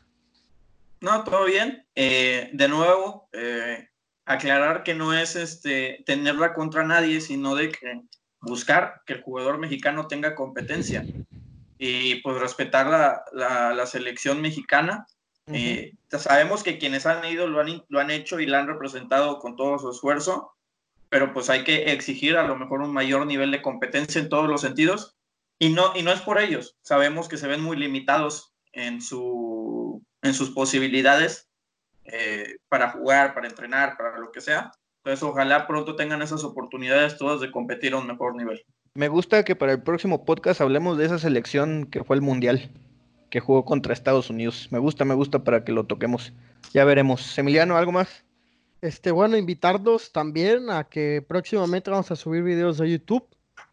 No, 1.01 1.23
todo 1.23 1.45
bien. 1.45 1.85
Eh, 1.95 2.49
de 2.53 2.67
nuevo, 2.67 3.29
eh, 3.31 3.89
aclarar 4.25 4.83
que 4.83 4.95
no 4.95 5.13
es 5.13 5.35
este, 5.35 6.03
tenerla 6.05 6.53
contra 6.53 6.83
nadie, 6.83 7.21
sino 7.21 7.55
de 7.55 7.69
que 7.69 8.01
buscar 8.41 9.01
que 9.05 9.13
el 9.13 9.21
jugador 9.21 9.57
mexicano 9.57 10.07
tenga 10.07 10.35
competencia 10.35 11.05
y 11.77 12.15
pues 12.21 12.39
respetar 12.39 12.87
la, 12.87 13.73
la, 13.73 13.85
selección 13.85 14.41
mexicana. 14.41 15.05
Eh, 15.47 15.93
sabemos 16.09 16.63
que 16.63 16.77
quienes 16.77 17.05
han 17.05 17.23
ido 17.25 17.47
lo 17.47 17.59
han, 17.59 17.83
lo 17.87 17.99
han 17.99 18.09
hecho 18.09 18.39
y 18.39 18.45
la 18.45 18.59
han 18.59 18.67
representado 18.67 19.39
con 19.39 19.55
todo 19.55 19.77
su 19.77 19.91
esfuerzo 19.91 20.55
pero 21.15 21.33
pues 21.33 21.49
hay 21.49 21.63
que 21.63 21.93
exigir 21.93 22.35
a 22.35 22.45
lo 22.45 22.57
mejor 22.57 22.81
un 22.81 22.91
mayor 22.91 23.25
nivel 23.25 23.49
de 23.49 23.61
competencia 23.61 24.19
en 24.19 24.27
todos 24.27 24.49
los 24.49 24.59
sentidos 24.59 25.15
y 25.59 25.69
no, 25.69 25.93
y 25.95 26.03
no 26.03 26.11
es 26.11 26.19
por 26.19 26.39
ellos. 26.39 26.75
Sabemos 26.81 27.29
que 27.29 27.37
se 27.37 27.47
ven 27.47 27.61
muy 27.61 27.77
limitados 27.77 28.53
en, 28.73 29.01
su, 29.01 30.03
en 30.21 30.33
sus 30.33 30.51
posibilidades 30.51 31.44
eh, 32.05 32.57
para 32.69 32.91
jugar, 32.91 33.33
para 33.33 33.47
entrenar, 33.47 33.97
para 33.97 34.17
lo 34.19 34.31
que 34.31 34.41
sea. 34.41 34.71
Entonces, 34.97 35.23
ojalá 35.23 35.67
pronto 35.67 35.95
tengan 35.95 36.21
esas 36.21 36.43
oportunidades 36.43 37.17
todas 37.17 37.39
de 37.39 37.51
competir 37.51 37.93
a 37.93 37.97
un 37.97 38.07
mejor 38.07 38.35
nivel. 38.35 38.65
Me 38.95 39.07
gusta 39.07 39.43
que 39.43 39.55
para 39.55 39.73
el 39.73 39.83
próximo 39.83 40.25
podcast 40.25 40.61
hablemos 40.61 40.97
de 40.97 41.05
esa 41.05 41.19
selección 41.19 41.85
que 41.85 42.03
fue 42.03 42.15
el 42.15 42.21
Mundial, 42.21 42.71
que 43.29 43.39
jugó 43.39 43.65
contra 43.65 43.93
Estados 43.93 44.29
Unidos. 44.29 44.69
Me 44.71 44.79
gusta, 44.79 45.05
me 45.05 45.13
gusta 45.13 45.43
para 45.43 45.63
que 45.63 45.71
lo 45.71 45.83
toquemos. 45.83 46.33
Ya 46.73 46.85
veremos. 46.85 47.37
Emiliano, 47.37 47.77
¿algo 47.77 47.91
más? 47.91 48.23
Este, 48.81 49.11
bueno, 49.11 49.35
invitarlos 49.37 50.11
también 50.11 50.69
a 50.69 50.85
que 50.85 51.23
próximamente 51.27 51.91
vamos 51.91 52.09
a 52.11 52.15
subir 52.15 52.43
videos 52.43 52.77
de 52.77 52.89
YouTube. 52.89 53.27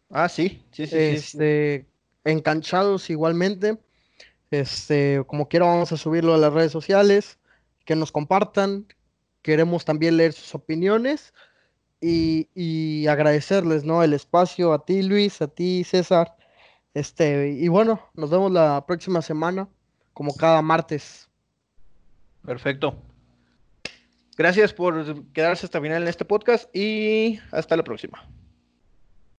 Ah, 0.09 0.27
sí, 0.27 0.63
sí, 0.71 0.87
sí. 0.87 0.97
Este, 0.97 1.85
enganchados 2.23 3.09
igualmente. 3.09 3.77
Este, 4.51 5.23
como 5.25 5.47
quiera, 5.47 5.65
vamos 5.65 5.91
a 5.91 5.97
subirlo 5.97 6.33
a 6.33 6.37
las 6.37 6.53
redes 6.53 6.71
sociales. 6.71 7.39
Que 7.85 7.95
nos 7.95 8.11
compartan. 8.11 8.87
Queremos 9.41 9.85
también 9.85 10.17
leer 10.17 10.33
sus 10.33 10.55
opiniones. 10.55 11.33
Y, 12.01 12.49
y 12.53 13.07
agradecerles, 13.07 13.85
¿no? 13.85 14.03
El 14.03 14.13
espacio 14.13 14.73
a 14.73 14.83
ti, 14.83 15.03
Luis, 15.03 15.41
a 15.41 15.47
ti, 15.47 15.83
César. 15.85 16.35
Este, 16.93 17.49
y 17.49 17.67
bueno, 17.69 18.01
nos 18.13 18.29
vemos 18.29 18.51
la 18.51 18.85
próxima 18.85 19.21
semana, 19.21 19.67
como 20.13 20.35
cada 20.35 20.61
martes. 20.61 21.29
Perfecto. 22.45 22.95
Gracias 24.37 24.73
por 24.73 25.23
quedarse 25.31 25.65
hasta 25.65 25.77
el 25.77 25.83
final 25.83 26.01
en 26.03 26.07
este 26.07 26.25
podcast 26.25 26.75
y 26.75 27.39
hasta 27.51 27.77
la 27.77 27.83
próxima. 27.83 28.27